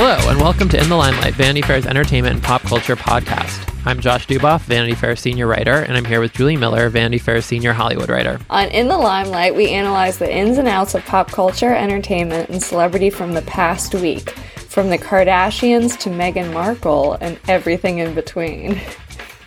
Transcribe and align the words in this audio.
Hello, 0.00 0.30
and 0.30 0.40
welcome 0.40 0.68
to 0.68 0.80
In 0.80 0.88
the 0.88 0.94
Limelight, 0.94 1.34
Vanity 1.34 1.60
Fair's 1.60 1.84
entertainment 1.84 2.36
and 2.36 2.44
pop 2.44 2.62
culture 2.62 2.94
podcast. 2.94 3.68
I'm 3.84 3.98
Josh 3.98 4.28
Duboff, 4.28 4.60
Vanity 4.60 4.94
Fair 4.94 5.16
senior 5.16 5.48
writer, 5.48 5.72
and 5.72 5.96
I'm 5.96 6.04
here 6.04 6.20
with 6.20 6.32
Julie 6.34 6.56
Miller, 6.56 6.88
Vanity 6.88 7.18
Fair 7.18 7.42
senior 7.42 7.72
Hollywood 7.72 8.08
writer. 8.08 8.38
On 8.48 8.68
In 8.68 8.86
the 8.86 8.96
Limelight, 8.96 9.56
we 9.56 9.70
analyze 9.70 10.18
the 10.18 10.32
ins 10.32 10.56
and 10.56 10.68
outs 10.68 10.94
of 10.94 11.04
pop 11.04 11.32
culture, 11.32 11.74
entertainment, 11.74 12.48
and 12.48 12.62
celebrity 12.62 13.10
from 13.10 13.32
the 13.34 13.42
past 13.42 13.92
week, 13.92 14.30
from 14.68 14.88
the 14.88 14.98
Kardashians 14.98 15.98
to 15.98 16.10
Meghan 16.10 16.52
Markle 16.52 17.14
and 17.14 17.36
everything 17.48 17.98
in 17.98 18.14
between. 18.14 18.80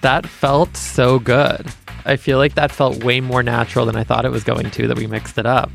That 0.02 0.28
felt 0.28 0.76
so 0.76 1.18
good. 1.18 1.66
I 2.04 2.18
feel 2.18 2.40
like 2.40 2.56
that 2.56 2.74
felt 2.74 3.06
way 3.06 3.22
more 3.22 3.42
natural 3.42 3.86
than 3.86 3.96
I 3.96 4.04
thought 4.04 4.26
it 4.26 4.32
was 4.32 4.44
going 4.44 4.70
to, 4.70 4.88
that 4.90 4.98
we 4.98 5.08
mixed 5.08 5.38
it 5.38 5.46
up. 5.46 5.72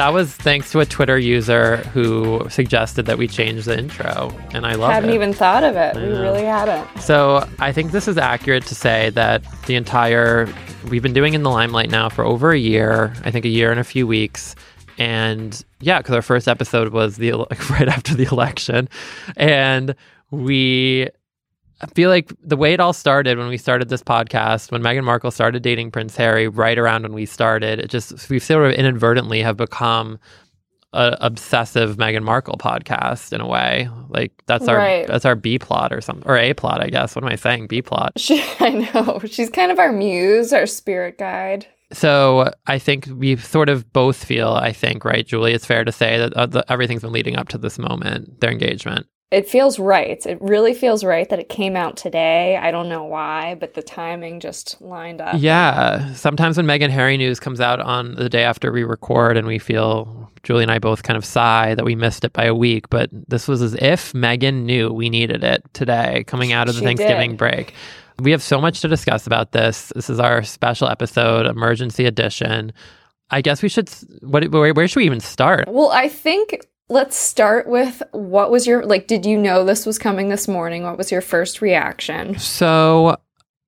That 0.00 0.14
was 0.14 0.34
thanks 0.34 0.70
to 0.72 0.80
a 0.80 0.86
Twitter 0.86 1.18
user 1.18 1.76
who 1.92 2.48
suggested 2.48 3.04
that 3.04 3.18
we 3.18 3.28
change 3.28 3.66
the 3.66 3.78
intro, 3.78 4.34
and 4.54 4.64
I 4.64 4.72
love 4.72 4.92
Hadn't 4.92 5.10
it. 5.10 5.14
even 5.14 5.34
thought 5.34 5.62
of 5.62 5.76
it. 5.76 5.94
We 5.94 6.04
really 6.04 6.42
hadn't. 6.42 7.02
So 7.02 7.46
I 7.58 7.70
think 7.70 7.92
this 7.92 8.08
is 8.08 8.16
accurate 8.16 8.64
to 8.68 8.74
say 8.74 9.10
that 9.10 9.44
the 9.66 9.74
entire 9.74 10.48
we've 10.88 11.02
been 11.02 11.12
doing 11.12 11.34
in 11.34 11.42
the 11.42 11.50
limelight 11.50 11.90
now 11.90 12.08
for 12.08 12.24
over 12.24 12.50
a 12.50 12.58
year. 12.58 13.12
I 13.24 13.30
think 13.30 13.44
a 13.44 13.50
year 13.50 13.70
and 13.70 13.78
a 13.78 13.84
few 13.84 14.06
weeks. 14.06 14.56
And 14.96 15.62
yeah, 15.80 15.98
because 15.98 16.14
our 16.14 16.22
first 16.22 16.48
episode 16.48 16.94
was 16.94 17.18
the 17.18 17.34
like, 17.34 17.68
right 17.78 17.86
after 17.86 18.14
the 18.14 18.24
election, 18.24 18.88
and 19.36 19.94
we 20.30 21.10
I 21.82 21.86
feel 21.86 22.10
like 22.10 22.32
the 22.42 22.56
way 22.56 22.72
it 22.72 22.80
all 22.80 22.92
started 22.92 23.38
when 23.38 23.48
we 23.48 23.56
started 23.56 23.88
this 23.88 24.02
podcast, 24.02 24.70
when 24.70 24.82
Meghan 24.82 25.04
Markle 25.04 25.30
started 25.30 25.62
dating 25.62 25.90
Prince 25.90 26.14
Harry, 26.16 26.46
right 26.48 26.78
around 26.78 27.02
when 27.02 27.12
we 27.14 27.24
started, 27.26 27.78
it 27.78 27.88
just 27.88 28.28
we 28.28 28.38
sort 28.38 28.66
of 28.66 28.72
inadvertently 28.72 29.40
have 29.40 29.56
become 29.56 30.18
a 30.92 31.16
obsessive 31.20 31.96
Meghan 31.96 32.22
Markle 32.24 32.58
podcast 32.58 33.32
in 33.32 33.40
a 33.40 33.46
way. 33.46 33.88
Like 34.08 34.32
that's 34.46 34.68
our 34.68 34.76
Right. 34.76 35.06
that's 35.06 35.24
our 35.24 35.36
B 35.36 35.58
plot 35.58 35.92
or 35.92 36.00
something 36.00 36.26
or 36.28 36.36
A 36.36 36.52
plot, 36.52 36.82
I 36.82 36.88
guess. 36.88 37.14
What 37.14 37.24
am 37.24 37.30
I 37.30 37.36
saying? 37.36 37.68
B 37.68 37.80
plot. 37.80 38.12
She, 38.18 38.42
I 38.60 38.70
know. 38.92 39.20
She's 39.26 39.48
kind 39.50 39.70
of 39.72 39.78
our 39.78 39.92
muse, 39.92 40.52
our 40.52 40.66
spirit 40.66 41.16
guide. 41.16 41.66
So 41.92 42.52
I 42.66 42.78
think 42.78 43.08
we 43.16 43.36
sort 43.36 43.68
of 43.68 43.92
both 43.92 44.22
feel, 44.24 44.50
I 44.50 44.72
think, 44.72 45.04
right, 45.04 45.26
Julie, 45.26 45.54
it's 45.54 45.66
fair 45.66 45.84
to 45.84 45.90
say 45.90 46.18
that 46.18 46.32
uh, 46.34 46.46
the, 46.46 46.70
everything's 46.70 47.02
been 47.02 47.10
leading 47.10 47.36
up 47.36 47.48
to 47.48 47.58
this 47.58 47.80
moment, 47.80 48.40
their 48.40 48.50
engagement. 48.52 49.06
It 49.30 49.48
feels 49.48 49.78
right. 49.78 50.24
It 50.26 50.42
really 50.42 50.74
feels 50.74 51.04
right 51.04 51.28
that 51.28 51.38
it 51.38 51.48
came 51.48 51.76
out 51.76 51.96
today. 51.96 52.56
I 52.56 52.72
don't 52.72 52.88
know 52.88 53.04
why, 53.04 53.54
but 53.54 53.74
the 53.74 53.82
timing 53.82 54.40
just 54.40 54.80
lined 54.80 55.20
up. 55.20 55.36
Yeah. 55.38 56.12
Sometimes 56.14 56.56
when 56.56 56.66
Meghan 56.66 56.90
Harry 56.90 57.16
news 57.16 57.38
comes 57.38 57.60
out 57.60 57.78
on 57.78 58.16
the 58.16 58.28
day 58.28 58.42
after 58.42 58.72
we 58.72 58.82
record 58.82 59.36
and 59.36 59.46
we 59.46 59.60
feel, 59.60 60.28
Julie 60.42 60.64
and 60.64 60.72
I 60.72 60.80
both 60.80 61.04
kind 61.04 61.16
of 61.16 61.24
sigh 61.24 61.76
that 61.76 61.84
we 61.84 61.94
missed 61.94 62.24
it 62.24 62.32
by 62.32 62.44
a 62.44 62.54
week, 62.56 62.90
but 62.90 63.08
this 63.12 63.46
was 63.46 63.62
as 63.62 63.74
if 63.74 64.12
Meghan 64.14 64.64
knew 64.64 64.92
we 64.92 65.08
needed 65.08 65.44
it 65.44 65.62
today 65.74 66.24
coming 66.26 66.50
out 66.52 66.68
of 66.68 66.74
the 66.74 66.80
She 66.80 66.86
Thanksgiving 66.86 67.30
did. 67.30 67.38
break. 67.38 67.74
We 68.18 68.32
have 68.32 68.42
so 68.42 68.60
much 68.60 68.80
to 68.80 68.88
discuss 68.88 69.28
about 69.28 69.52
this. 69.52 69.92
This 69.94 70.10
is 70.10 70.18
our 70.18 70.42
special 70.42 70.88
episode, 70.88 71.46
emergency 71.46 72.04
edition. 72.04 72.72
I 73.30 73.42
guess 73.42 73.62
we 73.62 73.68
should, 73.68 73.88
what, 74.22 74.48
where, 74.50 74.74
where 74.74 74.88
should 74.88 74.98
we 74.98 75.06
even 75.06 75.20
start? 75.20 75.68
Well, 75.68 75.90
I 75.90 76.08
think 76.08 76.66
let's 76.90 77.16
start 77.16 77.68
with 77.68 78.02
what 78.10 78.50
was 78.50 78.66
your 78.66 78.84
like 78.84 79.06
did 79.06 79.24
you 79.24 79.38
know 79.38 79.64
this 79.64 79.86
was 79.86 79.98
coming 79.98 80.28
this 80.28 80.46
morning? 80.46 80.82
What 80.82 80.98
was 80.98 81.10
your 81.10 81.22
first 81.22 81.62
reaction? 81.62 82.38
So, 82.38 83.16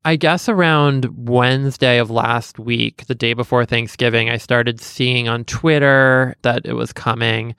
I 0.04 0.16
guess 0.16 0.48
around 0.48 1.06
Wednesday 1.16 1.98
of 1.98 2.10
last 2.10 2.58
week, 2.58 3.06
the 3.06 3.14
day 3.14 3.34
before 3.34 3.64
Thanksgiving, 3.64 4.28
I 4.28 4.36
started 4.36 4.80
seeing 4.80 5.28
on 5.28 5.44
Twitter 5.44 6.34
that 6.42 6.66
it 6.66 6.72
was 6.72 6.92
coming. 6.92 7.54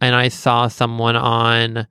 And 0.00 0.14
I 0.14 0.28
saw 0.28 0.68
someone 0.68 1.16
on 1.16 1.86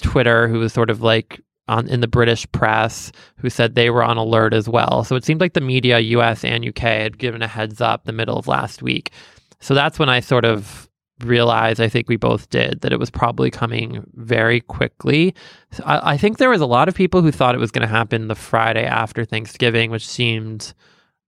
Twitter 0.00 0.48
who 0.48 0.60
was 0.60 0.72
sort 0.72 0.88
of 0.88 1.02
like 1.02 1.40
on 1.66 1.88
in 1.88 2.00
the 2.00 2.08
British 2.08 2.50
press 2.52 3.10
who 3.36 3.50
said 3.50 3.74
they 3.74 3.90
were 3.90 4.04
on 4.04 4.16
alert 4.16 4.54
as 4.54 4.68
well. 4.68 5.02
So 5.02 5.16
it 5.16 5.24
seemed 5.24 5.40
like 5.40 5.54
the 5.54 5.60
media, 5.60 5.98
US 5.98 6.44
and 6.44 6.66
UK, 6.66 6.78
had 6.78 7.18
given 7.18 7.42
a 7.42 7.48
heads 7.48 7.80
up 7.80 8.04
the 8.04 8.12
middle 8.12 8.38
of 8.38 8.46
last 8.46 8.82
week. 8.82 9.10
So 9.58 9.74
that's 9.74 9.98
when 9.98 10.08
I 10.08 10.20
sort 10.20 10.44
of 10.44 10.89
realized, 11.24 11.80
I 11.80 11.88
think 11.88 12.08
we 12.08 12.16
both 12.16 12.50
did, 12.50 12.80
that 12.80 12.92
it 12.92 12.98
was 12.98 13.10
probably 13.10 13.50
coming 13.50 14.04
very 14.14 14.60
quickly. 14.60 15.34
So 15.72 15.82
I, 15.84 16.12
I 16.12 16.16
think 16.16 16.38
there 16.38 16.50
was 16.50 16.60
a 16.60 16.66
lot 16.66 16.88
of 16.88 16.94
people 16.94 17.22
who 17.22 17.32
thought 17.32 17.54
it 17.54 17.58
was 17.58 17.70
going 17.70 17.86
to 17.86 17.94
happen 17.94 18.28
the 18.28 18.34
Friday 18.34 18.84
after 18.84 19.24
Thanksgiving, 19.24 19.90
which 19.90 20.06
seemed, 20.06 20.74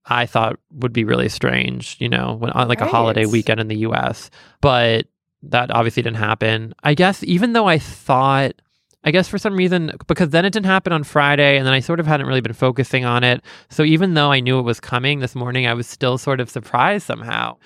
I 0.06 0.26
thought, 0.26 0.58
would 0.72 0.92
be 0.92 1.04
really 1.04 1.28
strange, 1.28 1.96
you 2.00 2.08
know, 2.08 2.36
when, 2.38 2.50
on 2.50 2.68
like 2.68 2.80
a 2.80 2.86
holiday 2.86 3.26
weekend 3.26 3.60
in 3.60 3.68
the 3.68 3.78
US. 3.78 4.30
But 4.60 5.06
that 5.42 5.70
obviously 5.70 6.02
didn't 6.02 6.18
happen. 6.18 6.74
I 6.82 6.94
guess 6.94 7.22
even 7.24 7.52
though 7.52 7.66
I 7.66 7.78
thought, 7.78 8.52
I 9.04 9.10
guess 9.10 9.28
for 9.28 9.38
some 9.38 9.56
reason, 9.56 9.92
because 10.06 10.30
then 10.30 10.44
it 10.44 10.52
didn't 10.52 10.66
happen 10.66 10.92
on 10.92 11.02
Friday, 11.02 11.56
and 11.56 11.66
then 11.66 11.74
I 11.74 11.80
sort 11.80 11.98
of 11.98 12.06
hadn't 12.06 12.26
really 12.26 12.40
been 12.40 12.52
focusing 12.52 13.04
on 13.04 13.24
it. 13.24 13.42
So 13.68 13.82
even 13.82 14.14
though 14.14 14.30
I 14.30 14.40
knew 14.40 14.58
it 14.60 14.62
was 14.62 14.78
coming 14.78 15.18
this 15.18 15.34
morning, 15.34 15.66
I 15.66 15.74
was 15.74 15.88
still 15.88 16.18
sort 16.18 16.40
of 16.40 16.48
surprised 16.48 17.06
somehow. 17.06 17.56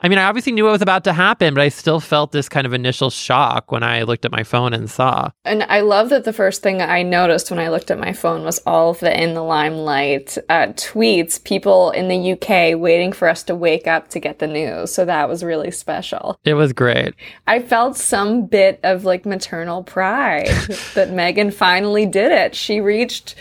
I 0.00 0.08
mean, 0.08 0.18
I 0.18 0.24
obviously 0.24 0.52
knew 0.52 0.68
it 0.68 0.72
was 0.72 0.82
about 0.82 1.04
to 1.04 1.12
happen, 1.12 1.54
but 1.54 1.62
I 1.62 1.68
still 1.68 2.00
felt 2.00 2.32
this 2.32 2.48
kind 2.48 2.66
of 2.66 2.74
initial 2.74 3.10
shock 3.10 3.70
when 3.70 3.82
I 3.82 4.02
looked 4.02 4.24
at 4.24 4.32
my 4.32 4.42
phone 4.42 4.74
and 4.74 4.90
saw. 4.90 5.30
And 5.44 5.62
I 5.62 5.80
love 5.80 6.10
that 6.10 6.24
the 6.24 6.32
first 6.32 6.62
thing 6.62 6.82
I 6.82 7.02
noticed 7.02 7.50
when 7.50 7.60
I 7.60 7.68
looked 7.68 7.90
at 7.90 7.98
my 7.98 8.12
phone 8.12 8.44
was 8.44 8.58
all 8.66 8.90
of 8.90 9.00
the 9.00 9.22
in 9.22 9.34
the 9.34 9.42
limelight 9.42 10.36
uh, 10.50 10.66
tweets, 10.74 11.42
people 11.42 11.90
in 11.92 12.08
the 12.08 12.32
UK 12.32 12.78
waiting 12.78 13.12
for 13.12 13.28
us 13.28 13.42
to 13.44 13.54
wake 13.54 13.86
up 13.86 14.08
to 14.08 14.18
get 14.18 14.40
the 14.40 14.46
news. 14.48 14.92
So 14.92 15.04
that 15.04 15.28
was 15.28 15.44
really 15.44 15.70
special. 15.70 16.38
It 16.44 16.54
was 16.54 16.72
great. 16.72 17.14
I 17.46 17.60
felt 17.60 17.96
some 17.96 18.46
bit 18.46 18.80
of 18.82 19.04
like 19.04 19.24
maternal 19.24 19.84
pride 19.84 20.48
that 20.94 21.10
Meghan 21.10 21.54
finally 21.54 22.04
did 22.04 22.32
it. 22.32 22.54
She 22.54 22.80
reached 22.80 23.36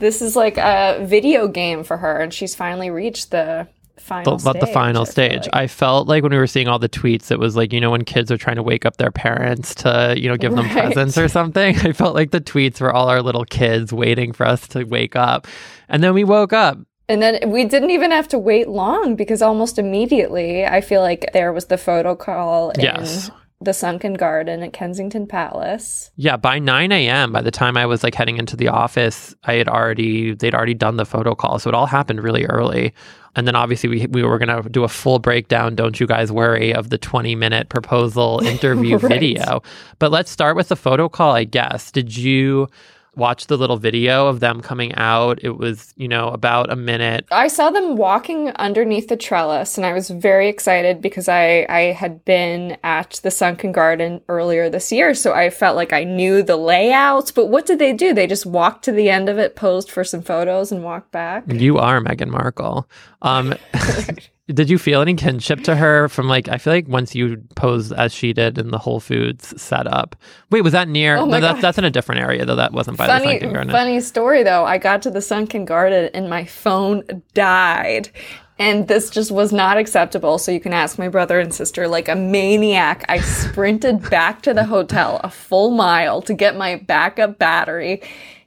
this 0.00 0.20
is 0.20 0.34
like 0.36 0.58
a 0.58 1.04
video 1.04 1.48
game 1.48 1.84
for 1.84 1.96
her, 1.96 2.20
and 2.20 2.32
she's 2.32 2.54
finally 2.54 2.90
reached 2.90 3.30
The, 3.30 3.68
final 3.98 4.38
but 4.38 4.54
the 4.54 4.66
stage, 4.66 4.74
final 4.74 5.02
I 5.02 5.04
stage. 5.04 5.40
like. 5.42 5.54
I 5.54 5.66
felt 5.66 6.08
like 6.08 6.22
when 6.22 6.32
we 6.32 6.38
were 6.38 6.46
seeing 6.46 6.68
all 6.68 6.78
the 6.78 6.88
tweets, 6.88 7.30
it 7.30 7.38
was 7.38 7.56
like, 7.56 7.72
you 7.72 7.80
know, 7.80 7.90
when 7.90 8.04
kids 8.04 8.30
are 8.30 8.36
trying 8.36 8.56
to 8.56 8.62
wake 8.62 8.84
up 8.84 8.96
their 8.96 9.10
parents 9.10 9.74
to, 9.76 10.14
you 10.16 10.28
know, 10.28 10.36
give 10.36 10.54
them 10.54 10.68
presents 10.68 11.16
or 11.16 11.28
something. 11.28 11.76
I 11.82 11.92
felt 11.92 12.14
like 12.14 12.30
the 12.30 12.40
tweets 12.40 12.80
were 12.80 12.92
all 12.92 13.08
our 13.08 13.22
little 13.22 13.44
kids 13.44 13.92
waiting 13.92 14.32
for 14.32 14.46
us 14.46 14.66
to 14.68 14.84
wake 14.84 15.16
up. 15.16 15.46
And 15.88 16.02
then 16.02 16.14
we 16.14 16.24
woke 16.24 16.52
up. 16.52 16.78
And 17.08 17.20
then 17.20 17.50
we 17.50 17.64
didn't 17.64 17.90
even 17.90 18.10
have 18.10 18.28
to 18.28 18.38
wait 18.38 18.68
long 18.68 19.14
because 19.14 19.42
almost 19.42 19.78
immediately 19.78 20.64
I 20.64 20.80
feel 20.80 21.02
like 21.02 21.30
there 21.32 21.52
was 21.52 21.66
the 21.66 21.76
photo 21.76 22.14
call 22.14 22.70
in 22.70 22.80
Yes. 22.80 23.30
The 23.64 23.72
Sunken 23.74 24.14
Garden 24.14 24.62
at 24.62 24.72
Kensington 24.72 25.26
Palace. 25.26 26.10
Yeah, 26.16 26.36
by 26.36 26.58
9 26.58 26.92
a.m., 26.92 27.32
by 27.32 27.42
the 27.42 27.50
time 27.50 27.76
I 27.76 27.86
was 27.86 28.02
like 28.04 28.14
heading 28.14 28.36
into 28.38 28.56
the 28.56 28.68
office, 28.68 29.34
I 29.44 29.54
had 29.54 29.68
already, 29.68 30.34
they'd 30.34 30.54
already 30.54 30.74
done 30.74 30.96
the 30.96 31.04
photo 31.06 31.34
call. 31.34 31.58
So 31.58 31.68
it 31.68 31.74
all 31.74 31.86
happened 31.86 32.22
really 32.22 32.44
early. 32.46 32.92
And 33.36 33.48
then 33.48 33.56
obviously 33.56 33.88
we, 33.88 34.06
we 34.06 34.22
were 34.22 34.38
going 34.38 34.62
to 34.62 34.68
do 34.68 34.84
a 34.84 34.88
full 34.88 35.18
breakdown, 35.18 35.74
don't 35.74 35.98
you 35.98 36.06
guys 36.06 36.30
worry, 36.30 36.72
of 36.72 36.90
the 36.90 36.98
20 36.98 37.34
minute 37.34 37.68
proposal 37.68 38.40
interview 38.44 38.98
Right. 38.98 39.08
video. 39.20 39.62
But 39.98 40.12
let's 40.12 40.30
start 40.30 40.54
with 40.54 40.68
the 40.68 40.76
photo 40.76 41.08
call, 41.08 41.32
I 41.34 41.42
guess. 41.44 41.90
Did 41.90 42.16
you, 42.16 42.68
watched 43.16 43.48
the 43.48 43.56
little 43.56 43.76
video 43.76 44.26
of 44.26 44.40
them 44.40 44.60
coming 44.60 44.94
out. 44.94 45.38
It 45.42 45.58
was, 45.58 45.92
you 45.96 46.08
know, 46.08 46.28
about 46.28 46.70
a 46.70 46.76
minute. 46.76 47.26
I 47.30 47.48
saw 47.48 47.70
them 47.70 47.96
walking 47.96 48.50
underneath 48.50 49.08
the 49.08 49.16
trellis 49.16 49.76
and 49.76 49.86
I 49.86 49.92
was 49.92 50.10
very 50.10 50.48
excited 50.48 51.00
because 51.00 51.28
I, 51.28 51.66
I 51.68 51.80
had 51.92 52.24
been 52.24 52.76
at 52.82 53.20
the 53.22 53.30
Sunken 53.30 53.72
Garden 53.72 54.20
earlier 54.28 54.68
this 54.68 54.92
year. 54.92 55.14
So 55.14 55.32
I 55.32 55.50
felt 55.50 55.76
like 55.76 55.92
I 55.92 56.04
knew 56.04 56.42
the 56.42 56.56
layouts. 56.56 57.30
But 57.30 57.46
what 57.46 57.66
did 57.66 57.78
they 57.78 57.92
do? 57.92 58.14
They 58.14 58.26
just 58.26 58.46
walked 58.46 58.84
to 58.84 58.92
the 58.92 59.10
end 59.10 59.28
of 59.28 59.38
it, 59.38 59.56
posed 59.56 59.90
for 59.90 60.04
some 60.04 60.22
photos, 60.22 60.72
and 60.72 60.84
walked 60.84 61.12
back. 61.12 61.44
You 61.46 61.78
are 61.78 62.00
Meghan 62.00 62.28
Markle. 62.28 62.88
Um, 63.22 63.54
Did 64.48 64.68
you 64.68 64.76
feel 64.76 65.00
any 65.00 65.14
kinship 65.14 65.64
to 65.64 65.74
her 65.74 66.08
from 66.10 66.28
like 66.28 66.48
I 66.48 66.58
feel 66.58 66.74
like 66.74 66.86
once 66.86 67.14
you 67.14 67.38
posed 67.56 67.94
as 67.94 68.12
she 68.12 68.34
did 68.34 68.58
in 68.58 68.70
the 68.70 68.78
Whole 68.78 69.00
Foods 69.00 69.60
setup. 69.60 70.16
Wait, 70.50 70.60
was 70.60 70.72
that 70.74 70.86
near? 70.86 71.16
Oh 71.16 71.24
no, 71.24 71.40
that's 71.40 71.62
that's 71.62 71.78
in 71.78 71.84
a 71.84 71.90
different 71.90 72.20
area 72.20 72.44
though. 72.44 72.56
That 72.56 72.72
wasn't 72.72 72.98
by 72.98 73.06
funny, 73.06 73.24
the 73.24 73.30
Sunken 73.30 73.52
Garden. 73.54 73.72
Funny 73.72 74.00
story 74.02 74.42
though. 74.42 74.66
I 74.66 74.76
got 74.76 75.00
to 75.02 75.10
the 75.10 75.22
Sunken 75.22 75.64
Garden 75.64 76.10
and 76.12 76.28
my 76.28 76.44
phone 76.44 77.22
died. 77.32 78.10
And 78.58 78.86
this 78.86 79.10
just 79.10 79.32
was 79.32 79.50
not 79.50 79.78
acceptable. 79.78 80.38
So 80.38 80.52
you 80.52 80.60
can 80.60 80.74
ask 80.74 80.98
my 80.98 81.08
brother 81.08 81.40
and 81.40 81.52
sister, 81.52 81.88
like 81.88 82.08
a 82.08 82.14
maniac. 82.14 83.04
I 83.08 83.20
sprinted 83.20 84.08
back 84.10 84.42
to 84.42 84.52
the 84.52 84.64
hotel 84.64 85.20
a 85.24 85.30
full 85.30 85.70
mile 85.70 86.20
to 86.22 86.34
get 86.34 86.54
my 86.54 86.76
backup 86.76 87.38
battery 87.38 88.02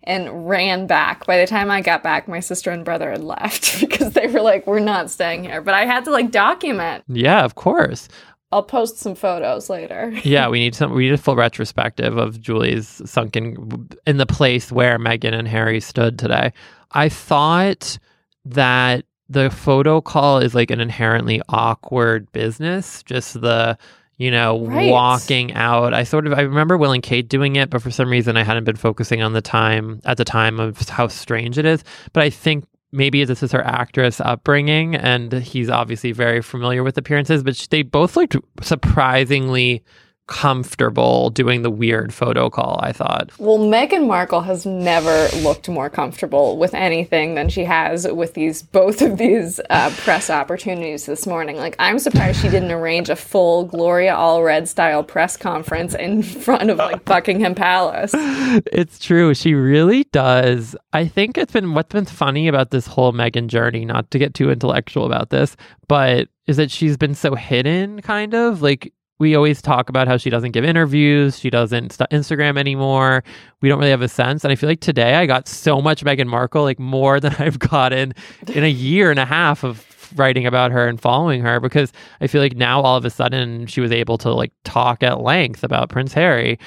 and 0.08 0.48
ran 0.48 0.88
back. 0.88 1.26
By 1.26 1.38
the 1.38 1.46
time 1.46 1.70
I 1.70 1.82
got 1.82 2.02
back, 2.02 2.28
my 2.28 2.40
sister 2.40 2.72
and 2.72 2.84
brother 2.84 3.12
had 3.12 3.24
left 3.24 3.80
because 3.82 4.14
they 4.14 4.26
were 4.28 4.42
like, 4.42 4.66
we're 4.66 4.80
not 4.80 5.12
staying 5.12 5.44
here. 5.44 5.62
But 5.62 5.76
I 5.76 5.86
had 5.86 6.06
to 6.06 6.12
like 6.12 6.32
document. 6.32 7.04
Yeah, 7.08 7.44
of 7.44 7.56
course. 7.56 8.08
I'll 8.54 8.64
post 8.64 8.98
some 8.98 9.14
photos 9.14 9.70
later. 9.70 10.14
yeah, 10.24 10.48
we 10.48 10.60
need 10.60 10.74
some. 10.74 10.94
We 10.94 11.04
need 11.04 11.14
a 11.14 11.18
full 11.18 11.36
retrospective 11.36 12.18
of 12.18 12.40
Julie's 12.40 13.02
sunken 13.06 13.90
in 14.08 14.18
the 14.18 14.26
place 14.26 14.72
where 14.72 14.98
Meghan 14.98 15.34
and 15.34 15.48
Harry 15.48 15.82
stood 15.82 16.18
today. 16.18 16.54
I 16.94 17.10
thought 17.10 18.00
that 18.46 19.04
the 19.28 19.50
photo 19.50 20.00
call 20.00 20.40
is 20.40 20.56
like 20.56 20.72
an 20.72 20.80
inherently 20.80 21.42
awkward 21.50 22.32
business. 22.32 23.04
Just 23.04 23.42
the 23.42 23.78
you 24.18 24.32
know, 24.32 24.66
right. 24.66 24.92
walking 24.92 25.54
out. 25.54 25.94
I 25.94 26.04
sort 26.04 26.26
of 26.28 26.34
I 26.34 26.42
remember 26.42 26.78
Will 26.78 26.92
and 26.92 27.04
Kate 27.04 27.30
doing 27.30 27.56
it, 27.56 27.70
but 27.70 27.82
for 27.82 27.92
some 27.92 28.10
reason 28.10 28.36
I 28.36 28.44
hadn't 28.44 28.64
been 28.64 28.76
focusing 28.76 29.22
on 29.22 29.34
the 29.34 29.42
time 29.42 30.02
at 30.06 30.18
the 30.18 30.26
time 30.26 30.60
of 30.60 30.88
how 30.90 31.08
strange 31.08 31.58
it 31.58 31.66
is. 31.66 31.84
But 32.14 32.24
I 32.24 32.30
think 32.30 32.66
maybe 32.92 33.24
this 33.26 33.44
is 33.44 33.52
her 33.52 33.64
actress 33.64 34.20
upbringing, 34.20 34.96
and 34.96 35.32
he's 35.34 35.70
obviously 35.70 36.12
very 36.14 36.42
familiar 36.42 36.84
with 36.84 36.98
appearances. 36.98 37.44
But 37.44 37.68
they 37.70 37.84
both 37.84 38.16
looked 38.16 38.36
surprisingly 38.62 39.84
comfortable 40.28 41.30
doing 41.30 41.62
the 41.62 41.72
weird 41.72 42.14
photo 42.14 42.50
call, 42.50 42.80
I 42.84 42.92
thought. 42.92 43.32
Well, 43.40 43.58
Meghan 43.58 44.08
Markle 44.08 44.42
has 44.42 44.66
never 44.66 45.30
looked 45.38 45.68
more 45.70 45.90
comfortable 45.90 46.58
with 46.58 46.74
anything 46.74 47.36
than 47.36 47.50
she 47.50 47.64
has 47.64 48.08
with 48.08 48.34
these 48.34 48.62
both 48.62 49.02
of 49.02 49.18
these 49.18 49.60
uh, 49.70 49.90
press 49.98 50.30
opportunities 50.30 51.06
this 51.06 51.26
morning. 51.26 51.56
Like, 51.56 51.76
I'm 51.80 51.98
surprised 51.98 52.42
she 52.42 52.50
didn't 52.50 52.72
arrange 52.72 53.10
a 53.10 53.16
full 53.16 53.66
Gloria 53.66 54.14
Allred 54.14 54.68
style 54.68 55.04
press 55.04 55.38
conference 55.38 55.96
in 55.96 56.22
front 56.24 56.70
of 56.70 56.78
like 56.78 57.06
Buckingham 57.06 57.56
Palace. 57.56 58.12
It's 58.14 59.00
true. 59.00 59.34
She 59.34 59.54
really 59.54 60.04
does. 60.06 60.76
I 60.94 61.08
think 61.08 61.38
it's 61.38 61.54
been 61.54 61.74
what's 61.74 61.94
been 61.94 62.06
funny 62.06 62.48
about 62.48 62.72
this 62.72 62.86
whole 62.88 63.14
Meghan 63.14 63.48
journey, 63.48 63.86
not 63.86 64.12
to 64.12 64.20
get 64.20 64.34
too 64.34 64.52
intellectual 64.52 65.06
about 65.06 65.30
this, 65.30 65.56
but 65.88 66.28
is 66.48 66.58
that 66.58 66.72
she's 66.72 66.98
been 66.98 67.16
so 67.16 67.36
hidden, 67.36 68.02
kind 68.02 68.34
of. 68.34 68.62
Like, 68.62 68.94
we 69.20 69.36
always 69.36 69.62
talk 69.62 69.90
about 69.90 70.08
how 70.08 70.18
she 70.18 70.30
doesn't 70.30 70.52
give 70.52 70.64
interviews, 70.64 71.40
she 71.40 71.50
doesn't 71.50 71.94
st- 71.94 72.10
Instagram 72.12 72.58
anymore. 72.58 73.24
We 73.62 73.70
don't 73.70 73.80
really 73.80 73.92
have 73.92 74.02
a 74.02 74.08
sense. 74.08 74.44
And 74.44 74.52
I 74.52 74.56
feel 74.56 74.70
like 74.70 74.80
today 74.80 75.16
I 75.16 75.26
got 75.26 75.48
so 75.48 75.82
much 75.82 76.04
Meghan 76.04 76.28
Markle, 76.28 76.64
like 76.64 76.80
more 76.80 77.20
than 77.22 77.36
I've 77.40 77.60
gotten 77.60 78.14
in 78.54 78.64
a 78.64 78.70
year 78.70 79.10
and 79.10 79.20
a 79.20 79.26
half 79.26 79.64
of 79.64 79.86
writing 80.16 80.46
about 80.46 80.72
her 80.72 80.88
and 80.88 81.02
following 81.02 81.42
her 81.42 81.60
because 81.60 81.92
I 82.22 82.28
feel 82.28 82.42
like 82.42 82.56
now 82.56 82.82
all 82.82 82.96
of 82.96 83.06
a 83.06 83.10
sudden 83.10 83.68
she 83.68 83.82
was 83.82 83.92
able 83.92 84.18
to 84.20 84.32
like 84.32 84.54
talk 84.64 85.04
at 85.04 85.22
length 85.22 85.64
about 85.64 85.90
Prince 85.90 86.14
Harry 86.14 86.58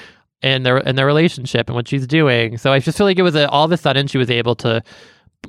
and 0.43 0.64
their 0.64 0.76
and 0.87 0.99
their 0.99 1.06
relationship 1.06 1.69
and 1.69 1.76
what 1.76 1.88
she's 1.88 2.06
doing. 2.06 2.58
So 2.58 2.73
I 2.73 2.81
just 2.81 2.99
feel 2.99 3.06
like 3.06 3.19
it 3.19 3.23
was 3.23 3.35
a, 3.35 3.49
all 3.49 3.64
of 3.64 3.73
a 3.73 3.76
sudden 3.76 4.06
she 4.06 4.19
was 4.19 4.31
able 4.31 4.55
to 4.56 4.82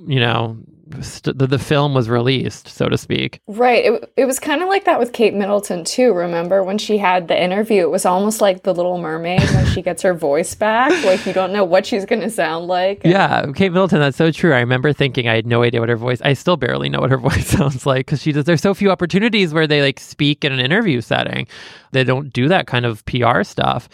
you 0.07 0.19
know 0.19 0.57
st- 1.01 1.37
the, 1.37 1.47
the 1.47 1.59
film 1.59 1.93
was 1.93 2.09
released, 2.09 2.67
so 2.67 2.89
to 2.89 2.97
speak. 2.97 3.39
Right. 3.47 3.85
It, 3.85 4.13
it 4.17 4.25
was 4.25 4.39
kind 4.39 4.61
of 4.61 4.69
like 4.69 4.85
that 4.85 4.99
with 4.99 5.13
Kate 5.13 5.33
Middleton, 5.33 5.83
too. 5.83 6.13
Remember 6.13 6.63
when 6.63 6.77
she 6.77 6.97
had 6.97 7.27
the 7.27 7.41
interview? 7.41 7.81
It 7.81 7.91
was 7.91 8.05
almost 8.05 8.41
like 8.41 8.63
The 8.63 8.73
Little 8.73 8.97
Mermaid 8.97 9.43
when 9.51 9.65
she 9.67 9.81
gets 9.81 10.01
her 10.01 10.13
voice 10.13 10.55
back. 10.55 10.91
Like 11.05 11.25
you 11.25 11.33
don't 11.33 11.53
know 11.53 11.63
what 11.63 11.85
she's 11.85 12.05
going 12.05 12.21
to 12.21 12.29
sound 12.29 12.67
like. 12.67 13.01
And... 13.03 13.13
Yeah. 13.13 13.45
Kate 13.53 13.71
Middleton, 13.71 13.99
that's 13.99 14.17
so 14.17 14.31
true. 14.31 14.53
I 14.53 14.59
remember 14.59 14.93
thinking 14.93 15.27
I 15.27 15.35
had 15.35 15.47
no 15.47 15.63
idea 15.63 15.79
what 15.79 15.89
her 15.89 15.97
voice, 15.97 16.21
I 16.21 16.33
still 16.33 16.57
barely 16.57 16.89
know 16.89 16.99
what 16.99 17.11
her 17.11 17.17
voice 17.29 17.47
sounds 17.47 17.85
like 17.85 18.05
because 18.05 18.21
she 18.21 18.31
does, 18.31 18.45
there's 18.45 18.61
so 18.61 18.73
few 18.73 18.91
opportunities 18.91 19.53
where 19.53 19.67
they 19.67 19.81
like 19.81 19.99
speak 19.99 20.43
in 20.43 20.51
an 20.51 20.59
interview 20.59 21.01
setting. 21.01 21.47
They 21.91 22.03
don't 22.03 22.31
do 22.31 22.47
that 22.47 22.67
kind 22.67 22.85
of 22.85 23.05
PR 23.05 23.43
stuff. 23.43 23.89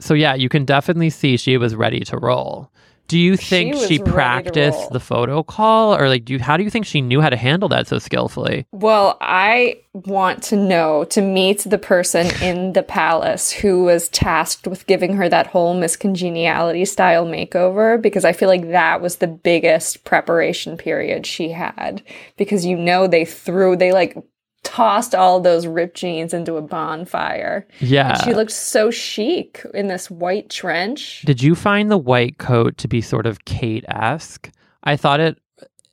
So 0.00 0.14
yeah, 0.14 0.34
you 0.34 0.48
can 0.48 0.64
definitely 0.64 1.10
see 1.10 1.36
she 1.36 1.56
was 1.56 1.74
ready 1.74 2.00
to 2.00 2.18
roll. 2.18 2.70
Do 3.06 3.18
you 3.18 3.36
think 3.36 3.76
she, 3.76 3.86
she 3.86 3.98
practiced 3.98 4.90
the 4.90 5.00
photo 5.00 5.42
call? 5.42 5.94
Or 5.94 6.08
like 6.08 6.24
do 6.24 6.32
you 6.32 6.38
how 6.38 6.56
do 6.56 6.62
you 6.62 6.70
think 6.70 6.86
she 6.86 7.00
knew 7.00 7.20
how 7.20 7.30
to 7.30 7.36
handle 7.36 7.68
that 7.68 7.86
so 7.86 7.98
skillfully? 7.98 8.66
Well, 8.72 9.18
I 9.20 9.80
want 9.92 10.42
to 10.44 10.56
know 10.56 11.04
to 11.04 11.20
meet 11.20 11.60
the 11.60 11.78
person 11.78 12.26
in 12.42 12.72
the 12.72 12.82
palace 12.82 13.50
who 13.50 13.84
was 13.84 14.08
tasked 14.08 14.66
with 14.66 14.86
giving 14.86 15.14
her 15.14 15.28
that 15.28 15.48
whole 15.48 15.74
Miss 15.74 15.96
Congeniality 15.96 16.84
style 16.84 17.26
makeover 17.26 18.00
because 18.00 18.24
I 18.24 18.32
feel 18.32 18.48
like 18.48 18.70
that 18.70 19.00
was 19.00 19.16
the 19.16 19.26
biggest 19.26 20.04
preparation 20.04 20.76
period 20.76 21.26
she 21.26 21.50
had. 21.50 22.02
Because 22.36 22.64
you 22.64 22.76
know 22.76 23.06
they 23.06 23.24
threw 23.24 23.76
they 23.76 23.92
like 23.92 24.16
tossed 24.64 25.14
all 25.14 25.40
those 25.40 25.66
ripped 25.66 25.96
jeans 25.96 26.34
into 26.34 26.56
a 26.56 26.62
bonfire. 26.62 27.66
Yeah. 27.80 28.14
And 28.14 28.22
she 28.24 28.34
looked 28.34 28.52
so 28.52 28.90
chic 28.90 29.64
in 29.72 29.86
this 29.86 30.10
white 30.10 30.50
trench. 30.50 31.22
Did 31.22 31.42
you 31.42 31.54
find 31.54 31.90
the 31.90 31.98
white 31.98 32.38
coat 32.38 32.76
to 32.78 32.88
be 32.88 33.00
sort 33.00 33.26
of 33.26 33.44
Kate 33.44 33.84
esque? 33.88 34.50
I 34.82 34.96
thought 34.96 35.20
it 35.20 35.38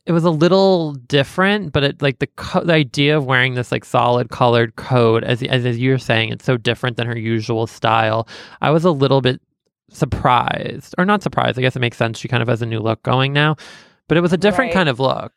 it 0.06 0.14
was 0.14 0.24
a 0.24 0.32
little 0.32 0.94
different, 0.94 1.72
but 1.72 1.84
it 1.84 2.02
like 2.02 2.20
the 2.20 2.28
co- 2.28 2.64
the 2.64 2.74
idea 2.74 3.18
of 3.18 3.26
wearing 3.26 3.54
this 3.54 3.72
like 3.72 3.86
solid 3.86 4.30
colored 4.30 4.76
coat, 4.76 5.24
as, 5.24 5.44
as 5.44 5.66
as 5.66 5.78
you're 5.78 6.00
saying, 6.00 6.30
it's 6.30 6.46
so 6.46 6.58
different 6.58 6.98
than 6.98 7.08
her 7.08 7.18
usual 7.18 7.68
style. 7.68 8.28
I 8.62 8.72
was 8.72 8.84
a 8.84 8.92
little 8.92 9.22
bit 9.22 9.40
surprised, 9.92 10.96
or 10.98 11.06
not 11.06 11.22
surprised. 11.22 11.60
I 11.60 11.62
guess 11.62 11.76
it 11.76 11.80
makes 11.80 11.98
sense. 11.98 12.18
She 12.18 12.28
kind 12.28 12.42
of 12.42 12.50
has 12.50 12.62
a 12.62 12.66
new 12.66 12.80
look 12.80 13.04
going 13.04 13.32
now, 13.32 13.58
but 14.08 14.18
it 14.18 14.22
was 14.22 14.34
a 14.34 14.38
different 14.38 14.70
right. 14.70 14.76
kind 14.76 14.90
of 14.90 15.00
look. 15.00 15.34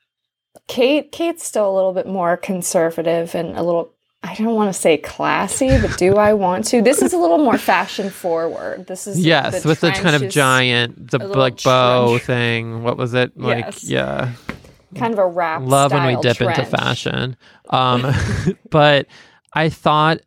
Kate 0.67 1.11
Kate's 1.13 1.45
still 1.45 1.71
a 1.71 1.75
little 1.75 1.93
bit 1.93 2.07
more 2.07 2.37
conservative 2.37 3.35
and 3.35 3.57
a 3.57 3.63
little 3.63 3.95
I 4.25 4.35
don't 4.37 4.55
want 4.55 4.75
to 4.75 4.81
say 4.81 4.97
classy, 4.97 5.79
but 5.79 5.99
do 5.99 6.17
I 6.17 6.33
want 6.33 6.65
to? 6.69 6.81
This 6.81 7.03
is 7.03 7.13
a 7.13 7.19
little 7.19 7.37
more 7.37 7.59
fashion 7.59 8.09
forward. 8.09 8.87
This 8.87 9.07
is 9.07 9.21
yes, 9.21 9.63
the 9.63 9.69
with 9.69 9.81
the 9.81 9.91
kind 9.91 10.17
of 10.17 10.31
giant, 10.31 11.11
the 11.11 11.19
like 11.19 11.63
bow 11.63 12.09
trench. 12.09 12.23
thing. 12.23 12.83
What 12.83 12.97
was 12.97 13.13
it 13.13 13.39
like? 13.39 13.67
Yes. 13.67 13.85
Yeah, 13.85 14.33
kind 14.97 15.13
of 15.13 15.19
a 15.19 15.27
wrap. 15.27 15.61
Love 15.63 15.93
when 15.93 16.07
we 16.07 16.17
dip 16.23 16.39
trench. 16.39 16.59
into 16.59 16.71
fashion. 16.71 17.37
Um, 17.69 18.15
but 18.71 19.09
I 19.53 19.69
thought 19.69 20.21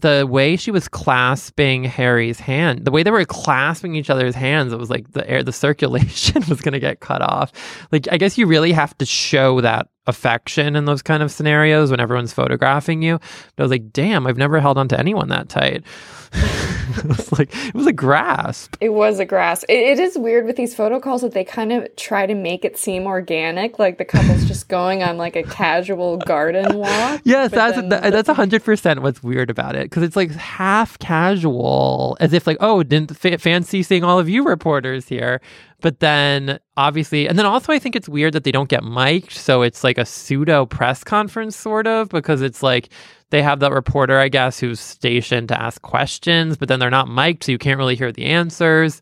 the 0.00 0.26
way 0.28 0.56
she 0.56 0.70
was 0.70 0.88
clasping 0.88 1.84
Harry's 1.84 2.40
hand, 2.40 2.84
the 2.84 2.90
way 2.90 3.02
they 3.02 3.10
were 3.10 3.24
clasping 3.24 3.94
each 3.94 4.10
other's 4.10 4.34
hands, 4.34 4.72
it 4.72 4.78
was 4.78 4.90
like 4.90 5.12
the 5.12 5.28
air, 5.28 5.42
the 5.42 5.52
circulation 5.60 6.42
was 6.48 6.60
going 6.60 6.72
to 6.72 6.80
get 6.80 7.00
cut 7.00 7.22
off. 7.22 7.52
Like, 7.92 8.08
I 8.10 8.16
guess 8.18 8.36
you 8.36 8.46
really 8.46 8.72
have 8.72 8.96
to 8.98 9.06
show 9.06 9.60
that 9.60 9.88
affection 10.06 10.76
in 10.76 10.84
those 10.84 11.02
kind 11.02 11.22
of 11.22 11.30
scenarios 11.30 11.90
when 11.90 12.00
everyone's 12.00 12.32
photographing 12.32 13.02
you. 13.02 13.18
But 13.56 13.62
I 13.62 13.64
was 13.64 13.70
like, 13.70 13.92
damn, 13.92 14.26
I've 14.26 14.38
never 14.38 14.60
held 14.60 14.78
on 14.78 14.88
to 14.88 14.98
anyone 14.98 15.28
that 15.28 15.48
tight. 15.48 15.84
it 16.32 17.04
was 17.04 17.32
like 17.32 17.52
it 17.66 17.74
was 17.74 17.86
a 17.86 17.92
grasp. 17.92 18.76
It 18.80 18.90
was 18.90 19.18
a 19.18 19.24
grasp. 19.24 19.64
It, 19.68 19.78
it 19.78 19.98
is 19.98 20.16
weird 20.16 20.46
with 20.46 20.56
these 20.56 20.74
photo 20.74 21.00
calls 21.00 21.22
that 21.22 21.32
they 21.32 21.44
kind 21.44 21.72
of 21.72 21.88
try 21.96 22.26
to 22.26 22.34
make 22.34 22.64
it 22.64 22.78
seem 22.78 23.06
organic, 23.06 23.78
like 23.80 23.98
the 23.98 24.04
couple's 24.04 24.46
just 24.46 24.68
going 24.68 25.02
on 25.02 25.16
like 25.16 25.34
a 25.34 25.42
casual 25.42 26.18
garden 26.18 26.78
walk. 26.78 27.20
Yes, 27.24 27.50
that's 27.50 27.76
then, 27.76 27.88
that, 27.88 28.12
that's 28.12 28.28
hundred 28.28 28.62
percent 28.62 29.02
what's 29.02 29.22
weird 29.24 29.50
about 29.50 29.74
it 29.74 29.84
because 29.84 30.04
it's 30.04 30.14
like 30.16 30.30
half 30.32 30.98
casual, 31.00 32.16
as 32.20 32.32
if 32.32 32.46
like, 32.46 32.58
oh, 32.60 32.84
didn't 32.84 33.24
f- 33.24 33.40
fancy 33.40 33.82
seeing 33.82 34.04
all 34.04 34.18
of 34.18 34.28
you 34.28 34.44
reporters 34.44 35.08
here. 35.08 35.40
But 35.80 36.00
then 36.00 36.58
obviously, 36.76 37.28
and 37.28 37.38
then 37.38 37.46
also 37.46 37.72
I 37.72 37.78
think 37.78 37.96
it's 37.96 38.08
weird 38.08 38.32
that 38.34 38.44
they 38.44 38.52
don't 38.52 38.68
get 38.68 38.84
mic'd. 38.84 39.32
So 39.32 39.62
it's 39.62 39.82
like 39.84 39.98
a 39.98 40.04
pseudo 40.04 40.66
press 40.66 41.04
conference, 41.04 41.56
sort 41.56 41.86
of, 41.86 42.08
because 42.08 42.42
it's 42.42 42.62
like 42.62 42.90
they 43.30 43.42
have 43.42 43.60
that 43.60 43.72
reporter, 43.72 44.18
I 44.18 44.28
guess, 44.28 44.58
who's 44.58 44.80
stationed 44.80 45.48
to 45.48 45.60
ask 45.60 45.80
questions, 45.82 46.56
but 46.56 46.68
then 46.68 46.80
they're 46.80 46.90
not 46.90 47.08
mic'd, 47.08 47.44
so 47.44 47.52
you 47.52 47.58
can't 47.58 47.78
really 47.78 47.96
hear 47.96 48.12
the 48.12 48.26
answers. 48.26 49.00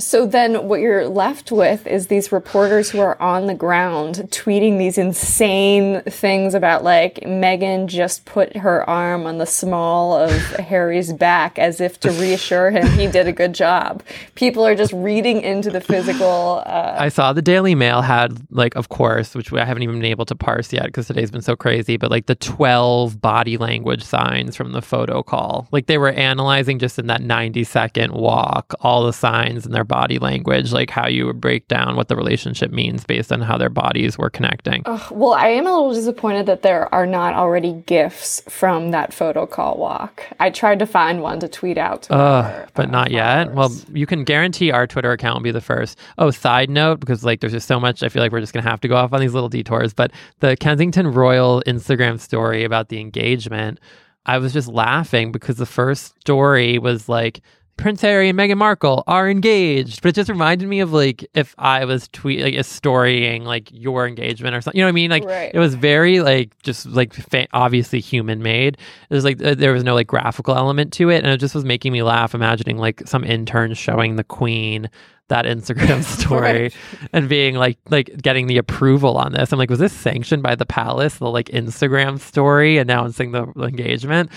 So 0.00 0.26
then 0.26 0.68
what 0.68 0.78
you're 0.80 1.08
left 1.08 1.50
with 1.50 1.84
is 1.84 2.06
these 2.06 2.30
reporters 2.30 2.88
who 2.88 3.00
are 3.00 3.20
on 3.20 3.46
the 3.48 3.54
ground 3.54 4.28
tweeting 4.30 4.78
these 4.78 4.96
insane 4.96 6.02
things 6.02 6.54
about 6.54 6.84
like 6.84 7.16
Meghan 7.26 7.88
just 7.88 8.24
put 8.24 8.56
her 8.58 8.88
arm 8.88 9.26
on 9.26 9.38
the 9.38 9.46
small 9.46 10.16
of 10.16 10.30
Harry's 10.52 11.12
back 11.12 11.58
as 11.58 11.80
if 11.80 11.98
to 12.00 12.12
reassure 12.12 12.70
him 12.70 12.86
he 12.92 13.08
did 13.08 13.26
a 13.26 13.32
good 13.32 13.52
job. 13.52 14.04
People 14.36 14.64
are 14.64 14.76
just 14.76 14.92
reading 14.92 15.40
into 15.40 15.68
the 15.68 15.80
physical. 15.80 16.62
Uh, 16.64 16.94
I 16.96 17.08
saw 17.08 17.32
the 17.32 17.42
Daily 17.42 17.74
Mail 17.74 18.00
had 18.00 18.38
like, 18.52 18.76
of 18.76 18.90
course, 18.90 19.34
which 19.34 19.52
I 19.52 19.64
haven't 19.64 19.82
even 19.82 19.96
been 19.96 20.04
able 20.04 20.26
to 20.26 20.36
parse 20.36 20.72
yet 20.72 20.86
because 20.86 21.08
today's 21.08 21.32
been 21.32 21.42
so 21.42 21.56
crazy, 21.56 21.96
but 21.96 22.08
like 22.08 22.26
the 22.26 22.36
12 22.36 23.20
body 23.20 23.56
language 23.56 24.04
signs 24.04 24.54
from 24.54 24.70
the 24.70 24.82
photo 24.82 25.24
call. 25.24 25.66
Like 25.72 25.86
they 25.86 25.98
were 25.98 26.10
analyzing 26.10 26.78
just 26.78 27.00
in 27.00 27.08
that 27.08 27.20
90 27.20 27.64
second 27.64 28.12
walk 28.12 28.74
all 28.80 29.04
the 29.04 29.12
signs 29.12 29.66
and 29.66 29.74
their 29.74 29.87
body 29.88 30.18
language, 30.18 30.72
like 30.72 30.90
how 30.90 31.08
you 31.08 31.26
would 31.26 31.40
break 31.40 31.66
down 31.68 31.96
what 31.96 32.08
the 32.08 32.16
relationship 32.16 32.70
means 32.70 33.04
based 33.04 33.32
on 33.32 33.40
how 33.40 33.58
their 33.58 33.70
bodies 33.70 34.18
were 34.18 34.30
connecting. 34.30 34.82
well, 35.10 35.32
I 35.32 35.48
am 35.48 35.66
a 35.66 35.72
little 35.72 35.94
disappointed 35.94 36.46
that 36.46 36.62
there 36.62 36.92
are 36.94 37.06
not 37.06 37.34
already 37.34 37.72
gifs 37.86 38.42
from 38.48 38.90
that 38.90 39.12
photo 39.12 39.46
call 39.46 39.78
walk. 39.78 40.24
I 40.38 40.50
tried 40.50 40.78
to 40.80 40.86
find 40.86 41.22
one 41.22 41.40
to 41.40 41.48
tweet 41.48 41.78
out 41.78 42.02
to 42.02 42.14
uh, 42.14 42.16
our, 42.16 42.68
but 42.74 42.86
uh, 42.86 42.90
not 42.90 43.10
yet. 43.10 43.52
Well, 43.54 43.74
you 43.92 44.06
can 44.06 44.24
guarantee 44.24 44.70
our 44.70 44.86
Twitter 44.86 45.12
account 45.12 45.36
will 45.36 45.42
be 45.42 45.50
the 45.50 45.60
first. 45.60 45.98
Oh, 46.18 46.30
side 46.30 46.70
note, 46.70 47.00
because 47.00 47.24
like 47.24 47.40
there's 47.40 47.52
just 47.52 47.66
so 47.66 47.80
much, 47.80 48.02
I 48.02 48.08
feel 48.08 48.22
like 48.22 48.32
we're 48.32 48.40
just 48.40 48.52
gonna 48.52 48.68
have 48.68 48.80
to 48.80 48.88
go 48.88 48.96
off 48.96 49.12
on 49.12 49.20
these 49.20 49.34
little 49.34 49.48
detours. 49.48 49.94
But 49.94 50.12
the 50.40 50.56
Kensington 50.56 51.08
Royal 51.08 51.62
Instagram 51.66 52.20
story 52.20 52.64
about 52.64 52.88
the 52.88 53.00
engagement, 53.00 53.80
I 54.26 54.38
was 54.38 54.52
just 54.52 54.68
laughing 54.68 55.32
because 55.32 55.56
the 55.56 55.66
first 55.66 56.20
story 56.20 56.78
was 56.78 57.08
like 57.08 57.40
Prince 57.78 58.02
Harry 58.02 58.28
and 58.28 58.38
Meghan 58.38 58.58
Markle 58.58 59.02
are 59.06 59.30
engaged, 59.30 60.02
but 60.02 60.10
it 60.10 60.14
just 60.16 60.28
reminded 60.28 60.68
me 60.68 60.80
of 60.80 60.92
like 60.92 61.24
if 61.34 61.54
I 61.58 61.84
was 61.86 62.08
tweet 62.08 62.40
like 62.42 62.54
a 62.54 62.62
storying 62.64 63.44
like 63.44 63.70
your 63.72 64.06
engagement 64.06 64.54
or 64.54 64.60
something. 64.60 64.76
You 64.76 64.82
know 64.82 64.88
what 64.88 64.92
I 64.92 64.92
mean? 64.92 65.10
Like 65.10 65.24
Right. 65.24 65.50
it 65.54 65.58
was 65.58 65.74
very 65.74 66.20
like 66.20 66.50
just 66.62 66.84
like 66.86 67.14
fa- 67.14 67.46
obviously 67.54 68.00
human 68.00 68.42
made. 68.42 68.76
It 69.08 69.14
was 69.14 69.24
like 69.24 69.42
uh, 69.42 69.54
there 69.54 69.72
was 69.72 69.84
no 69.84 69.94
like 69.94 70.06
graphical 70.08 70.54
element 70.54 70.92
to 70.94 71.08
it, 71.08 71.18
and 71.24 71.28
it 71.28 71.38
just 71.38 71.54
was 71.54 71.64
making 71.64 71.92
me 71.92 72.02
laugh 72.02 72.34
imagining 72.34 72.76
like 72.76 73.02
some 73.06 73.24
intern 73.24 73.72
showing 73.74 74.16
the 74.16 74.24
Queen 74.24 74.90
that 75.28 75.44
Instagram 75.44 76.02
story 76.20 76.40
Right. 76.40 76.76
and 77.12 77.28
being 77.28 77.54
like 77.56 77.78
like 77.90 78.10
getting 78.20 78.46
the 78.46 78.58
approval 78.58 79.16
on 79.16 79.32
this. 79.32 79.52
I'm 79.52 79.58
like, 79.58 79.70
was 79.70 79.78
this 79.78 79.92
sanctioned 79.92 80.42
by 80.42 80.54
the 80.54 80.66
palace? 80.66 81.16
The 81.18 81.28
like 81.30 81.48
Instagram 81.48 82.18
story 82.20 82.78
announcing 82.78 83.32
the 83.32 83.46
engagement, 83.56 84.30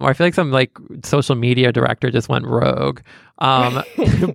or 0.00 0.10
I 0.10 0.12
feel 0.14 0.26
like 0.26 0.34
some 0.34 0.50
like 0.50 0.70
social 1.04 1.34
media 1.34 1.72
director 1.72 2.10
just 2.10 2.28
went 2.28 2.46
rogue. 2.46 3.00
Um, 3.38 3.82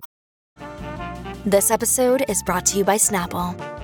This 1.46 1.70
episode 1.70 2.24
is 2.26 2.42
brought 2.42 2.64
to 2.66 2.78
you 2.78 2.84
by 2.84 2.96
Snapple. 2.96 3.54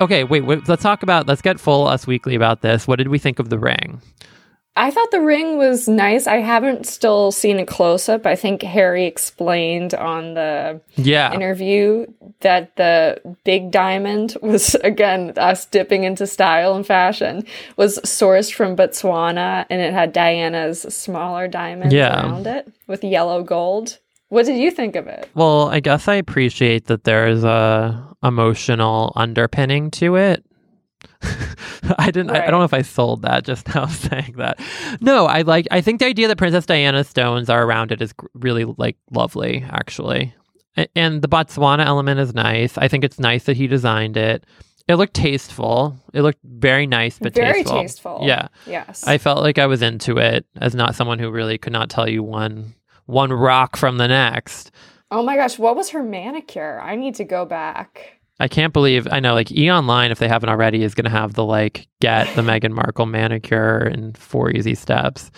Okay, 0.00 0.24
wait, 0.24 0.44
wait, 0.44 0.68
let's 0.68 0.82
talk 0.82 1.02
about 1.02 1.26
let's 1.26 1.42
get 1.42 1.60
full 1.60 1.86
Us 1.86 2.06
Weekly 2.06 2.34
about 2.34 2.62
this. 2.62 2.86
What 2.86 2.96
did 2.96 3.08
we 3.08 3.18
think 3.18 3.38
of 3.38 3.48
the 3.50 3.58
ring? 3.58 4.00
I 4.76 4.92
thought 4.92 5.10
the 5.10 5.20
ring 5.20 5.58
was 5.58 5.88
nice. 5.88 6.28
I 6.28 6.36
haven't 6.36 6.86
still 6.86 7.32
seen 7.32 7.58
a 7.58 7.66
close 7.66 8.08
up. 8.08 8.24
I 8.24 8.36
think 8.36 8.62
Harry 8.62 9.04
explained 9.04 9.94
on 9.94 10.34
the 10.34 10.80
Yeah, 10.94 11.34
interview 11.34 12.06
that 12.40 12.76
the 12.76 13.20
big 13.44 13.72
diamond 13.72 14.36
was 14.40 14.74
again 14.84 15.32
us 15.36 15.66
dipping 15.66 16.04
into 16.04 16.26
style 16.26 16.74
and 16.76 16.86
fashion 16.86 17.44
was 17.76 17.98
sourced 18.00 18.52
from 18.52 18.76
Botswana 18.76 19.66
and 19.68 19.82
it 19.82 19.92
had 19.92 20.12
Diana's 20.12 20.82
smaller 20.82 21.48
diamonds 21.48 21.92
Yeah. 21.92 22.22
around 22.22 22.46
it 22.46 22.72
with 22.86 23.02
yellow 23.02 23.42
gold. 23.42 23.98
What 24.28 24.46
did 24.46 24.56
you 24.56 24.70
think 24.70 24.94
of 24.94 25.08
it? 25.08 25.28
Well, 25.34 25.68
I 25.68 25.80
guess 25.80 26.06
I 26.06 26.14
appreciate 26.14 26.86
that 26.86 27.02
there's 27.02 27.42
a 27.42 28.06
emotional 28.22 29.12
underpinning 29.16 29.90
to 29.92 30.16
it. 30.16 30.44
I 31.98 32.10
didn't. 32.10 32.30
I, 32.30 32.46
I 32.46 32.50
don't 32.50 32.60
know 32.60 32.64
if 32.64 32.74
I 32.74 32.82
sold 32.82 33.22
that 33.22 33.44
just 33.44 33.74
now 33.74 33.86
saying 33.88 34.34
that. 34.36 34.60
No, 35.00 35.26
I 35.26 35.42
like. 35.42 35.66
I 35.70 35.80
think 35.80 35.98
the 36.00 36.06
idea 36.06 36.28
that 36.28 36.36
Princess 36.38 36.66
Diana's 36.66 37.08
stones 37.08 37.48
are 37.48 37.64
around 37.64 37.92
it 37.92 38.02
is 38.02 38.12
really 38.34 38.64
like 38.64 38.96
lovely, 39.10 39.64
actually. 39.68 40.34
And 40.94 41.20
the 41.20 41.28
Botswana 41.28 41.84
element 41.84 42.20
is 42.20 42.32
nice. 42.34 42.78
I 42.78 42.88
think 42.88 43.04
it's 43.04 43.18
nice 43.18 43.44
that 43.44 43.56
he 43.56 43.66
designed 43.66 44.16
it. 44.16 44.44
It 44.88 44.94
looked 44.96 45.14
tasteful. 45.14 45.96
It 46.12 46.22
looked 46.22 46.40
very 46.44 46.86
nice, 46.86 47.18
but 47.18 47.34
Very 47.34 47.62
tasteful. 47.62 47.80
tasteful. 47.82 48.18
Yeah, 48.22 48.48
Yes. 48.66 49.06
I 49.06 49.18
felt 49.18 49.42
like 49.42 49.58
I 49.58 49.66
was 49.66 49.82
into 49.82 50.18
it 50.18 50.46
as 50.60 50.74
not 50.74 50.94
someone 50.94 51.18
who 51.18 51.30
really 51.30 51.58
could 51.58 51.72
not 51.72 51.90
tell 51.90 52.08
you 52.08 52.22
one 52.22 52.74
one 53.06 53.32
rock 53.32 53.76
from 53.76 53.98
the 53.98 54.08
next. 54.08 54.70
Oh 55.10 55.22
my 55.22 55.36
gosh, 55.36 55.58
what 55.58 55.76
was 55.76 55.90
her 55.90 56.02
manicure? 56.02 56.80
I 56.80 56.96
need 56.96 57.16
to 57.16 57.24
go 57.24 57.44
back. 57.44 58.20
I 58.38 58.48
can't 58.48 58.72
believe 58.72 59.06
I 59.10 59.20
know 59.20 59.34
like 59.34 59.52
E 59.52 59.70
Online 59.70 60.10
if 60.10 60.18
they 60.18 60.28
haven't 60.28 60.48
already 60.48 60.82
is 60.82 60.94
going 60.94 61.04
to 61.04 61.10
have 61.10 61.34
the 61.34 61.44
like 61.44 61.86
get 62.00 62.34
the 62.34 62.42
Meghan 62.42 62.72
Markle 62.72 63.06
manicure 63.06 63.86
in 63.86 64.14
four 64.14 64.50
easy 64.50 64.74
steps. 64.74 65.30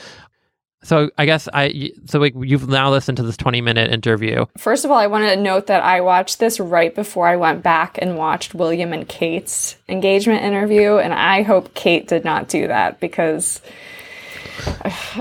So 0.84 1.10
I 1.18 1.26
guess 1.26 1.48
I 1.52 1.90
so 2.06 2.18
like 2.18 2.34
you've 2.36 2.68
now 2.68 2.90
listened 2.90 3.16
to 3.16 3.22
this 3.22 3.36
20 3.36 3.60
minute 3.60 3.90
interview. 3.92 4.46
First 4.56 4.84
of 4.84 4.90
all, 4.90 4.98
I 4.98 5.06
want 5.08 5.24
to 5.24 5.36
note 5.36 5.66
that 5.66 5.82
I 5.82 6.00
watched 6.00 6.38
this 6.38 6.58
right 6.60 6.94
before 6.94 7.26
I 7.26 7.36
went 7.36 7.62
back 7.62 7.98
and 8.00 8.16
watched 8.16 8.54
William 8.54 8.92
and 8.92 9.08
Kate's 9.08 9.76
engagement 9.88 10.44
interview, 10.44 10.96
and 10.96 11.12
I 11.12 11.42
hope 11.42 11.74
Kate 11.74 12.08
did 12.08 12.24
not 12.24 12.48
do 12.48 12.66
that 12.66 13.00
because 13.00 13.60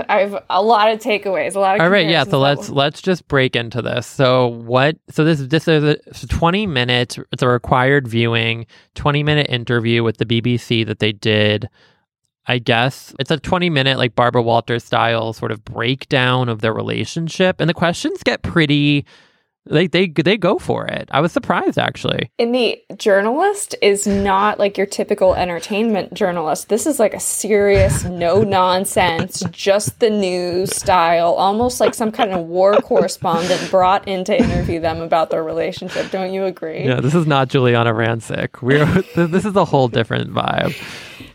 I 0.08 0.20
have 0.20 0.44
a 0.50 0.62
lot 0.62 0.90
of 0.90 0.98
takeaways, 1.00 1.54
a 1.54 1.60
lot 1.60 1.76
of. 1.76 1.80
All 1.80 1.88
right, 1.88 2.08
yeah. 2.08 2.24
So 2.24 2.38
let's 2.38 2.68
let's 2.68 3.00
just 3.00 3.26
break 3.28 3.56
into 3.56 3.82
this. 3.82 4.06
So 4.06 4.48
what? 4.48 4.96
So 5.10 5.24
this 5.24 5.40
is 5.40 5.48
this 5.48 5.68
is 5.68 5.84
a 5.84 5.96
a 6.22 6.26
20 6.26 6.66
minute. 6.66 7.18
It's 7.32 7.42
a 7.42 7.48
required 7.48 8.08
viewing 8.08 8.66
20 8.94 9.22
minute 9.22 9.46
interview 9.48 10.02
with 10.02 10.18
the 10.18 10.26
BBC 10.26 10.86
that 10.86 10.98
they 10.98 11.12
did. 11.12 11.68
I 12.46 12.58
guess 12.58 13.14
it's 13.20 13.30
a 13.30 13.38
20 13.38 13.70
minute 13.70 13.98
like 13.98 14.14
Barbara 14.16 14.42
Walters 14.42 14.84
style 14.84 15.32
sort 15.32 15.52
of 15.52 15.64
breakdown 15.64 16.48
of 16.48 16.60
their 16.60 16.74
relationship, 16.74 17.60
and 17.60 17.68
the 17.68 17.74
questions 17.74 18.22
get 18.22 18.42
pretty. 18.42 19.04
They 19.66 19.86
they 19.86 20.08
they 20.08 20.36
go 20.36 20.58
for 20.58 20.86
it. 20.86 21.08
I 21.12 21.20
was 21.20 21.30
surprised 21.30 21.78
actually. 21.78 22.30
And 22.38 22.52
the 22.54 22.82
journalist 22.96 23.76
is 23.80 24.06
not 24.06 24.58
like 24.58 24.76
your 24.76 24.88
typical 24.88 25.34
entertainment 25.34 26.14
journalist. 26.14 26.68
This 26.68 26.84
is 26.84 26.98
like 26.98 27.14
a 27.14 27.20
serious, 27.20 28.04
no 28.04 28.42
nonsense, 28.42 29.44
just 29.52 30.00
the 30.00 30.10
news 30.10 30.74
style, 30.74 31.34
almost 31.34 31.80
like 31.80 31.94
some 31.94 32.10
kind 32.10 32.32
of 32.32 32.46
war 32.46 32.74
correspondent 32.74 33.70
brought 33.70 34.08
in 34.08 34.24
to 34.24 34.36
interview 34.36 34.80
them 34.80 35.00
about 35.00 35.30
their 35.30 35.44
relationship. 35.44 36.10
Don't 36.10 36.32
you 36.32 36.44
agree? 36.44 36.84
Yeah, 36.84 37.00
this 37.00 37.14
is 37.14 37.26
not 37.26 37.48
Giuliana 37.48 37.92
Rancic. 37.94 38.62
We're 38.62 38.84
this 39.28 39.44
is 39.44 39.54
a 39.54 39.64
whole 39.64 39.86
different 39.86 40.32
vibe. 40.32 40.74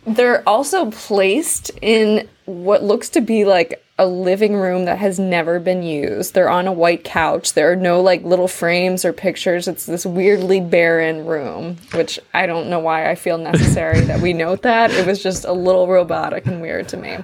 They're 0.06 0.48
also 0.48 0.92
placed 0.92 1.72
in 1.82 2.28
what 2.46 2.84
looks 2.84 3.10
to 3.10 3.22
be 3.22 3.46
like 3.46 3.84
a 4.00 4.06
living 4.06 4.56
room 4.56 4.86
that 4.86 5.00
has 5.00 5.18
never 5.18 5.60
been 5.60 5.82
used. 5.82 6.34
They're 6.34 6.50
on 6.50 6.68
a 6.68 6.72
white 6.72 7.04
couch. 7.04 7.54
There 7.54 7.72
are 7.72 7.76
no 7.76 8.00
like 8.02 8.24
little 8.24 8.48
frames 8.48 9.04
or 9.04 9.12
pictures. 9.12 9.68
It's 9.68 9.86
this 9.86 10.06
weirdly 10.06 10.62
barren 10.62 11.26
room, 11.26 11.78
which 11.94 12.20
I 12.34 12.46
don't 12.46 12.70
know 12.70 12.80
why 12.80 13.10
I 13.10 13.16
feel 13.16 13.40
necessary 13.40 14.02
that 14.02 14.22
we 14.22 14.34
note 14.34 14.62
that. 14.62 14.92
It 14.92 15.08
was 15.08 15.24
just 15.24 15.46
a 15.46 15.54
little 15.54 15.88
robotic 15.88 16.46
and 16.46 16.62
weird 16.62 16.88
to 16.90 16.98
me. 16.98 17.18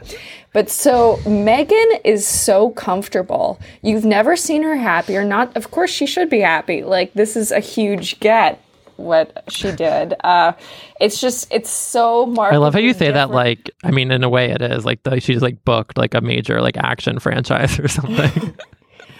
But 0.52 0.70
so 0.70 1.18
Meghan 1.24 2.02
is 2.04 2.28
so 2.28 2.72
comfortable. 2.72 3.60
You've 3.82 4.06
never 4.06 4.36
seen 4.36 4.64
her 4.64 4.76
happier. 4.76 5.24
not. 5.24 5.56
Of 5.56 5.72
course, 5.72 5.92
she 5.92 6.06
should 6.06 6.30
be 6.30 6.40
happy. 6.40 6.84
Like, 6.84 7.14
this 7.14 7.36
is 7.36 7.52
a 7.52 7.60
huge 7.60 8.20
get 8.20 8.64
what 8.98 9.44
she 9.50 9.72
did. 9.72 10.16
Uh, 10.24 10.54
it's 11.00 11.20
just, 11.20 11.48
it's 11.52 11.70
so 11.70 12.34
I 12.40 12.58
love 12.58 12.74
how 12.74 12.80
you 12.80 12.94
say 12.94 13.12
that 13.12 13.32
like 13.32 13.72
I 13.84 13.92
mean 13.92 14.12
in 14.12 14.24
a 14.24 14.30
way 14.30 14.52
it 14.52 14.62
is 14.62 14.86
like 14.86 15.04
the, 15.04 15.20
she's 15.20 15.42
like 15.42 15.64
booked 15.66 15.98
like 15.98 16.14
a 16.14 16.22
major 16.22 16.62
like 16.62 16.78
action 16.78 17.20
franchise 17.20 17.80
or 17.80 17.88
something. 17.88 18.56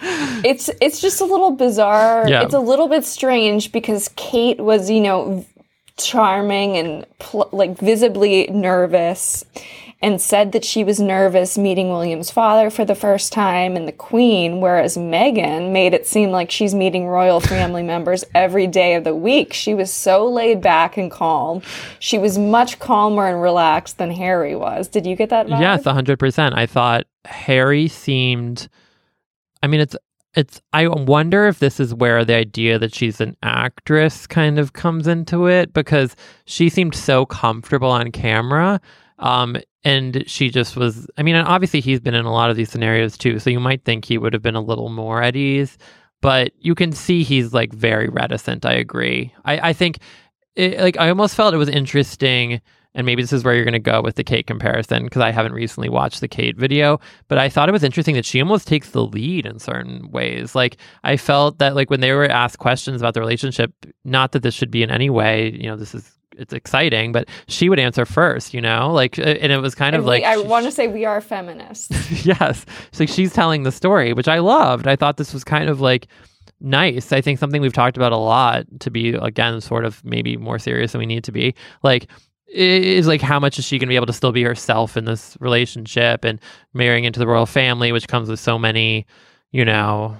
it's 0.44 0.70
it's 0.80 1.00
just 1.00 1.20
a 1.20 1.24
little 1.24 1.52
bizarre. 1.52 2.28
Yeah. 2.28 2.42
It's 2.42 2.54
a 2.54 2.60
little 2.60 2.88
bit 2.88 3.04
strange 3.04 3.72
because 3.72 4.10
Kate 4.16 4.60
was, 4.60 4.90
you 4.90 5.00
know, 5.00 5.44
charming 5.96 6.76
and 6.76 7.06
pl- 7.18 7.48
like 7.52 7.78
visibly 7.78 8.46
nervous. 8.48 9.44
And 10.04 10.20
said 10.20 10.52
that 10.52 10.66
she 10.66 10.84
was 10.84 11.00
nervous 11.00 11.56
meeting 11.56 11.88
William's 11.88 12.30
father 12.30 12.68
for 12.68 12.84
the 12.84 12.94
first 12.94 13.32
time 13.32 13.74
and 13.74 13.88
the 13.88 13.92
Queen, 13.92 14.60
whereas 14.60 14.98
Meghan 14.98 15.72
made 15.72 15.94
it 15.94 16.06
seem 16.06 16.30
like 16.30 16.50
she's 16.50 16.74
meeting 16.74 17.06
royal 17.06 17.40
family 17.40 17.82
members 17.94 18.22
every 18.34 18.66
day 18.66 18.96
of 18.96 19.04
the 19.04 19.14
week. 19.14 19.54
She 19.54 19.72
was 19.72 19.90
so 19.90 20.28
laid 20.28 20.60
back 20.60 20.98
and 20.98 21.10
calm. 21.10 21.62
She 22.00 22.18
was 22.18 22.36
much 22.36 22.78
calmer 22.80 23.26
and 23.26 23.40
relaxed 23.40 23.96
than 23.96 24.10
Harry 24.10 24.54
was. 24.54 24.88
Did 24.88 25.06
you 25.06 25.16
get 25.16 25.30
that 25.30 25.46
vibe? 25.46 25.60
Yes, 25.60 25.84
100%. 25.84 26.52
I 26.54 26.66
thought 26.66 27.06
Harry 27.24 27.88
seemed 27.88 28.68
I 29.62 29.66
mean 29.66 29.80
it's 29.80 29.96
it's 30.34 30.60
I 30.74 30.86
wonder 30.86 31.46
if 31.46 31.60
this 31.60 31.80
is 31.80 31.94
where 31.94 32.26
the 32.26 32.34
idea 32.34 32.78
that 32.78 32.94
she's 32.94 33.22
an 33.22 33.38
actress 33.42 34.26
kind 34.26 34.58
of 34.58 34.74
comes 34.74 35.06
into 35.06 35.46
it 35.46 35.72
because 35.72 36.14
she 36.44 36.68
seemed 36.68 36.94
so 36.94 37.24
comfortable 37.24 37.90
on 37.90 38.12
camera 38.12 38.82
um, 39.24 39.56
and 39.84 40.22
she 40.26 40.50
just 40.50 40.76
was 40.76 41.08
I 41.16 41.22
mean 41.22 41.34
obviously 41.34 41.80
he's 41.80 41.98
been 41.98 42.14
in 42.14 42.26
a 42.26 42.32
lot 42.32 42.50
of 42.50 42.56
these 42.56 42.70
scenarios 42.70 43.18
too 43.18 43.40
so 43.40 43.50
you 43.50 43.58
might 43.58 43.84
think 43.84 44.04
he 44.04 44.18
would 44.18 44.32
have 44.34 44.42
been 44.42 44.54
a 44.54 44.60
little 44.60 44.90
more 44.90 45.22
at 45.22 45.34
ease 45.34 45.76
but 46.20 46.52
you 46.58 46.74
can 46.74 46.92
see 46.92 47.22
he's 47.22 47.52
like 47.52 47.72
very 47.72 48.08
reticent 48.08 48.64
I 48.64 48.74
agree 48.74 49.34
I 49.44 49.70
I 49.70 49.72
think 49.72 49.98
it, 50.54 50.78
like 50.78 50.98
I 50.98 51.08
almost 51.08 51.34
felt 51.34 51.54
it 51.54 51.58
was 51.58 51.68
interesting 51.68 52.60
and 52.94 53.04
maybe 53.06 53.22
this 53.22 53.32
is 53.32 53.42
where 53.42 53.54
you're 53.54 53.64
going 53.64 53.72
to 53.72 53.80
go 53.80 54.00
with 54.00 54.14
the 54.14 54.22
Kate 54.22 54.46
comparison 54.46 55.02
because 55.02 55.20
I 55.20 55.32
haven't 55.32 55.52
recently 55.52 55.88
watched 55.88 56.20
the 56.20 56.28
Kate 56.28 56.56
video, 56.56 57.00
but 57.26 57.38
I 57.38 57.48
thought 57.48 57.68
it 57.68 57.72
was 57.72 57.82
interesting 57.82 58.14
that 58.14 58.24
she 58.24 58.40
almost 58.40 58.68
takes 58.68 58.90
the 58.90 59.04
lead 59.04 59.46
in 59.46 59.58
certain 59.58 60.12
ways. 60.12 60.54
Like 60.54 60.76
I 61.02 61.16
felt 61.16 61.58
that 61.58 61.74
like 61.74 61.90
when 61.90 61.98
they 61.98 62.12
were 62.12 62.26
asked 62.26 62.58
questions 62.58 63.00
about 63.00 63.14
the 63.14 63.20
relationship, 63.20 63.72
not 64.04 64.30
that 64.30 64.44
this 64.44 64.54
should 64.54 64.70
be 64.70 64.84
in 64.84 64.92
any 64.92 65.10
way, 65.10 65.50
you 65.50 65.64
know, 65.64 65.74
this 65.74 65.92
is 65.92 66.08
it's 66.38 66.52
exciting, 66.52 67.12
but 67.12 67.28
she 67.48 67.68
would 67.68 67.78
answer 67.78 68.04
first, 68.04 68.54
you 68.54 68.60
know, 68.60 68.92
like, 68.92 69.18
and 69.18 69.52
it 69.52 69.58
was 69.60 69.74
kind 69.74 69.94
And 69.94 70.00
of 70.00 70.04
we- 70.04 70.10
like, 70.20 70.24
I 70.24 70.36
want 70.38 70.64
to 70.66 70.70
say 70.72 70.88
we 70.88 71.04
are 71.04 71.20
feminists. 71.20 72.24
yes, 72.26 72.64
it's 72.88 73.00
like 73.00 73.08
she's 73.08 73.32
telling 73.32 73.62
the 73.62 73.72
story, 73.72 74.12
which 74.12 74.28
I 74.28 74.38
loved. 74.38 74.86
I 74.86 74.96
thought 74.96 75.16
this 75.16 75.32
was 75.32 75.44
kind 75.44 75.68
of 75.68 75.80
like 75.80 76.06
nice. 76.60 77.12
I 77.12 77.20
think 77.20 77.38
something 77.38 77.60
we've 77.60 77.72
talked 77.72 77.96
about 77.96 78.12
a 78.12 78.16
lot 78.16 78.64
to 78.80 78.90
be 78.90 79.10
again 79.14 79.60
sort 79.60 79.84
of 79.84 80.04
maybe 80.04 80.36
more 80.36 80.58
serious 80.58 80.92
than 80.92 80.98
we 81.00 81.06
need 81.06 81.24
to 81.24 81.32
be. 81.32 81.54
Like 81.82 82.08
is 82.48 83.06
like 83.08 83.20
how 83.20 83.40
much 83.40 83.58
is 83.58 83.64
she 83.64 83.78
going 83.78 83.88
to 83.88 83.92
be 83.92 83.96
able 83.96 84.06
to 84.06 84.12
still 84.12 84.30
be 84.30 84.42
herself 84.44 84.96
in 84.96 85.04
this 85.06 85.36
relationship 85.40 86.24
and 86.24 86.38
marrying 86.72 87.02
into 87.04 87.18
the 87.18 87.26
royal 87.26 87.46
family, 87.46 87.90
which 87.90 88.06
comes 88.06 88.28
with 88.28 88.38
so 88.38 88.58
many, 88.58 89.06
you 89.50 89.64
know, 89.64 90.16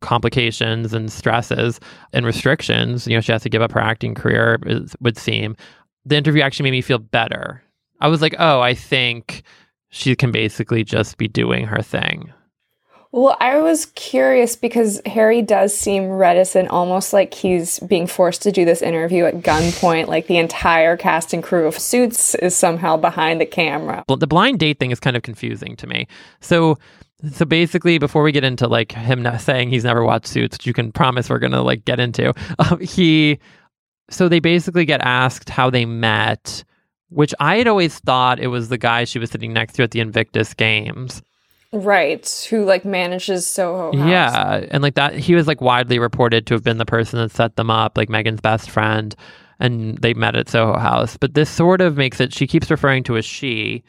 complications 0.00 0.92
and 0.92 1.10
stresses 1.10 1.80
and 2.12 2.24
restrictions. 2.24 3.06
You 3.06 3.16
know, 3.16 3.20
she 3.20 3.32
has 3.32 3.42
to 3.42 3.50
give 3.50 3.62
up 3.62 3.72
her 3.72 3.80
acting 3.80 4.14
career. 4.14 4.58
It 4.66 4.94
would 5.00 5.18
seem 5.18 5.56
the 6.04 6.16
interview 6.16 6.42
actually 6.42 6.64
made 6.64 6.76
me 6.76 6.82
feel 6.82 6.98
better. 6.98 7.62
I 8.00 8.08
was 8.08 8.22
like, 8.22 8.34
oh, 8.38 8.60
I 8.60 8.74
think 8.74 9.42
she 9.90 10.14
can 10.14 10.30
basically 10.30 10.84
just 10.84 11.18
be 11.18 11.28
doing 11.28 11.66
her 11.66 11.82
thing. 11.82 12.32
Well, 13.10 13.38
I 13.40 13.58
was 13.60 13.86
curious 13.86 14.54
because 14.54 15.00
Harry 15.06 15.40
does 15.40 15.74
seem 15.74 16.08
reticent, 16.08 16.68
almost 16.68 17.14
like 17.14 17.32
he's 17.32 17.78
being 17.80 18.06
forced 18.06 18.42
to 18.42 18.52
do 18.52 18.66
this 18.66 18.82
interview 18.82 19.24
at 19.24 19.36
gunpoint. 19.36 20.08
Like 20.08 20.26
the 20.26 20.36
entire 20.36 20.96
cast 20.98 21.32
and 21.32 21.42
crew 21.42 21.66
of 21.66 21.78
Suits 21.78 22.34
is 22.34 22.54
somehow 22.54 22.98
behind 22.98 23.40
the 23.40 23.46
camera. 23.46 24.04
The 24.08 24.26
blind 24.26 24.58
date 24.58 24.78
thing 24.78 24.90
is 24.90 25.00
kind 25.00 25.16
of 25.16 25.22
confusing 25.22 25.74
to 25.76 25.86
me. 25.86 26.06
So, 26.40 26.78
so 27.32 27.44
basically, 27.44 27.98
before 27.98 28.22
we 28.22 28.30
get 28.32 28.44
into 28.44 28.68
like 28.68 28.92
him 28.92 29.22
not 29.22 29.40
saying 29.40 29.70
he's 29.70 29.84
never 29.84 30.04
watched 30.04 30.26
Suits, 30.26 30.56
which 30.56 30.66
you 30.66 30.72
can 30.72 30.92
promise 30.92 31.28
we're 31.28 31.38
gonna 31.38 31.62
like 31.62 31.84
get 31.84 31.98
into, 31.98 32.32
um, 32.58 32.78
he, 32.80 33.38
so 34.10 34.28
they 34.28 34.40
basically 34.40 34.84
get 34.84 35.00
asked 35.02 35.48
how 35.48 35.68
they 35.68 35.84
met, 35.84 36.64
which 37.10 37.34
I 37.40 37.56
had 37.56 37.66
always 37.66 37.98
thought 37.98 38.38
it 38.38 38.48
was 38.48 38.68
the 38.68 38.78
guy 38.78 39.04
she 39.04 39.18
was 39.18 39.30
sitting 39.30 39.52
next 39.52 39.74
to 39.74 39.82
at 39.82 39.90
the 39.90 40.00
Invictus 40.00 40.54
Games. 40.54 41.22
Right, 41.72 42.46
who 42.48 42.64
like 42.64 42.84
manages 42.84 43.46
Soho 43.46 43.92
House. 43.96 44.08
Yeah, 44.08 44.66
and 44.70 44.82
like 44.82 44.94
that, 44.94 45.14
he 45.14 45.34
was 45.34 45.46
like 45.46 45.60
widely 45.60 45.98
reported 45.98 46.46
to 46.46 46.54
have 46.54 46.62
been 46.62 46.78
the 46.78 46.86
person 46.86 47.18
that 47.18 47.30
set 47.30 47.56
them 47.56 47.68
up, 47.68 47.98
like 47.98 48.08
Meghan's 48.08 48.40
best 48.40 48.70
friend, 48.70 49.14
and 49.58 49.98
they 49.98 50.14
met 50.14 50.36
at 50.36 50.48
Soho 50.48 50.78
House. 50.78 51.16
But 51.16 51.34
this 51.34 51.50
sort 51.50 51.80
of 51.80 51.96
makes 51.96 52.20
it. 52.20 52.32
She 52.32 52.46
keeps 52.46 52.70
referring 52.70 53.02
to 53.04 53.16
a 53.16 53.22
she 53.22 53.82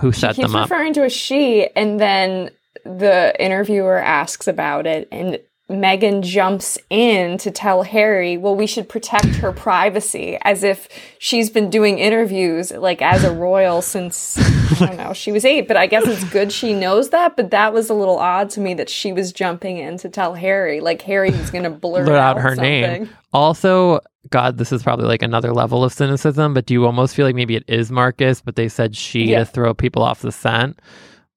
who 0.00 0.12
set 0.12 0.34
keeps 0.34 0.48
them 0.48 0.56
up. 0.56 0.68
referring 0.68 0.92
to 0.94 1.04
a 1.04 1.08
she, 1.08 1.68
and 1.74 1.98
then 2.00 2.50
the 2.84 3.34
interviewer 3.38 3.98
asks 3.98 4.48
about 4.48 4.86
it, 4.86 5.08
and 5.12 5.38
Meghan 5.70 6.22
jumps 6.22 6.76
in 6.90 7.38
to 7.38 7.50
tell 7.50 7.82
Harry, 7.82 8.36
well, 8.36 8.54
we 8.54 8.66
should 8.66 8.88
protect 8.90 9.36
her 9.36 9.52
privacy, 9.52 10.36
as 10.42 10.62
if 10.64 10.88
she's 11.18 11.48
been 11.48 11.70
doing 11.70 11.98
interviews 11.98 12.72
like 12.72 13.00
as 13.00 13.24
a 13.24 13.32
royal 13.32 13.80
since 13.80 14.36
I 14.82 14.86
don't 14.86 14.96
know, 14.98 15.12
she 15.14 15.32
was 15.32 15.44
eight. 15.46 15.68
But 15.68 15.78
I 15.78 15.86
guess 15.86 16.06
it's 16.06 16.24
good 16.24 16.52
she 16.52 16.74
knows 16.74 17.10
that. 17.10 17.36
But 17.36 17.52
that 17.52 17.72
was 17.72 17.88
a 17.88 17.94
little 17.94 18.18
odd 18.18 18.50
to 18.50 18.60
me 18.60 18.74
that 18.74 18.90
she 18.90 19.12
was 19.14 19.32
jumping 19.32 19.78
in 19.78 19.96
to 19.98 20.10
tell 20.10 20.34
Harry, 20.34 20.80
like 20.80 21.00
Harry 21.02 21.30
was 21.30 21.50
going 21.50 21.64
to 21.64 21.70
blurt, 21.70 22.04
blurt 22.04 22.18
out 22.18 22.36
out 22.36 22.42
her 22.42 22.54
name. 22.54 23.08
Also, 23.32 24.00
God, 24.28 24.58
this 24.58 24.72
is 24.72 24.82
probably 24.82 25.06
like 25.06 25.22
another 25.22 25.54
level 25.54 25.84
of 25.84 25.92
cynicism, 25.92 26.52
but 26.52 26.66
do 26.66 26.74
you 26.74 26.84
almost 26.84 27.14
feel 27.14 27.24
like 27.24 27.34
maybe 27.34 27.56
it 27.56 27.64
is 27.66 27.90
Marcus, 27.90 28.42
but 28.42 28.56
they 28.56 28.68
said 28.68 28.94
she 28.94 29.24
Yeah. 29.24 29.38
to 29.40 29.44
throw 29.46 29.72
people 29.72 30.02
off 30.02 30.20
the 30.20 30.32
scent? 30.32 30.78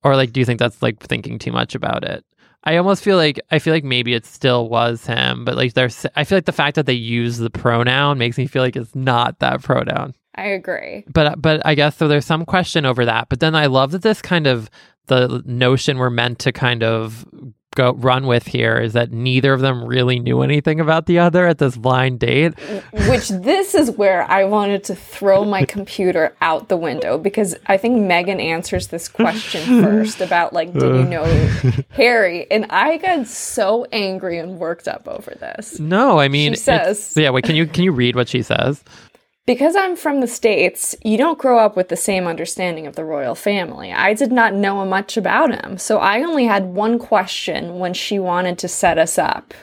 Or 0.06 0.16
like, 0.16 0.32
do 0.32 0.40
you 0.40 0.46
think 0.46 0.60
that's 0.60 0.84
like 0.84 1.00
thinking 1.00 1.40
too 1.40 1.52
much 1.52 1.74
about 1.74 2.04
it? 2.04 2.24
I 2.64 2.78
almost 2.78 3.04
feel 3.04 3.18
like 3.18 3.40
I 3.50 3.58
feel 3.60 3.74
like 3.74 3.84
maybe 3.84 4.14
it 4.14 4.26
still 4.26 4.70
was 4.70 5.06
him, 5.06 5.46
but 5.46 5.56
like 5.56 5.74
there's 5.74 6.06
I 6.16 6.24
feel 6.24 6.38
like 6.38 6.46
the 6.46 6.52
fact 6.52 6.76
that 6.76 6.86
they 6.86 6.94
use 6.94 7.38
the 7.38 7.50
pronoun 7.50 8.20
makes 8.20 8.38
me 8.38 8.46
feel 8.46 8.62
like 8.62 8.76
it's 8.76 8.96
not 8.96 9.40
that 9.40 9.64
pronoun. 9.64 10.14
I 10.36 10.48
agree. 10.48 11.06
But 11.12 11.42
but 11.42 11.66
I 11.66 11.74
guess 11.74 11.98
so 11.98 12.08
there's 12.08 12.26
some 12.26 12.46
question 12.46 12.86
over 12.86 13.06
that. 13.06 13.30
But 13.30 13.40
then 13.40 13.56
I 13.56 13.66
love 13.66 13.92
that 13.92 14.04
this 14.04 14.22
kind 14.22 14.46
of 14.46 14.70
the 15.08 15.44
notion 15.46 15.98
we're 15.98 16.10
meant 16.10 16.40
to 16.40 16.52
kind 16.52 16.84
of 16.84 17.26
go 17.76 17.94
run 17.94 18.26
with 18.26 18.48
here 18.48 18.78
is 18.78 18.94
that 18.94 19.12
neither 19.12 19.54
of 19.54 19.62
them 19.62 19.84
really 19.86 20.20
knew 20.20 20.42
anything 20.42 20.80
about 20.80 21.06
the 21.06 21.20
other 21.20 21.46
at 21.46 21.60
this 21.60 21.76
blind 21.78 22.20
date. 22.20 22.54
Which 23.10 23.30
this 23.30 23.76
is 23.76 23.92
where 23.92 24.24
I 24.24 24.46
wanted 24.46 24.84
to 24.86 24.96
throw 24.96 25.46
my 25.46 25.66
computer 25.68 26.36
out 26.42 26.70
the 26.70 26.78
window 26.78 27.18
because 27.18 27.56
I 27.68 27.78
think 27.78 27.98
Meghan 27.98 28.42
answers 28.42 28.88
this 28.88 29.08
question 29.08 29.62
first 29.84 30.22
about 30.22 30.54
like, 30.54 30.74
did 30.74 30.82
you 30.82 31.04
know 31.04 31.26
Harry? 31.92 32.50
And 32.50 32.66
I 32.70 32.98
got 32.98 33.28
so 33.28 33.86
angry 33.92 34.40
and 34.40 34.58
worked 34.58 34.88
up 34.88 35.08
over 35.08 35.32
this. 35.32 35.80
No, 35.80 36.20
I 36.20 36.28
mean 36.28 36.54
She 36.54 36.60
says- 36.60 37.14
Yeah, 37.16 37.30
wait, 37.30 37.44
can 37.44 37.56
you 37.56 37.68
can 37.68 37.84
you 37.84 37.92
read 37.92 38.16
what 38.16 38.30
she 38.30 38.42
says? 38.42 38.84
Because 39.46 39.76
I'm 39.76 39.96
from 39.96 40.22
the 40.22 40.28
States, 40.28 40.96
you 41.04 41.20
don't 41.20 41.38
grow 41.38 41.60
up 41.60 41.76
with 41.76 41.90
the 41.90 41.96
same 41.96 42.26
understanding 42.26 42.88
of 42.88 42.96
the 42.96 43.06
royal 43.06 43.36
family. 43.36 43.94
I 43.94 44.16
did 44.16 44.32
not 44.32 44.56
know 44.56 44.84
much 44.86 45.18
about 45.18 45.54
him, 45.64 45.78
so 45.78 46.00
I 46.00 46.24
only 46.24 46.46
had 46.46 46.66
one 46.66 46.98
question 46.98 47.78
when 47.78 47.94
she 47.94 48.18
wanted 48.18 48.58
to 48.60 48.68
set 48.68 48.98
us 48.98 49.20
up. 49.20 49.54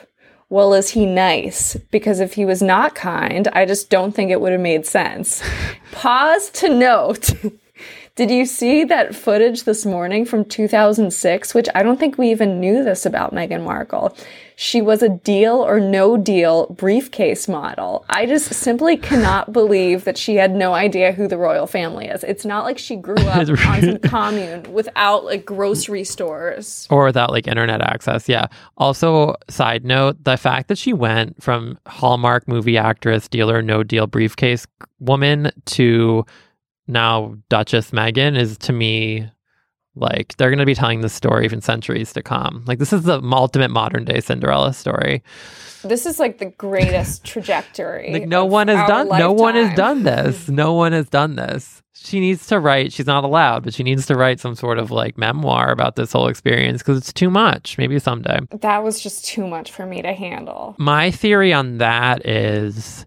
Well, 0.49 0.73
is 0.73 0.91
he 0.91 1.05
nice? 1.05 1.75
Because 1.91 2.21
if 2.21 2.33
he 2.35 2.45
was 2.45 2.61
not 2.61 2.95
kind, 2.95 3.49
I 3.49 3.65
just 3.65 3.89
don't 3.89 4.13
think 4.13 4.31
it 4.31 4.39
would 4.39 4.53
have 4.53 4.61
made 4.61 4.85
sense. 4.85 5.43
Pause 5.91 6.49
to 6.51 6.69
note. 6.69 7.33
Did 8.15 8.31
you 8.31 8.45
see 8.45 8.85
that 8.85 9.15
footage 9.15 9.63
this 9.63 9.85
morning 9.85 10.23
from 10.23 10.45
2006? 10.45 11.53
Which 11.53 11.67
I 11.75 11.83
don't 11.83 11.99
think 11.99 12.17
we 12.17 12.31
even 12.31 12.61
knew 12.61 12.83
this 12.83 13.05
about 13.05 13.33
Meghan 13.33 13.63
Markle. 13.65 14.15
She 14.55 14.81
was 14.81 15.01
a 15.01 15.09
deal 15.09 15.55
or 15.55 15.79
no 15.79 16.17
deal 16.17 16.67
briefcase 16.67 17.47
model. 17.47 18.05
I 18.09 18.25
just 18.25 18.53
simply 18.53 18.97
cannot 18.97 19.51
believe 19.53 20.03
that 20.03 20.17
she 20.17 20.35
had 20.35 20.55
no 20.55 20.73
idea 20.73 21.11
who 21.11 21.27
the 21.27 21.37
royal 21.37 21.67
family 21.67 22.07
is. 22.07 22.23
It's 22.23 22.45
not 22.45 22.63
like 22.63 22.77
she 22.77 22.95
grew 22.95 23.15
up 23.17 23.47
on 23.47 23.81
some 23.81 23.99
commune 23.99 24.71
without 24.71 25.25
like 25.25 25.45
grocery 25.45 26.03
stores. 26.03 26.87
Or 26.89 27.05
without 27.05 27.31
like 27.31 27.47
internet 27.47 27.81
access. 27.81 28.29
Yeah. 28.29 28.47
Also, 28.77 29.35
side 29.49 29.85
note, 29.85 30.23
the 30.23 30.37
fact 30.37 30.67
that 30.67 30.77
she 30.77 30.93
went 30.93 31.41
from 31.41 31.79
Hallmark 31.87 32.47
movie 32.47 32.77
actress, 32.77 33.27
deal 33.27 33.49
or 33.49 33.61
no 33.61 33.83
deal 33.83 34.07
briefcase 34.07 34.67
woman 34.99 35.51
to 35.65 36.25
now 36.87 37.35
Duchess 37.49 37.91
Meghan 37.91 38.37
is 38.37 38.57
to 38.59 38.73
me 38.73 39.29
like 39.95 40.35
they're 40.37 40.49
going 40.49 40.59
to 40.59 40.65
be 40.65 40.75
telling 40.75 41.01
this 41.01 41.13
story 41.13 41.47
in 41.51 41.61
centuries 41.61 42.13
to 42.13 42.23
come. 42.23 42.63
Like 42.65 42.79
this 42.79 42.93
is 42.93 43.03
the 43.03 43.21
ultimate 43.21 43.71
modern 43.71 44.05
day 44.05 44.19
Cinderella 44.19 44.73
story. 44.73 45.23
This 45.83 46.05
is 46.05 46.19
like 46.19 46.39
the 46.39 46.47
greatest 46.47 47.23
trajectory. 47.25 48.11
Like 48.11 48.27
no 48.27 48.45
one 48.45 48.67
has 48.69 48.87
done 48.87 49.09
no 49.09 49.31
one 49.31 49.55
has 49.55 49.75
done 49.75 50.03
this. 50.03 50.49
No 50.49 50.73
one 50.73 50.93
has 50.93 51.09
done 51.09 51.35
this. 51.35 51.81
She 51.93 52.19
needs 52.19 52.47
to 52.47 52.59
write. 52.59 52.91
She's 52.91 53.05
not 53.05 53.23
allowed, 53.23 53.63
but 53.63 53.73
she 53.73 53.83
needs 53.83 54.07
to 54.07 54.15
write 54.15 54.39
some 54.39 54.55
sort 54.55 54.79
of 54.79 54.91
like 54.91 55.17
memoir 55.17 55.71
about 55.71 55.95
this 55.95 56.11
whole 56.11 56.27
experience 56.27 56.81
because 56.81 56.97
it's 56.97 57.13
too 57.13 57.29
much. 57.29 57.77
Maybe 57.77 57.97
someday. 57.99 58.39
That 58.51 58.83
was 58.83 58.99
just 58.99 59.25
too 59.25 59.47
much 59.47 59.71
for 59.71 59.85
me 59.85 60.01
to 60.01 60.13
handle. 60.13 60.75
My 60.77 61.11
theory 61.11 61.53
on 61.53 61.77
that 61.77 62.25
is 62.25 63.05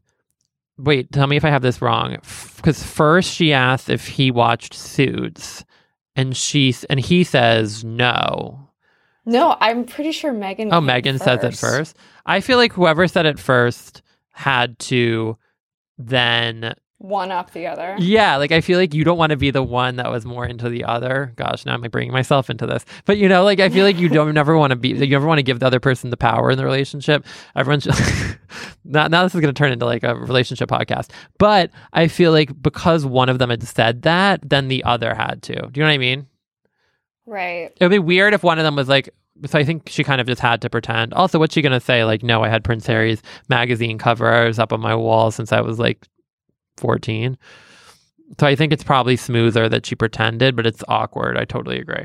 wait, 0.78 1.10
tell 1.12 1.26
me 1.26 1.36
if 1.36 1.44
I 1.44 1.50
have 1.50 1.62
this 1.62 1.82
wrong. 1.82 2.16
Because 2.56 2.82
first 2.82 3.32
she 3.32 3.52
asked 3.52 3.88
if 3.88 4.06
he 4.06 4.30
watched 4.30 4.74
Suits, 4.74 5.64
and 6.16 6.36
she 6.36 6.74
and 6.90 6.98
he 6.98 7.22
says 7.22 7.84
no. 7.84 8.70
No, 9.24 9.56
I'm 9.60 9.84
pretty 9.84 10.12
sure 10.12 10.32
Meghan. 10.32 10.68
Oh, 10.72 10.80
Meghan 10.80 11.18
says 11.20 11.42
it 11.42 11.56
first. 11.56 11.96
I 12.26 12.40
feel 12.40 12.58
like 12.58 12.72
whoever 12.72 13.06
said 13.08 13.26
it 13.26 13.38
first 13.38 14.02
had 14.30 14.78
to 14.78 15.36
then 15.98 16.74
one 16.98 17.30
up 17.30 17.52
the 17.52 17.66
other. 17.66 17.94
Yeah, 17.98 18.36
like 18.36 18.52
I 18.52 18.60
feel 18.60 18.78
like 18.78 18.94
you 18.94 19.04
don't 19.04 19.18
want 19.18 19.30
to 19.30 19.36
be 19.36 19.50
the 19.50 19.62
one 19.62 19.96
that 19.96 20.10
was 20.10 20.24
more 20.24 20.46
into 20.46 20.68
the 20.68 20.84
other. 20.84 21.32
Gosh, 21.36 21.66
now 21.66 21.74
I'm 21.74 21.82
like 21.82 21.90
bringing 21.90 22.12
myself 22.12 22.48
into 22.48 22.66
this. 22.66 22.84
But 23.04 23.18
you 23.18 23.28
know, 23.28 23.44
like 23.44 23.60
I 23.60 23.68
feel 23.68 23.84
like 23.84 23.98
you 23.98 24.08
don't 24.08 24.32
never 24.32 24.56
want 24.56 24.70
to 24.70 24.76
be. 24.76 24.88
You 24.88 25.06
never 25.06 25.26
want 25.26 25.38
to 25.38 25.42
give 25.42 25.60
the 25.60 25.66
other 25.66 25.80
person 25.80 26.10
the 26.10 26.16
power 26.16 26.50
in 26.50 26.56
the 26.56 26.64
relationship. 26.64 27.26
Everyone. 27.54 27.80
Should, 27.80 27.94
now, 28.84 29.08
now 29.08 29.22
this 29.24 29.34
is 29.34 29.40
going 29.40 29.54
to 29.54 29.58
turn 29.58 29.72
into 29.72 29.84
like 29.84 30.04
a 30.04 30.14
relationship 30.14 30.70
podcast. 30.70 31.10
But 31.38 31.70
I 31.92 32.08
feel 32.08 32.32
like 32.32 32.62
because 32.62 33.04
one 33.04 33.28
of 33.28 33.38
them 33.38 33.50
had 33.50 33.62
said 33.62 34.02
that, 34.02 34.40
then 34.48 34.68
the 34.68 34.82
other 34.84 35.14
had 35.14 35.42
to. 35.44 35.54
Do 35.54 35.70
you 35.74 35.82
know 35.82 35.88
what 35.88 35.94
I 35.94 35.98
mean? 35.98 36.26
Right. 37.26 37.72
It 37.76 37.84
would 37.84 37.90
be 37.90 37.98
weird 37.98 38.32
if 38.32 38.42
one 38.42 38.58
of 38.58 38.64
them 38.64 38.76
was 38.76 38.88
like. 38.88 39.10
So 39.44 39.58
I 39.58 39.64
think 39.64 39.90
she 39.90 40.02
kind 40.02 40.18
of 40.18 40.26
just 40.26 40.40
had 40.40 40.62
to 40.62 40.70
pretend. 40.70 41.12
Also, 41.12 41.38
what's 41.38 41.52
she 41.52 41.60
gonna 41.60 41.78
say? 41.78 42.04
Like, 42.04 42.22
no, 42.22 42.42
I 42.42 42.48
had 42.48 42.64
Prince 42.64 42.86
Harry's 42.86 43.20
magazine 43.50 43.98
covers 43.98 44.58
up 44.58 44.72
on 44.72 44.80
my 44.80 44.94
wall 44.94 45.30
since 45.30 45.52
I 45.52 45.60
was 45.60 45.78
like 45.78 46.08
14. 46.76 47.36
So 48.38 48.46
I 48.46 48.56
think 48.56 48.72
it's 48.72 48.84
probably 48.84 49.16
smoother 49.16 49.68
that 49.68 49.86
she 49.86 49.94
pretended, 49.94 50.56
but 50.56 50.66
it's 50.66 50.82
awkward. 50.88 51.36
I 51.36 51.44
totally 51.44 51.78
agree. 51.78 52.04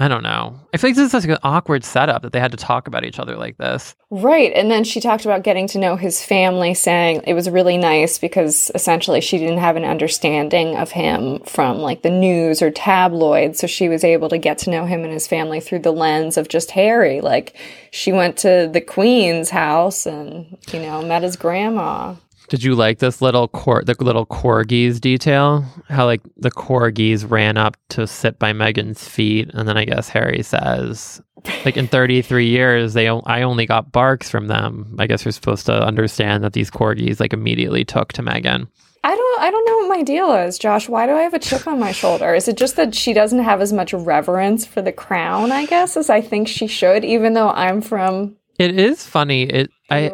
I 0.00 0.08
don't 0.08 0.22
know. 0.22 0.58
I 0.72 0.78
feel 0.78 0.88
like 0.88 0.96
this 0.96 1.04
is 1.04 1.12
such 1.12 1.26
an 1.26 1.36
awkward 1.42 1.84
setup 1.84 2.22
that 2.22 2.32
they 2.32 2.40
had 2.40 2.52
to 2.52 2.56
talk 2.56 2.88
about 2.88 3.04
each 3.04 3.18
other 3.18 3.36
like 3.36 3.58
this. 3.58 3.94
Right. 4.08 4.50
And 4.54 4.70
then 4.70 4.82
she 4.82 4.98
talked 4.98 5.26
about 5.26 5.44
getting 5.44 5.68
to 5.68 5.78
know 5.78 5.96
his 5.96 6.24
family, 6.24 6.72
saying 6.72 7.20
it 7.26 7.34
was 7.34 7.50
really 7.50 7.76
nice 7.76 8.18
because 8.18 8.70
essentially 8.74 9.20
she 9.20 9.36
didn't 9.36 9.58
have 9.58 9.76
an 9.76 9.84
understanding 9.84 10.74
of 10.74 10.92
him 10.92 11.40
from 11.40 11.80
like 11.80 12.00
the 12.00 12.10
news 12.10 12.62
or 12.62 12.70
tabloids. 12.70 13.60
So 13.60 13.66
she 13.66 13.90
was 13.90 14.02
able 14.02 14.30
to 14.30 14.38
get 14.38 14.56
to 14.58 14.70
know 14.70 14.86
him 14.86 15.04
and 15.04 15.12
his 15.12 15.28
family 15.28 15.60
through 15.60 15.80
the 15.80 15.92
lens 15.92 16.38
of 16.38 16.48
just 16.48 16.70
Harry. 16.70 17.20
Like 17.20 17.54
she 17.90 18.10
went 18.10 18.38
to 18.38 18.70
the 18.72 18.80
Queen's 18.80 19.50
house 19.50 20.06
and, 20.06 20.56
you 20.72 20.80
know, 20.80 21.02
met 21.02 21.24
his 21.24 21.36
grandma. 21.36 22.14
Did 22.50 22.64
you 22.64 22.74
like 22.74 22.98
this 22.98 23.22
little 23.22 23.46
cor- 23.46 23.84
the 23.84 23.94
little 24.00 24.26
corgis 24.26 25.00
detail? 25.00 25.64
How 25.88 26.04
like 26.04 26.20
the 26.36 26.50
corgis 26.50 27.28
ran 27.30 27.56
up 27.56 27.76
to 27.90 28.08
sit 28.08 28.40
by 28.40 28.52
Meghan's 28.52 29.08
feet, 29.08 29.50
and 29.54 29.68
then 29.68 29.76
I 29.76 29.84
guess 29.84 30.08
Harry 30.08 30.42
says, 30.42 31.22
like 31.64 31.76
in 31.76 31.86
33 31.86 32.48
years, 32.48 32.92
they 32.92 33.08
o- 33.08 33.22
I 33.24 33.42
only 33.42 33.66
got 33.66 33.92
barks 33.92 34.28
from 34.28 34.48
them. 34.48 34.96
I 34.98 35.06
guess 35.06 35.24
you're 35.24 35.30
supposed 35.30 35.64
to 35.66 35.80
understand 35.80 36.42
that 36.42 36.52
these 36.52 36.72
corgis 36.72 37.20
like 37.20 37.32
immediately 37.32 37.84
took 37.84 38.12
to 38.14 38.22
Meghan. 38.22 38.66
I 39.04 39.14
don't 39.14 39.40
I 39.40 39.50
don't 39.52 39.64
know 39.66 39.76
what 39.86 39.96
my 39.98 40.02
deal 40.02 40.32
is, 40.32 40.58
Josh. 40.58 40.88
Why 40.88 41.06
do 41.06 41.12
I 41.12 41.22
have 41.22 41.34
a 41.34 41.38
chip 41.38 41.68
on 41.68 41.78
my 41.78 41.92
shoulder? 41.92 42.34
Is 42.34 42.48
it 42.48 42.56
just 42.56 42.74
that 42.74 42.96
she 42.96 43.12
doesn't 43.12 43.38
have 43.38 43.60
as 43.60 43.72
much 43.72 43.92
reverence 43.92 44.66
for 44.66 44.82
the 44.82 44.92
crown, 44.92 45.52
I 45.52 45.66
guess, 45.66 45.96
as 45.96 46.10
I 46.10 46.20
think 46.20 46.48
she 46.48 46.66
should, 46.66 47.04
even 47.04 47.34
though 47.34 47.50
I'm 47.50 47.80
from 47.80 48.36
It 48.58 48.76
is 48.76 49.06
funny. 49.06 49.44
It 49.44 49.70
I 49.88 50.10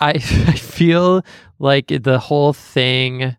I 0.00 0.10
I 0.48 0.52
feel 0.52 1.24
like 1.58 1.88
the 1.88 2.18
whole 2.18 2.52
thing 2.52 3.36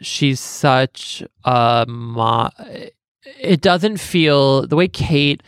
she's 0.00 0.40
such 0.40 1.22
a 1.44 1.84
mo- 1.88 2.50
it 3.40 3.60
doesn't 3.60 3.98
feel 3.98 4.66
the 4.66 4.76
way 4.76 4.88
Kate 4.88 5.42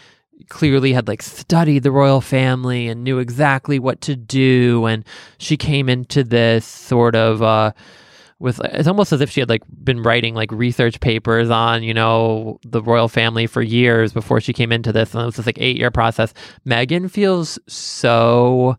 clearly 0.49 0.93
had 0.93 1.07
like 1.07 1.23
studied 1.23 1.83
the 1.83 1.93
royal 1.93 2.21
family 2.21 2.89
and 2.89 3.05
knew 3.05 3.19
exactly 3.19 3.79
what 3.79 4.01
to 4.01 4.17
do 4.17 4.87
and 4.87 5.05
she 5.39 5.57
came 5.57 5.89
into 5.89 6.25
this 6.25 6.67
sort 6.67 7.15
of 7.15 7.43
uh 7.43 7.73
with 8.41 8.59
it's 8.65 8.89
almost 8.89 9.13
as 9.13 9.21
if 9.21 9.31
she 9.31 9.41
had 9.41 9.49
like 9.49 9.63
been 9.85 10.03
writing 10.03 10.35
like 10.35 10.51
research 10.51 10.99
papers 11.01 11.51
on 11.51 11.83
you 11.83 11.95
know 11.95 12.59
the 12.65 12.83
royal 12.83 13.07
family 13.07 13.47
for 13.47 13.63
years 13.63 14.13
before 14.13 14.41
she 14.41 14.53
came 14.53 14.73
into 14.73 14.93
this 14.93 15.15
and 15.15 15.23
it 15.23 15.27
was 15.27 15.37
this 15.37 15.47
like 15.47 15.61
eight 15.61 15.77
year 15.77 15.91
process. 15.91 16.33
Meghan 16.67 17.11
feels 17.11 17.59
so 17.69 18.77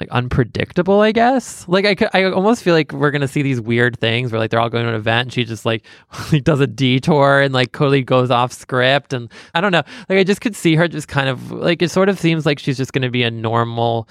like 0.00 0.10
unpredictable, 0.10 1.00
I 1.00 1.12
guess. 1.12 1.66
Like 1.68 1.84
I, 1.84 1.94
could, 1.94 2.08
I 2.14 2.24
almost 2.24 2.62
feel 2.62 2.74
like 2.74 2.92
we're 2.92 3.10
gonna 3.10 3.28
see 3.28 3.42
these 3.42 3.60
weird 3.60 3.98
things 3.98 4.30
where 4.30 4.38
like 4.38 4.50
they're 4.50 4.60
all 4.60 4.70
going 4.70 4.84
to 4.84 4.90
an 4.90 4.94
event 4.94 5.26
and 5.26 5.32
she 5.32 5.44
just 5.44 5.64
like, 5.66 5.84
does 6.42 6.60
a 6.60 6.66
detour 6.66 7.40
and 7.40 7.52
like 7.52 7.72
totally 7.72 8.02
goes 8.02 8.30
off 8.30 8.52
script 8.52 9.12
and 9.12 9.30
I 9.54 9.60
don't 9.60 9.72
know. 9.72 9.82
Like 10.08 10.18
I 10.18 10.24
just 10.24 10.40
could 10.40 10.54
see 10.54 10.76
her 10.76 10.86
just 10.86 11.08
kind 11.08 11.28
of 11.28 11.50
like 11.50 11.82
it 11.82 11.90
sort 11.90 12.08
of 12.08 12.18
seems 12.18 12.46
like 12.46 12.58
she's 12.58 12.76
just 12.76 12.92
gonna 12.92 13.10
be 13.10 13.24
a 13.24 13.30
normal 13.30 14.08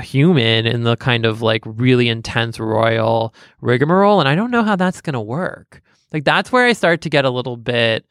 human 0.00 0.66
in 0.66 0.82
the 0.82 0.96
kind 0.96 1.24
of 1.24 1.42
like 1.42 1.62
really 1.64 2.08
intense 2.08 2.60
royal 2.60 3.34
rigmarole 3.62 4.20
and 4.20 4.28
I 4.28 4.34
don't 4.34 4.50
know 4.50 4.62
how 4.62 4.76
that's 4.76 5.00
gonna 5.00 5.22
work. 5.22 5.82
Like 6.12 6.24
that's 6.24 6.52
where 6.52 6.66
I 6.66 6.72
start 6.74 7.00
to 7.02 7.10
get 7.10 7.24
a 7.24 7.30
little 7.30 7.56
bit 7.56 8.06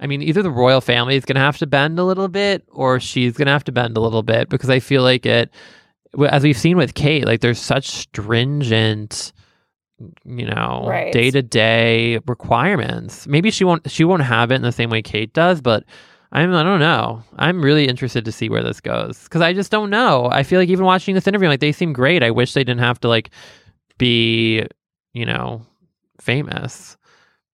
I 0.00 0.08
mean, 0.08 0.20
either 0.20 0.42
the 0.42 0.50
royal 0.50 0.80
family 0.80 1.14
is 1.14 1.24
to 1.24 1.38
have 1.38 1.58
to 1.58 1.66
bend 1.66 2.00
a 2.00 2.04
little 2.04 2.26
bit 2.26 2.64
or 2.72 2.98
she's 2.98 3.36
to 3.36 3.46
have 3.46 3.62
to 3.64 3.72
bend 3.72 3.96
a 3.96 4.00
little 4.00 4.24
bit 4.24 4.48
because 4.48 4.68
I 4.68 4.80
feel 4.80 5.02
like 5.02 5.24
it, 5.24 5.48
as 6.28 6.42
we've 6.42 6.58
seen 6.58 6.76
with 6.76 6.94
Kate, 6.94 7.24
like 7.24 7.40
there's 7.40 7.58
such 7.58 7.88
stringent, 7.88 9.32
you 10.24 10.46
know, 10.46 10.84
day 11.12 11.30
to 11.30 11.42
day 11.42 12.18
requirements. 12.26 13.26
Maybe 13.26 13.50
she 13.50 13.64
won't, 13.64 13.90
she 13.90 14.04
won't 14.04 14.22
have 14.22 14.50
it 14.52 14.56
in 14.56 14.62
the 14.62 14.72
same 14.72 14.90
way 14.90 15.02
Kate 15.02 15.32
does, 15.32 15.60
but 15.60 15.84
I'm, 16.32 16.54
I 16.54 16.62
don't 16.62 16.80
know. 16.80 17.22
I'm 17.36 17.62
really 17.62 17.86
interested 17.86 18.24
to 18.24 18.32
see 18.32 18.48
where 18.48 18.62
this 18.62 18.80
goes 18.80 19.24
because 19.24 19.42
I 19.42 19.52
just 19.52 19.70
don't 19.70 19.90
know. 19.90 20.28
I 20.30 20.42
feel 20.42 20.60
like 20.60 20.70
even 20.70 20.84
watching 20.84 21.14
this 21.14 21.26
interview, 21.26 21.48
like 21.48 21.60
they 21.60 21.72
seem 21.72 21.92
great. 21.92 22.22
I 22.22 22.30
wish 22.30 22.54
they 22.54 22.64
didn't 22.64 22.80
have 22.80 23.00
to 23.00 23.08
like 23.08 23.30
be, 23.98 24.66
you 25.12 25.26
know, 25.26 25.66
famous 26.20 26.96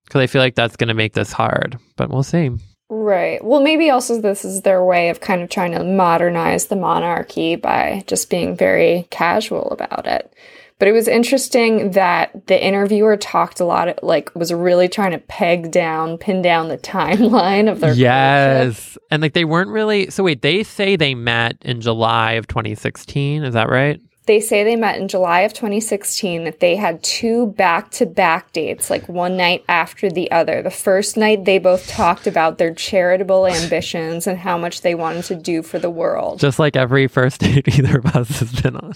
because 0.04 0.20
I 0.20 0.26
feel 0.26 0.40
like 0.40 0.54
that's 0.54 0.76
going 0.76 0.88
to 0.88 0.94
make 0.94 1.12
this 1.12 1.32
hard, 1.32 1.78
but 1.96 2.08
we'll 2.08 2.22
see. 2.22 2.50
Right. 2.90 3.44
Well, 3.44 3.60
maybe 3.60 3.90
also 3.90 4.20
this 4.20 4.44
is 4.44 4.62
their 4.62 4.82
way 4.82 5.10
of 5.10 5.20
kind 5.20 5.42
of 5.42 5.50
trying 5.50 5.72
to 5.72 5.84
modernize 5.84 6.66
the 6.66 6.76
monarchy 6.76 7.54
by 7.54 8.02
just 8.06 8.30
being 8.30 8.56
very 8.56 9.06
casual 9.10 9.68
about 9.70 10.06
it. 10.06 10.32
But 10.78 10.88
it 10.88 10.92
was 10.92 11.08
interesting 11.08 11.90
that 11.92 12.46
the 12.46 12.64
interviewer 12.64 13.16
talked 13.16 13.58
a 13.58 13.64
lot, 13.64 14.02
like, 14.02 14.32
was 14.34 14.52
really 14.52 14.88
trying 14.88 15.10
to 15.10 15.18
peg 15.18 15.72
down, 15.72 16.18
pin 16.18 16.40
down 16.40 16.68
the 16.68 16.78
timeline 16.78 17.70
of 17.70 17.80
their. 17.80 17.92
Yes. 17.92 18.96
And 19.10 19.20
like 19.20 19.32
they 19.32 19.44
weren't 19.44 19.70
really. 19.70 20.08
So 20.10 20.22
wait, 20.22 20.40
they 20.40 20.62
say 20.62 20.96
they 20.96 21.14
met 21.14 21.56
in 21.62 21.80
July 21.80 22.32
of 22.32 22.46
2016. 22.46 23.42
Is 23.42 23.54
that 23.54 23.68
right? 23.68 24.00
They 24.28 24.40
say 24.40 24.62
they 24.62 24.76
met 24.76 25.00
in 25.00 25.08
July 25.08 25.40
of 25.40 25.54
2016, 25.54 26.44
that 26.44 26.60
they 26.60 26.76
had 26.76 27.02
two 27.02 27.46
back 27.46 27.90
to 27.92 28.04
back 28.04 28.52
dates, 28.52 28.90
like 28.90 29.08
one 29.08 29.38
night 29.38 29.64
after 29.70 30.10
the 30.10 30.30
other. 30.30 30.60
The 30.60 30.70
first 30.70 31.16
night, 31.16 31.46
they 31.46 31.58
both 31.58 31.88
talked 31.88 32.26
about 32.26 32.58
their 32.58 32.74
charitable 32.74 33.46
ambitions 33.46 34.26
and 34.26 34.38
how 34.38 34.58
much 34.58 34.82
they 34.82 34.94
wanted 34.94 35.24
to 35.24 35.34
do 35.34 35.62
for 35.62 35.78
the 35.78 35.88
world. 35.88 36.40
Just 36.40 36.58
like 36.58 36.76
every 36.76 37.08
first 37.08 37.40
date 37.40 37.78
either 37.78 38.00
of 38.00 38.06
us 38.14 38.40
has 38.40 38.52
been 38.60 38.76
on. 38.76 38.92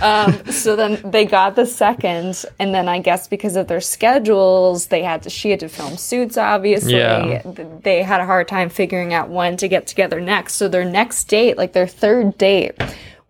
Um, 0.00 0.46
so 0.46 0.74
then 0.74 1.00
they 1.08 1.24
got 1.24 1.54
the 1.54 1.64
second, 1.64 2.44
and 2.58 2.74
then 2.74 2.88
I 2.88 2.98
guess 2.98 3.28
because 3.28 3.54
of 3.54 3.68
their 3.68 3.80
schedules, 3.80 4.86
they 4.88 5.04
had 5.04 5.22
to. 5.22 5.30
She 5.30 5.50
had 5.50 5.60
to 5.60 5.68
film 5.68 5.96
suits. 5.96 6.36
Obviously, 6.36 6.96
Yeah. 6.96 7.42
They 7.82 8.02
had 8.02 8.20
a 8.20 8.26
hard 8.26 8.48
time 8.48 8.68
figuring 8.68 9.14
out 9.14 9.28
when 9.28 9.56
to 9.58 9.68
get 9.68 9.86
together 9.86 10.20
next. 10.20 10.54
So 10.54 10.66
their 10.66 10.84
next 10.84 11.28
date, 11.28 11.56
like 11.56 11.72
their 11.72 11.86
third 11.86 12.36
date, 12.36 12.74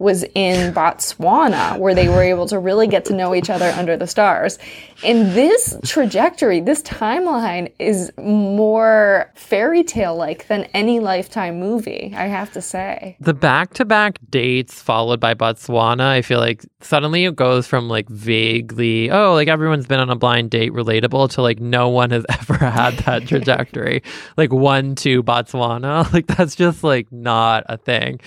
was 0.03 0.25
in 0.35 0.75
Botswana, 0.75 1.79
where 1.79 1.95
they 1.95 2.09
were 2.09 2.23
able 2.23 2.47
to 2.49 2.59
really 2.59 2.87
get 2.87 3.05
to 3.07 3.15
know 3.15 3.35
each 3.35 3.49
other 3.49 3.71
under 3.71 3.97
the 3.97 4.07
stars. 4.07 4.59
And 5.05 5.33
this 5.33 5.77
trajectory, 5.85 6.61
this 6.61 6.83
timeline, 6.83 7.73
is 7.79 8.13
more 8.19 9.31
fairy 9.35 9.83
tale 9.85 10.17
like 10.17 10.47
than 10.49 10.65
any 10.75 11.01
Lifetime 11.01 11.59
movie. 11.59 12.13
I 12.17 12.27
have 12.27 12.53
to 12.53 12.63
say. 12.63 13.17
The 13.21 13.35
back 13.35 13.75
to 13.75 13.85
back 13.85 14.19
dates 14.31 14.81
followed 14.81 15.21
by 15.21 15.35
Botswana, 15.35 16.07
I 16.07 16.23
feel 16.23 16.39
like 16.39 16.65
suddenly 16.81 17.25
it 17.25 17.37
goes 17.37 17.67
from 17.67 17.89
like 17.89 18.09
vaguely, 18.09 19.11
oh, 19.11 19.35
like 19.35 19.49
everyone's 19.49 19.87
been 19.87 20.01
on 20.01 20.11
a 20.11 20.17
blind 20.17 20.51
date 20.51 20.73
relatable 20.73 21.31
to 21.31 21.43
like 21.43 21.61
no 21.61 21.89
one 21.89 22.11
has 22.11 22.25
ever 22.41 22.55
had 22.55 22.95
that 22.99 23.27
trajectory. 23.29 24.03
like 24.37 24.53
one 24.53 24.95
to 24.97 25.23
Botswana. 25.23 26.03
Like 26.13 26.27
that's 26.27 26.55
just 26.55 26.85
like 26.85 27.11
not 27.11 27.65
a 27.69 27.79
thing. 27.79 28.21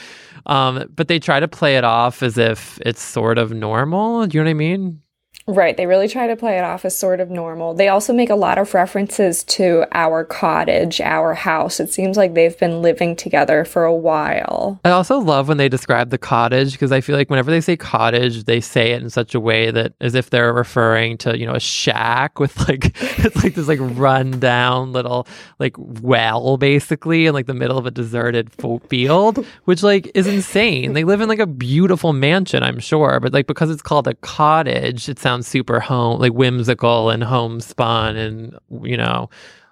Um, 0.45 0.91
but 0.95 1.07
they 1.07 1.19
try 1.19 1.39
to 1.39 1.47
play 1.47 1.77
it 1.77 1.83
off 1.83 2.21
as 2.23 2.37
if 2.37 2.79
it's 2.85 3.01
sort 3.01 3.37
of 3.37 3.51
normal. 3.51 4.27
Do 4.27 4.37
you 4.37 4.43
know 4.43 4.47
what 4.47 4.51
I 4.51 4.53
mean? 4.55 5.01
Right. 5.47 5.77
They 5.77 5.85
really 5.85 6.07
try 6.07 6.25
to 6.25 6.35
play 6.35 6.57
it 6.57 6.63
off 6.63 6.85
as 6.85 6.97
sort 6.97 7.19
of 7.19 7.29
normal. 7.29 7.75
They 7.75 7.87
also 7.87 8.13
make 8.13 8.31
a 8.31 8.35
lot 8.35 8.57
of 8.57 8.73
references 8.73 9.43
to 9.43 9.85
our 9.91 10.23
cottage, 10.23 10.99
our 10.99 11.35
house. 11.35 11.79
It 11.79 11.93
seems 11.93 12.17
like 12.17 12.33
they've 12.33 12.57
been 12.57 12.81
living 12.81 13.15
together 13.15 13.63
for 13.63 13.83
a 13.83 13.93
while. 13.93 14.79
I 14.83 14.89
also 14.89 15.19
love 15.19 15.47
when 15.47 15.57
they 15.57 15.69
describe 15.69 16.09
the 16.09 16.17
cottage 16.17 16.71
because 16.71 16.91
I 16.91 16.99
feel 16.99 17.15
like 17.15 17.29
whenever 17.29 17.51
they 17.51 17.61
say 17.61 17.77
cottage, 17.77 18.45
they 18.45 18.59
say 18.59 18.93
it 18.93 19.03
in 19.03 19.11
such 19.11 19.35
a 19.35 19.39
way 19.39 19.69
that 19.69 19.93
as 20.01 20.15
if 20.15 20.31
they're 20.31 20.51
referring 20.51 21.15
to, 21.19 21.37
you 21.37 21.45
know, 21.45 21.53
a 21.53 21.59
shack 21.59 22.39
with 22.39 22.67
like 22.67 22.99
it's 23.23 23.43
like 23.43 23.53
this 23.53 23.67
like 23.67 23.79
run 23.81 24.39
down 24.39 24.93
little 24.93 25.27
like 25.59 25.75
well 25.77 26.57
basically 26.57 27.27
in 27.27 27.33
like 27.33 27.45
the 27.45 27.53
middle 27.53 27.77
of 27.77 27.85
a 27.85 27.91
deserted 27.91 28.51
field, 28.89 29.45
which 29.65 29.83
like 29.83 30.09
is 30.15 30.25
insane. 30.25 30.93
They 30.93 31.03
live 31.03 31.21
in 31.21 31.29
like 31.29 31.37
a 31.37 31.45
beautiful 31.45 32.13
mansion, 32.13 32.63
I'm 32.63 32.79
sure, 32.79 33.19
but 33.19 33.31
like 33.31 33.45
because 33.45 33.69
it's 33.69 33.83
called 33.83 34.07
a 34.07 34.15
cottage, 34.15 35.07
it 35.07 35.19
sounds 35.25 35.47
super 35.47 35.79
home 35.79 36.19
like 36.19 36.33
whimsical 36.33 37.09
and 37.09 37.23
homespun 37.23 38.15
and 38.15 38.57
you 38.83 38.97
know, 38.97 39.29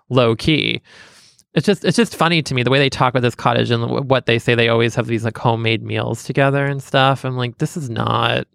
low 0.10 0.36
key 0.36 0.82
it's 1.54 1.66
just 1.68 1.86
it's 1.86 1.98
just 1.98 2.16
funny 2.16 2.42
to 2.42 2.56
me 2.56 2.64
the 2.64 2.70
way 2.70 2.80
they 2.80 2.90
talk 2.90 3.14
about 3.14 3.22
this 3.22 3.36
cottage 3.36 3.70
and 3.70 4.10
what 4.10 4.26
they 4.26 4.40
say 4.40 4.56
they 4.56 4.70
always 4.70 4.96
have 4.96 5.08
these 5.08 5.24
like 5.24 5.38
homemade 5.38 5.84
meals 5.84 6.24
together 6.24 6.66
and 6.66 6.82
stuff. 6.82 7.24
I'm 7.24 7.38
like, 7.38 7.60
this 7.60 7.78
is 7.78 7.90
not 7.90 8.48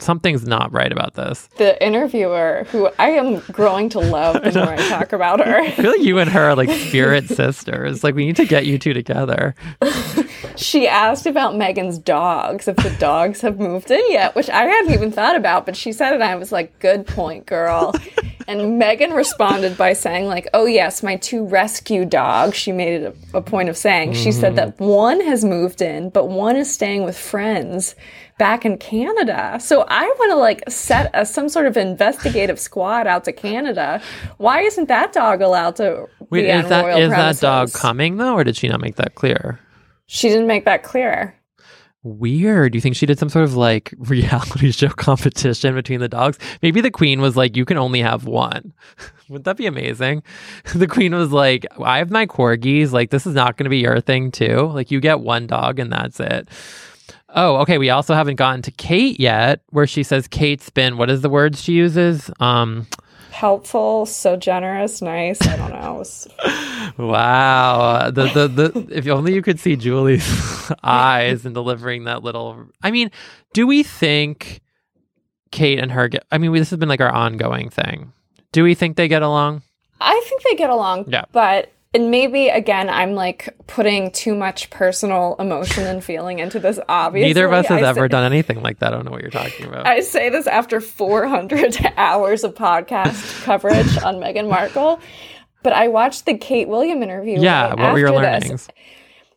something's 0.00 0.46
not 0.46 0.72
right 0.72 0.92
about 0.92 1.14
this. 1.14 1.48
The 1.58 1.82
interviewer, 1.84 2.66
who 2.70 2.88
I 2.98 3.10
am 3.10 3.40
growing 3.52 3.88
to 3.90 4.00
love 4.00 4.42
the 4.42 4.52
more 4.52 4.74
I 4.74 4.88
talk 4.88 5.12
about 5.12 5.44
her. 5.44 5.60
I 5.60 5.70
feel 5.70 5.90
like 5.90 6.02
you 6.02 6.18
and 6.18 6.30
her 6.30 6.50
are 6.50 6.56
like 6.56 6.70
spirit 6.88 7.28
sisters. 7.28 8.04
Like 8.04 8.14
we 8.14 8.24
need 8.24 8.36
to 8.36 8.46
get 8.46 8.66
you 8.66 8.78
two 8.78 8.94
together. 8.94 9.54
she 10.56 10.86
asked 10.86 11.26
about 11.26 11.54
Meghan's 11.54 11.98
dogs, 11.98 12.68
if 12.68 12.76
the 12.76 12.94
dogs 12.98 13.40
have 13.40 13.58
moved 13.58 13.90
in 13.90 14.02
yet, 14.10 14.34
which 14.34 14.48
I 14.48 14.64
hadn't 14.64 14.92
even 14.92 15.12
thought 15.12 15.36
about, 15.36 15.66
but 15.66 15.76
she 15.76 15.92
said 15.92 16.12
it 16.12 16.14
and 16.16 16.24
I 16.24 16.36
was 16.36 16.52
like, 16.52 16.78
good 16.78 17.06
point, 17.06 17.46
girl. 17.46 17.94
and 18.46 18.80
Meghan 18.80 19.14
responded 19.14 19.76
by 19.76 19.92
saying, 19.92 20.26
like, 20.26 20.48
oh 20.54 20.66
yes, 20.66 21.02
my 21.02 21.16
two 21.16 21.44
rescue 21.44 22.04
dogs, 22.04 22.56
she 22.56 22.72
made 22.72 23.02
it 23.02 23.16
a, 23.34 23.38
a 23.38 23.42
point 23.42 23.68
of 23.68 23.76
saying. 23.76 24.14
She 24.14 24.32
said 24.32 24.54
mm-hmm. 24.54 24.78
that 24.78 24.80
one 24.80 25.20
has 25.20 25.44
moved 25.44 25.82
in, 25.82 26.10
but 26.10 26.28
one 26.28 26.56
is 26.56 26.72
staying 26.72 27.04
with 27.04 27.18
friends 27.18 27.94
back 28.38 28.64
in 28.64 28.78
Canada. 28.78 29.58
So 29.60 29.84
I 29.88 30.04
want 30.04 30.30
to 30.32 30.36
like 30.36 30.62
set 30.68 31.10
a, 31.14 31.24
some 31.24 31.48
sort 31.48 31.66
of 31.66 31.76
investigative 31.76 32.58
squad 32.58 33.06
out 33.06 33.24
to 33.24 33.32
Canada. 33.32 34.00
Why 34.38 34.62
isn't 34.62 34.88
that 34.88 35.12
dog 35.12 35.42
allowed 35.42 35.76
to 35.76 36.06
Wait, 36.30 36.42
be 36.42 36.48
is 36.48 36.64
on 36.64 36.70
that 36.70 36.84
royal 36.84 36.98
is 36.98 37.10
that 37.10 37.40
dog 37.40 37.72
coming 37.72 38.16
though, 38.16 38.34
or 38.34 38.44
did 38.44 38.56
she 38.56 38.68
not 38.68 38.80
make 38.80 38.96
that 38.96 39.14
clear? 39.14 39.60
She 40.06 40.28
didn't 40.28 40.46
make 40.46 40.64
that 40.64 40.82
clear. 40.82 41.34
Weird. 42.04 42.72
Do 42.72 42.76
you 42.76 42.80
think 42.80 42.96
she 42.96 43.06
did 43.06 43.20
some 43.20 43.28
sort 43.28 43.44
of 43.44 43.54
like 43.54 43.94
reality 43.98 44.72
show 44.72 44.88
competition 44.88 45.74
between 45.74 46.00
the 46.00 46.08
dogs? 46.08 46.38
Maybe 46.60 46.80
the 46.80 46.90
queen 46.90 47.20
was 47.20 47.36
like, 47.36 47.56
you 47.56 47.64
can 47.64 47.78
only 47.78 48.00
have 48.00 48.24
one. 48.24 48.72
Wouldn't 49.28 49.44
that 49.44 49.56
be 49.56 49.66
amazing? 49.66 50.22
The 50.74 50.88
queen 50.88 51.14
was 51.14 51.30
like, 51.30 51.64
I 51.80 51.98
have 51.98 52.10
my 52.10 52.26
corgis. 52.26 52.92
Like, 52.92 53.10
this 53.10 53.26
is 53.26 53.34
not 53.34 53.56
going 53.56 53.64
to 53.64 53.70
be 53.70 53.78
your 53.78 54.00
thing, 54.00 54.30
too. 54.32 54.70
Like, 54.74 54.90
you 54.90 55.00
get 55.00 55.20
one 55.20 55.46
dog 55.46 55.78
and 55.78 55.92
that's 55.92 56.18
it. 56.18 56.48
Oh, 57.34 57.56
okay. 57.58 57.78
We 57.78 57.90
also 57.90 58.14
haven't 58.14 58.36
gotten 58.36 58.62
to 58.62 58.70
Kate 58.70 59.18
yet, 59.18 59.60
where 59.70 59.86
she 59.86 60.02
says 60.02 60.28
Kate's 60.28 60.70
been, 60.70 60.96
what 60.96 61.10
is 61.10 61.22
the 61.22 61.30
words 61.30 61.62
she 61.62 61.72
uses? 61.72 62.30
Um, 62.40 62.86
Helpful, 63.30 64.04
so 64.04 64.36
generous, 64.36 65.00
nice. 65.00 65.40
I 65.42 65.56
don't 65.56 65.70
know. 65.70 66.04
Wow. 66.98 68.10
The, 68.10 68.26
the, 68.26 68.48
the, 68.48 68.88
if 68.90 69.06
only 69.08 69.34
you 69.34 69.40
could 69.40 69.58
see 69.58 69.76
Julie's 69.76 70.70
eyes 70.82 71.46
in 71.46 71.54
delivering 71.54 72.04
that 72.04 72.22
little. 72.22 72.66
I 72.82 72.90
mean, 72.90 73.10
do 73.54 73.66
we 73.66 73.82
think 73.82 74.60
Kate 75.50 75.78
and 75.78 75.90
her 75.92 76.08
get, 76.08 76.24
I 76.30 76.38
mean, 76.38 76.52
this 76.52 76.70
has 76.70 76.78
been 76.78 76.88
like 76.88 77.00
our 77.00 77.10
ongoing 77.10 77.70
thing. 77.70 78.12
Do 78.52 78.62
we 78.62 78.74
think 78.74 78.96
they 78.96 79.08
get 79.08 79.22
along? 79.22 79.62
I 80.00 80.22
think 80.28 80.42
they 80.42 80.54
get 80.54 80.68
along. 80.70 81.06
Yeah. 81.08 81.24
But 81.32 81.72
and 81.94 82.10
maybe 82.10 82.48
again, 82.48 82.88
I'm 82.88 83.12
like 83.14 83.54
putting 83.66 84.10
too 84.10 84.34
much 84.34 84.70
personal 84.70 85.36
emotion 85.38 85.86
and 85.86 86.02
feeling 86.02 86.38
into 86.38 86.58
this. 86.58 86.78
Obviously, 86.88 87.28
Neither 87.28 87.46
of 87.46 87.52
us 87.52 87.66
has 87.66 87.82
I 87.82 87.88
ever 87.88 88.04
say, 88.04 88.08
done 88.08 88.24
anything 88.24 88.62
like 88.62 88.78
that. 88.78 88.92
I 88.92 88.96
don't 88.96 89.04
know 89.04 89.10
what 89.10 89.20
you're 89.20 89.30
talking 89.30 89.66
about. 89.66 89.86
I 89.86 90.00
say 90.00 90.30
this 90.30 90.46
after 90.46 90.80
400 90.80 91.92
hours 91.96 92.44
of 92.44 92.54
podcast 92.54 93.44
coverage 93.44 93.98
on 94.02 94.16
Meghan 94.16 94.48
Markle. 94.48 95.00
But 95.62 95.74
I 95.74 95.88
watched 95.88 96.26
the 96.26 96.36
Kate 96.36 96.66
William 96.66 97.02
interview. 97.02 97.40
yeah. 97.40 97.68
right 97.68 97.78
What 97.78 97.92
were 97.92 97.98
your 98.00 98.24
after 98.24 98.48
this. 98.48 98.68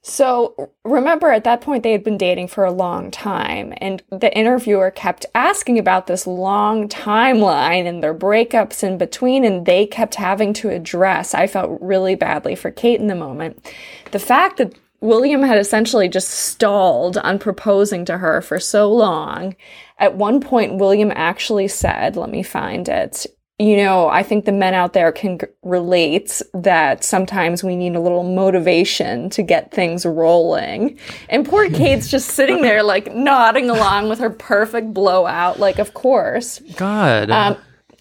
So 0.08 0.70
remember, 0.84 1.32
at 1.32 1.46
that 1.46 1.62
point, 1.62 1.82
they 1.82 1.92
had 1.92 2.04
been 2.04 2.20
dating 2.20 2.50
for 2.50 2.64
a 2.64 2.72
long 2.72 3.10
time, 3.10 3.74
and 3.78 4.04
the 4.12 4.32
interviewer 4.38 4.92
kept 4.92 5.26
asking 5.34 5.80
about 5.80 6.06
this 6.06 6.28
long 6.28 6.88
timeline 6.88 7.88
and 7.88 8.04
their 8.04 8.14
breakups 8.14 8.84
in 8.84 9.00
between, 9.00 9.44
and 9.44 9.66
they 9.66 9.88
kept 9.88 10.14
having 10.14 10.54
to 10.54 10.70
address. 10.70 11.34
I 11.34 11.48
felt 11.48 11.82
really 11.82 12.14
badly 12.14 12.54
for 12.54 12.70
Kate 12.70 13.00
in 13.00 13.08
the 13.08 13.16
moment. 13.16 13.66
The 14.12 14.20
fact 14.20 14.58
that 14.58 14.76
William 15.02 15.42
had 15.42 15.58
essentially 15.58 16.08
just 16.08 16.30
stalled 16.30 17.18
on 17.18 17.40
proposing 17.40 18.06
to 18.06 18.20
her 18.20 18.42
for 18.42 18.60
so 18.60 18.94
long. 18.94 19.56
At 19.98 20.18
one 20.18 20.40
point, 20.40 20.78
William 20.78 21.12
actually 21.16 21.68
said, 21.68 22.16
let 22.16 22.30
me 22.30 22.44
find 22.44 22.88
it. 22.88 23.26
You 23.58 23.78
know, 23.78 24.10
I 24.10 24.22
think 24.22 24.44
the 24.44 24.52
men 24.52 24.74
out 24.74 24.92
there 24.92 25.14
can 25.14 25.40
g- 25.40 25.48
relate 25.64 26.42
that 26.54 27.06
sometimes 27.06 27.64
we 27.64 27.78
need 27.78 27.96
a 27.96 28.02
little 28.02 28.24
motivation 28.24 29.30
to 29.30 29.42
get 29.42 29.72
things 29.72 30.06
rolling. 30.06 31.00
And 31.30 31.48
poor 31.48 31.70
Kate's 31.70 32.12
just 32.12 32.32
sitting 32.32 32.62
there, 32.62 32.84
like 32.84 33.14
nodding 33.14 33.70
along 33.70 34.10
with 34.10 34.20
her 34.20 34.30
perfect 34.30 34.94
blowout. 34.94 35.58
Like, 35.58 35.80
of 35.80 35.94
course. 35.94 36.60
God. 36.76 37.32
Um, 37.32 37.58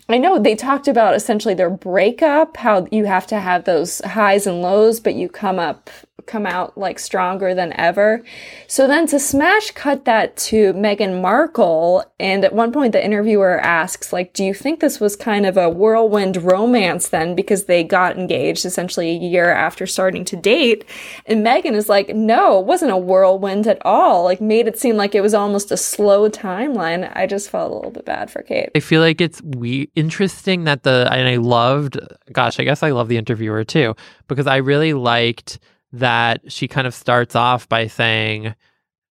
I 0.08 0.18
know 0.18 0.38
they 0.38 0.54
talked 0.54 0.88
about 0.88 1.14
essentially 1.14 1.54
their 1.54 1.70
breakup, 1.70 2.56
how 2.56 2.86
you 2.90 3.04
have 3.04 3.26
to 3.28 3.40
have 3.40 3.64
those 3.64 4.00
highs 4.00 4.46
and 4.46 4.60
lows, 4.60 5.00
but 5.00 5.14
you 5.14 5.28
come 5.28 5.58
up, 5.58 5.88
come 6.26 6.46
out 6.46 6.76
like 6.76 6.98
stronger 6.98 7.54
than 7.54 7.72
ever. 7.78 8.22
So 8.66 8.86
then 8.86 9.06
to 9.08 9.18
smash 9.18 9.70
cut 9.72 10.04
that 10.04 10.36
to 10.36 10.72
Meghan 10.74 11.20
Markle, 11.20 12.04
and 12.18 12.44
at 12.44 12.52
one 12.54 12.72
point 12.72 12.92
the 12.92 13.04
interviewer 13.04 13.58
asks, 13.60 14.12
like, 14.12 14.32
do 14.32 14.44
you 14.44 14.54
think 14.54 14.80
this 14.80 15.00
was 15.00 15.16
kind 15.16 15.46
of 15.46 15.56
a 15.56 15.68
whirlwind 15.68 16.42
romance 16.42 17.08
then 17.08 17.34
because 17.34 17.64
they 17.64 17.84
got 17.84 18.16
engaged 18.16 18.64
essentially 18.64 19.10
a 19.10 19.18
year 19.18 19.50
after 19.50 19.86
starting 19.86 20.24
to 20.26 20.36
date? 20.36 20.84
And 21.26 21.44
Meghan 21.44 21.74
is 21.74 21.88
like, 21.88 22.14
no, 22.14 22.60
it 22.60 22.66
wasn't 22.66 22.92
a 22.92 22.96
whirlwind 22.96 23.66
at 23.66 23.84
all. 23.84 24.24
Like, 24.24 24.40
made 24.40 24.66
it 24.66 24.78
seem 24.78 24.96
like 24.96 25.14
it 25.14 25.20
was 25.20 25.34
almost 25.34 25.70
a 25.70 25.76
slow 25.76 26.28
timeline. 26.28 27.10
I 27.16 27.26
just 27.26 27.50
felt 27.50 27.70
a 27.70 27.74
little 27.74 27.90
bit 27.90 28.04
bad 28.04 28.30
for 28.30 28.42
Kate. 28.42 28.70
I 28.74 28.80
feel 28.80 29.00
like 29.00 29.20
it's 29.20 29.40
we 29.42 29.90
interesting 29.94 30.64
that 30.64 30.82
the 30.82 31.08
and 31.10 31.28
I 31.28 31.36
loved 31.36 31.98
gosh, 32.32 32.58
I 32.58 32.64
guess 32.64 32.82
I 32.82 32.90
love 32.90 33.08
the 33.08 33.16
interviewer 33.16 33.64
too 33.64 33.94
because 34.28 34.46
I 34.46 34.56
really 34.56 34.92
liked 34.92 35.58
that 35.98 36.52
she 36.52 36.68
kind 36.68 36.86
of 36.86 36.94
starts 36.94 37.34
off 37.34 37.68
by 37.68 37.86
saying 37.86 38.54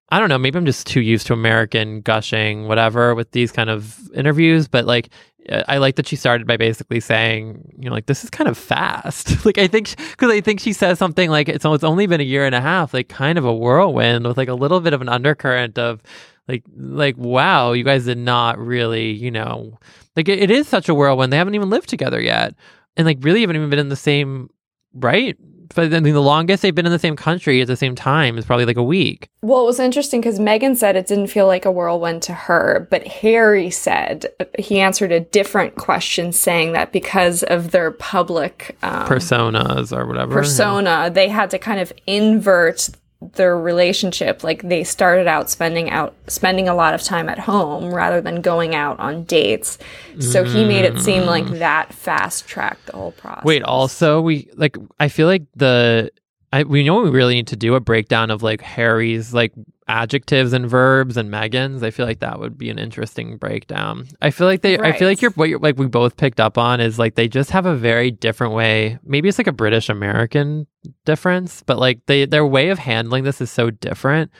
I 0.10 0.19
don't 0.19 0.30
know, 0.30 0.38
maybe 0.38 0.60
I'm 0.60 0.65
just 0.65 0.86
too 0.86 1.02
used 1.02 1.26
to 1.28 1.34
American 1.34 2.02
gushing 2.02 2.67
whatever 2.67 3.15
with 3.15 3.32
these 3.32 3.52
kind 3.52 3.69
of 3.69 4.12
interviews, 4.13 4.67
but 4.67 4.86
like 4.86 5.10
uh, 5.50 5.63
I 5.67 5.78
like 5.78 5.96
that 5.96 6.08
she 6.08 6.15
started 6.15 6.46
by 6.48 6.56
basically 6.56 7.00
saying, 7.00 7.74
you 7.80 7.89
know, 7.89 7.96
like 7.96 8.06
this 8.06 8.24
is 8.24 8.30
kind 8.30 8.48
of 8.48 8.58
fast. 8.58 9.46
like 9.46 9.58
I 9.58 9.67
think 9.67 9.96
because 10.12 10.32
I 10.32 10.41
think 10.41 10.60
she 10.60 10.74
says 10.74 11.00
something 11.00 11.30
like 11.30 11.50
it's 11.50 11.65
it's 11.65 11.84
only 11.84 12.06
been 12.08 12.22
a 12.22 12.26
year 12.26 12.46
and 12.46 12.56
a 12.56 12.62
half, 12.62 12.93
like 12.93 13.10
kind 13.10 13.38
of 13.38 13.46
a 13.46 13.54
whirlwind 13.54 14.28
with 14.28 14.38
like 14.38 14.50
a 14.50 14.54
little 14.54 14.80
bit 14.80 14.93
of 14.93 15.02
an 15.02 15.10
undercurrent 15.10 15.78
of 15.78 16.02
like 16.48 16.63
like 16.76 17.17
wow, 17.17 17.72
you 17.72 17.84
guys 17.84 18.06
did 18.06 18.17
not 18.17 18.58
really, 18.60 19.12
you 19.12 19.32
know, 19.32 19.80
like 20.15 20.30
it, 20.30 20.39
it 20.39 20.52
is 20.52 20.67
such 20.67 20.89
a 20.89 20.93
whirlwind. 20.93 21.34
They 21.34 21.38
haven't 21.38 21.56
even 21.56 21.69
lived 21.69 21.89
together 21.89 22.22
yet, 22.22 22.56
and 22.96 23.06
like 23.06 23.17
really 23.22 23.41
haven't 23.41 23.56
even 23.56 23.69
been 23.69 23.80
in 23.80 23.89
the 23.89 23.96
same 23.96 24.50
right. 24.93 25.38
But 25.73 25.93
I 25.93 25.99
mean, 25.99 26.13
the 26.13 26.21
longest 26.21 26.62
they've 26.62 26.73
been 26.73 26.86
in 26.86 26.91
the 26.91 26.99
same 26.99 27.15
country 27.15 27.62
at 27.62 27.67
the 27.67 27.75
same 27.75 27.95
time 27.95 28.38
is 28.38 28.45
probably 28.45 28.65
like 28.65 28.77
a 28.77 28.83
week. 28.83 29.27
Well, 29.41 29.62
it 29.62 29.65
was 29.65 29.79
interesting 29.79 30.21
because 30.21 30.39
Meghan 30.39 30.77
said 30.77 30.95
it 30.95 31.07
didn't 31.07 31.27
feel 31.27 31.47
like 31.47 31.65
a 31.65 31.71
whirlwind 31.71 32.21
to 32.23 32.33
her, 32.33 32.88
but 32.89 33.05
Harry 33.07 33.69
said 33.69 34.25
he 34.57 34.79
answered 34.79 35.12
a 35.12 35.19
different 35.19 35.75
question 35.75 36.31
saying 36.31 36.73
that 36.73 36.91
because 36.91 37.43
of 37.43 37.71
their 37.71 37.91
public 37.91 38.77
um, 38.83 39.07
Personas 39.07 39.95
or 39.95 40.05
whatever. 40.05 40.33
persona, 40.33 41.09
they 41.13 41.27
had 41.27 41.49
to 41.51 41.59
kind 41.59 41.79
of 41.79 41.91
invert 42.07 42.89
their 43.33 43.57
relationship. 43.57 44.43
Like 44.43 44.62
they 44.62 44.83
started 44.83 45.27
out 45.27 45.49
spending 45.49 45.89
out 45.89 46.13
spending 46.27 46.67
a 46.67 46.75
lot 46.75 46.93
of 46.93 47.01
time 47.01 47.29
at 47.29 47.39
home 47.39 47.93
rather 47.93 48.21
than 48.21 48.41
going 48.41 48.75
out 48.75 48.99
on 48.99 49.23
dates. 49.23 49.77
So 50.19 50.43
he 50.43 50.65
made 50.65 50.86
it 50.86 50.99
seem 50.99 51.25
like 51.25 51.45
mm. 51.45 51.59
that 51.59 51.93
fast 51.93 52.47
tracked 52.47 52.86
the 52.88 52.93
whole 52.93 53.13
process. 53.13 53.45
Wait, 53.45 53.63
also 53.63 54.21
we 54.21 54.49
like 54.55 54.77
I 54.99 55.07
feel 55.07 55.27
like 55.27 55.43
the 55.55 56.12
I 56.51 56.63
we 56.63 56.83
know 56.83 57.01
we 57.01 57.09
really 57.09 57.33
need 57.33 57.47
to 57.47 57.55
do 57.55 57.75
a 57.75 57.79
breakdown 57.79 58.29
of 58.29 58.43
like 58.43 58.62
Harry's 58.62 59.33
like 59.33 59.53
adjectives 59.88 60.54
and 60.54 60.69
verbs 60.69 61.17
and 61.17 61.30
Meghan's. 61.30 61.84
I 61.84 61.91
feel 61.91 62.06
like 62.06 62.19
that 62.19 62.39
would 62.39 62.58
be 62.58 62.69
an 62.69 62.80
interesting 62.80 63.38
breakdown. 63.38 64.08
I 64.22 64.32
feel 64.32 64.48
like 64.48 64.62
they 64.62 64.80
I 64.80 64.93
feel 64.93 65.08
like 65.08 65.22
you're 65.22 65.32
what 65.32 65.50
you're 65.50 65.60
like 65.60 65.78
we 65.78 65.88
both 65.88 66.17
picked 66.17 66.39
up 66.39 66.58
on 66.58 66.80
is 66.80 67.00
like 67.00 67.15
they 67.15 67.28
just 67.28 67.52
have 67.52 67.65
a 67.65 67.76
very 67.76 68.12
different 68.12 68.54
way. 68.54 69.00
Maybe 69.04 69.30
it's 69.30 69.38
like 69.38 69.48
a 69.48 69.54
British 69.54 69.89
American 69.89 70.67
difference, 71.06 71.63
but 71.63 71.80
like 71.80 72.06
they 72.06 72.26
their 72.26 72.46
way 72.46 72.69
of 72.69 72.80
handling 72.80 73.24
this 73.24 73.41
is 73.41 73.52
so 73.52 73.69
different. 73.69 74.32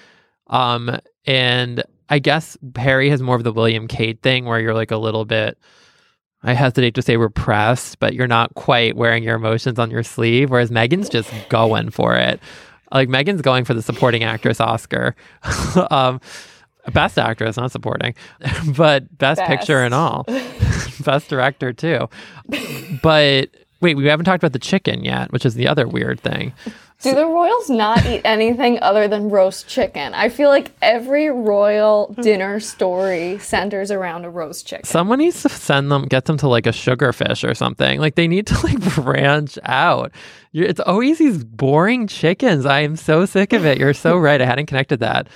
Um 0.48 1.00
and 1.26 1.84
I 2.10 2.20
guess 2.20 2.58
Harry 2.76 3.10
has 3.10 3.22
more 3.22 3.36
of 3.36 3.44
the 3.44 3.54
William 3.54 3.88
Kate 3.88 4.22
thing 4.22 4.46
where 4.46 4.60
you're 4.60 4.74
like 4.74 4.92
a 4.92 4.98
little 4.98 5.26
bit 5.26 5.58
I 6.46 6.54
hesitate 6.54 6.96
to 6.96 7.02
say 7.02 7.16
repressed, 7.16 8.00
but 8.00 8.14
you're 8.14 8.28
not 8.28 8.54
quite 8.56 8.98
wearing 8.98 9.24
your 9.24 9.36
emotions 9.36 9.80
on 9.80 9.90
your 9.90 10.04
sleeve, 10.04 10.50
whereas 10.50 10.72
Meghan's 10.72 11.08
just 11.08 11.32
going 11.48 11.90
for 11.90 12.16
it. 12.16 12.42
Like 12.94 13.10
Meghan's 13.10 13.42
going 13.42 13.66
for 13.66 13.74
the 13.74 13.82
supporting 13.82 14.24
actress 14.24 14.62
Oscar. 14.62 15.16
um, 15.92 16.22
best 16.92 17.18
actress, 17.18 17.58
not 17.58 17.72
supporting, 17.72 18.14
but 18.76 19.18
best, 19.18 19.42
picture 19.44 19.80
and 19.80 19.94
all. 19.94 20.24
best 21.04 21.30
director 21.30 21.74
too. 21.74 22.08
But 23.02 23.50
wait, 23.82 23.96
we 23.96 24.06
haven't 24.06 24.26
talked 24.26 24.44
about 24.44 24.54
the 24.54 24.60
chicken 24.60 25.04
yet, 25.04 25.32
which 25.32 25.46
is 25.46 25.56
the 25.56 25.68
other 25.68 25.88
weird 25.88 26.20
thing. 26.20 26.54
Do 27.04 27.14
the 27.14 27.26
royals 27.26 27.70
not 27.70 28.06
eat 28.06 28.22
anything 28.24 28.80
other 28.82 29.10
than 29.10 29.30
roast 29.30 29.68
chicken? 29.68 30.14
I 30.14 30.30
feel 30.30 30.48
like 30.48 30.72
every 30.82 31.30
royal 31.30 32.16
dinner 32.22 32.62
story 32.62 33.40
centers 33.40 33.92
around 33.92 34.24
a 34.24 34.30
roast 34.30 34.66
chicken. 34.66 34.86
Someone 34.86 35.20
needs 35.20 35.42
to 35.42 35.50
send 35.50 35.92
them, 35.92 36.06
get 36.06 36.26
them 36.26 36.38
to 36.38 36.48
like 36.48 36.66
a 36.66 36.72
sugarfish 36.72 37.48
or 37.48 37.54
something. 37.54 38.00
Like 38.00 38.16
they 38.16 38.30
need 38.30 38.48
to 38.48 38.66
like 38.66 38.80
branch 38.96 39.60
out. 39.64 40.14
You're, 40.54 40.68
it's 40.68 40.80
always 40.80 41.18
these 41.18 41.44
boring 41.44 42.08
chickens. 42.08 42.66
I 42.66 42.80
am 42.80 42.96
so 42.96 43.26
sick 43.26 43.52
of 43.52 43.66
it. 43.66 43.78
You're 43.78 43.94
so 43.94 44.18
right. 44.18 44.42
I 44.42 44.46
hadn't 44.46 44.68
connected 44.68 45.02
that. 45.02 45.28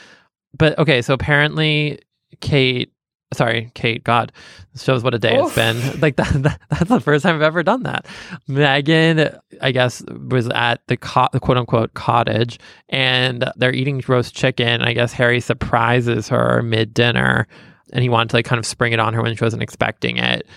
But 0.58 0.80
okay, 0.80 1.02
so 1.02 1.14
apparently 1.14 2.00
Kate 2.40 2.94
sorry, 3.34 3.72
Kate, 3.74 4.04
God, 4.04 4.32
this 4.74 4.84
shows 4.84 5.04
what 5.04 5.14
a 5.14 5.20
day 5.20 5.38
Oof. 5.38 5.48
it's 5.48 5.56
been. 5.56 6.00
Like 6.00 6.16
that, 6.18 6.44
that, 6.44 6.62
that's 6.70 6.90
the 6.90 7.00
first 7.00 7.24
time 7.24 7.36
I've 7.36 7.42
ever 7.42 7.64
done 7.64 7.84
that. 7.84 8.06
Meghan, 8.50 9.38
I 9.62 9.72
guess, 9.72 10.04
was 10.30 10.48
at 10.50 10.82
the, 10.88 10.98
co- 10.98 11.28
the 11.32 11.40
quote 11.40 11.58
unquote 11.58 11.94
cottage 11.94 12.60
and 12.90 13.52
they're 13.58 13.74
eating 13.74 14.04
roast 14.08 14.36
chicken. 14.36 14.82
I 14.82 14.94
guess 14.94 15.14
Harry 15.14 15.40
surprises 15.40 16.30
her 16.30 16.62
mid 16.62 16.94
dinner 16.94 17.48
and 17.94 18.02
he 18.02 18.10
wanted 18.10 18.30
to 18.30 18.36
like 18.38 18.46
kind 18.46 18.60
of 18.60 18.66
spring 18.66 18.94
it 18.94 19.00
on 19.00 19.14
her 19.14 19.22
when 19.22 19.36
she 19.36 19.44
wasn't 19.44 19.64
expecting 19.64 20.18
it. 20.18 20.48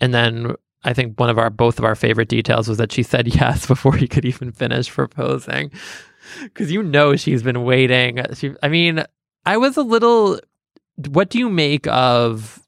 And 0.00 0.14
then 0.14 0.54
I 0.84 0.94
think 0.94 1.18
one 1.18 1.30
of 1.30 1.38
our 1.38 1.50
both 1.50 1.78
of 1.78 1.84
our 1.84 1.94
favorite 1.94 2.28
details 2.28 2.68
was 2.68 2.78
that 2.78 2.92
she 2.92 3.02
said 3.02 3.28
yes 3.34 3.66
before 3.66 3.96
he 3.96 4.08
could 4.08 4.24
even 4.24 4.52
finish 4.52 4.90
proposing. 4.90 5.72
Cause 6.54 6.70
you 6.70 6.82
know 6.82 7.16
she's 7.16 7.42
been 7.42 7.64
waiting. 7.64 8.20
She 8.34 8.52
I 8.62 8.68
mean, 8.68 9.04
I 9.44 9.56
was 9.56 9.76
a 9.76 9.82
little 9.82 10.38
what 10.96 11.30
do 11.30 11.38
you 11.38 11.48
make 11.48 11.86
of 11.88 12.60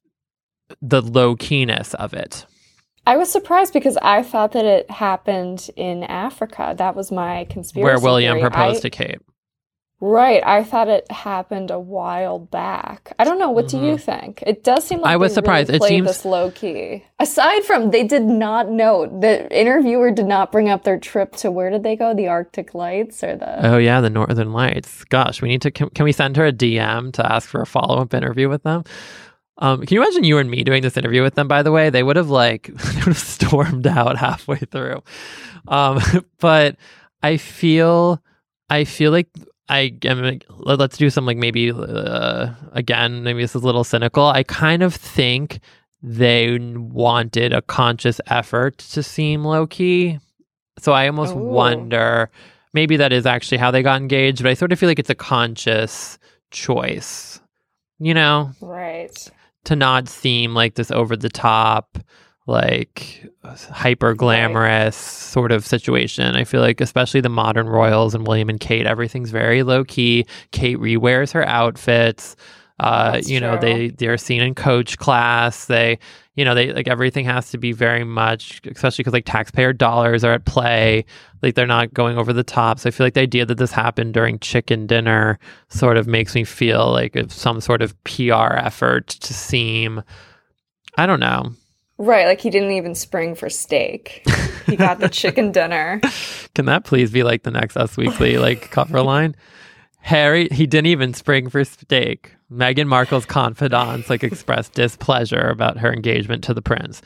the 0.81 1.03
low 1.03 1.37
keyness 1.37 1.95
of 1.95 2.15
it? 2.15 2.47
I 3.07 3.17
was 3.17 3.31
surprised 3.33 3.73
because 3.73 3.97
I 4.01 4.23
thought 4.23 4.53
that 4.53 4.65
it 4.65 4.91
happened 4.91 5.69
in 5.77 6.05
Africa. 6.05 6.75
That 6.79 6.95
was 6.95 7.11
my 7.11 7.45
conspiracy. 7.51 7.83
Where 7.85 7.99
William 8.01 8.37
theory. 8.39 8.49
proposed 8.51 8.79
I- 8.79 8.89
to 8.89 8.91
Kate. 8.91 9.19
Right. 10.05 10.43
I 10.45 10.65
thought 10.65 10.89
it 10.89 11.09
happened 11.13 11.71
a 11.71 11.79
while 11.79 12.41
back. 12.41 13.15
I 13.21 13.25
don't 13.25 13.39
know. 13.39 13.51
What 13.51 13.69
do 13.69 13.79
you 13.81 13.97
think? 13.97 14.43
It 14.45 14.65
does 14.65 14.83
seem 14.85 14.99
like 14.99 15.05
Mm-hmm. 15.11 15.13
I 15.13 15.17
was 15.17 15.31
they 15.31 15.35
surprised. 15.37 15.71
Really 15.71 15.85
It 15.85 15.89
seems- 15.89 16.07
this 16.09 16.25
low 16.25 16.51
key. 16.51 17.05
Aside 17.21 17.63
from 17.63 17.93
they 17.93 18.03
did 18.03 18.25
not 18.25 18.69
note 18.69 19.21
the 19.21 19.49
interviewer 19.57 20.11
did 20.11 20.27
not 20.27 20.51
bring 20.51 20.69
up 20.69 20.83
their 20.83 20.99
trip 20.99 21.37
to 21.37 21.53
where 21.53 21.71
did 21.71 21.85
they 21.85 21.95
go? 21.95 22.15
The 22.15 22.27
Arctic 22.27 22.75
Lights 22.75 23.23
or 23.23 23.37
the 23.37 23.65
Oh 23.65 23.79
yeah, 23.79 24.01
the 24.01 24.11
Northern 24.11 24.53
Lights. 24.53 25.05
Gosh, 25.05 25.41
we 25.41 25.49
need 25.49 25.63
to. 25.63 25.71
Can, 25.71 25.89
can 25.91 26.03
we 26.05 26.11
send 26.11 26.37
her 26.37 26.47
a 26.47 26.53
DM 26.53 27.13
to 27.13 27.33
ask 27.33 27.49
for 27.49 27.63
a 27.63 27.67
follow 27.67 27.99
up 28.03 28.13
interview 28.13 28.49
with 28.49 28.65
them? 28.65 28.83
Um, 29.59 29.87
can 29.87 29.95
you 29.95 30.03
imagine 30.03 30.25
you 30.25 30.39
and 30.39 30.51
me 30.51 30.65
doing 30.65 30.83
this 30.83 30.97
interview 30.97 31.23
with 31.23 31.37
them? 31.37 31.47
By 31.47 31.63
the 31.63 31.71
way, 31.71 31.91
they 31.91 32.03
would 32.03 32.17
have 32.17 32.29
like 32.31 32.65
they 32.75 32.95
would 32.97 33.05
have 33.05 33.19
stormed 33.19 33.87
out 33.87 34.17
halfway 34.17 34.59
through. 34.59 35.05
Um, 35.69 36.01
but 36.41 36.75
I 37.23 37.37
feel, 37.37 38.21
I 38.69 38.83
feel 38.83 39.13
like 39.13 39.29
I 39.73 39.93
am. 40.05 40.39
Let's 40.59 40.99
do 40.99 41.09
some 41.09 41.25
like 41.25 41.39
maybe 41.39 41.73
uh, 41.73 42.51
again. 42.73 43.23
Maybe 43.23 43.41
this 43.41 43.57
is 43.57 43.63
a 43.63 43.67
little 43.67 43.85
cynical. 43.85 44.27
I 44.27 44.43
kind 44.43 44.83
of 44.83 44.95
think 44.95 45.61
they 46.03 46.59
wanted 46.59 47.55
a 47.55 47.63
conscious 47.63 48.21
effort 48.27 48.79
to 48.79 49.03
seem 49.03 49.45
low 49.45 49.67
key. 49.67 50.19
So 50.79 50.93
I 50.93 51.07
almost 51.07 51.35
Ooh. 51.35 51.39
wonder 51.39 52.31
maybe 52.75 52.97
that 52.99 53.13
is 53.13 53.25
actually 53.25 53.59
how 53.59 53.71
they 53.71 53.83
got 53.83 54.01
engaged, 54.01 54.43
but 54.43 54.51
I 54.51 54.55
sort 54.55 54.73
of 54.73 54.79
feel 54.79 54.89
like 54.89 54.99
it's 54.99 55.11
a 55.11 55.15
conscious 55.15 56.19
choice, 56.51 57.41
you 57.99 58.15
know, 58.15 58.51
right. 58.61 59.31
to 59.65 59.77
not 59.77 60.09
seem 60.09 60.55
like 60.55 60.75
this 60.75 60.91
over 60.91 61.17
the 61.17 61.29
top, 61.29 61.99
like 62.47 63.29
hyper 63.71 64.15
glamorous 64.15 64.97
sort 64.97 65.53
of 65.53 65.65
situation. 65.65 66.35
I 66.35 66.45
feel 66.45 66.61
like, 66.61 66.81
especially 66.81 67.21
the 67.21 67.29
modern 67.29 67.69
royals 67.69 68.15
and 68.15 68.27
William 68.27 68.49
and 68.49 68.59
Kate, 68.59 68.87
everything's 68.87 69.31
very 69.31 69.63
low 69.63 69.85
key. 69.85 70.27
Kate 70.51 70.79
rewears 70.79 71.33
her 71.33 71.47
outfits. 71.47 72.37
Uh, 72.81 73.21
you 73.25 73.39
know, 73.39 73.57
true. 73.59 73.61
they 73.61 73.89
they're 73.91 74.19
seen 74.19 74.43
in 74.43 74.57
coach 74.57 74.99
class. 74.99 75.67
They, 75.67 76.01
you 76.35 76.45
know, 76.45 76.53
they 76.55 76.73
like 76.73 76.89
everything 76.89 77.25
has 77.27 77.51
to 77.51 77.59
be 77.59 77.71
very 77.71 78.03
much, 78.03 78.61
especially 78.67 79.03
because 79.03 79.13
like 79.13 79.25
taxpayer 79.25 79.73
dollars 79.73 80.25
are 80.25 80.33
at 80.33 80.47
play. 80.47 81.05
Like 81.43 81.55
they're 81.55 81.67
not 81.67 81.95
going 81.95 82.19
over 82.19 82.33
the 82.33 82.43
top. 82.43 82.81
So 82.81 82.89
I 82.89 82.91
feel 82.91 83.07
like 83.07 83.15
the 83.15 83.21
idea 83.21 83.47
that 83.47 83.59
this 83.59 83.71
happened 83.71 84.15
during 84.15 84.41
chicken 84.41 84.89
dinner 84.89 85.39
sort 85.69 85.97
of 85.97 86.09
makes 86.09 86.35
me 86.35 86.43
feel 86.43 86.91
like 86.91 87.15
it's 87.15 87.35
some 87.37 87.61
sort 87.61 87.83
of 87.83 87.95
PR 88.03 88.55
effort 88.57 89.07
to 89.09 89.33
seem, 89.33 90.03
I 90.97 91.07
don't 91.07 91.21
know. 91.21 91.53
Right. 91.99 92.27
Like 92.27 92.41
he 92.41 92.51
didn't 92.51 92.73
even 92.73 92.95
spring 92.95 93.35
for 93.35 93.49
steak. 93.51 94.27
He 94.67 94.77
got 94.77 94.99
the 94.99 95.09
chicken 95.11 95.53
dinner. 95.53 96.01
Can 96.55 96.67
that 96.67 96.85
please 96.85 97.11
be 97.11 97.23
like 97.23 97.43
the 97.43 97.51
next 97.51 97.77
Us 97.77 97.97
Weekly 97.97 98.39
like 98.39 98.71
cover 98.71 99.03
line? 99.03 99.37
Harry, 100.01 100.49
he 100.51 100.67
didn't 100.67 100.87
even 100.87 101.15
spring 101.15 101.49
for 101.49 101.65
steak. 101.65 102.35
Meghan 102.51 102.89
Markle's 102.89 103.25
confidants 103.25 104.11
like 104.11 104.25
expressed 104.25 104.73
displeasure 104.75 105.49
about 105.49 105.79
her 105.79 105.93
engagement 105.93 106.45
to 106.45 106.55
the 106.55 106.63
prince. 106.63 107.03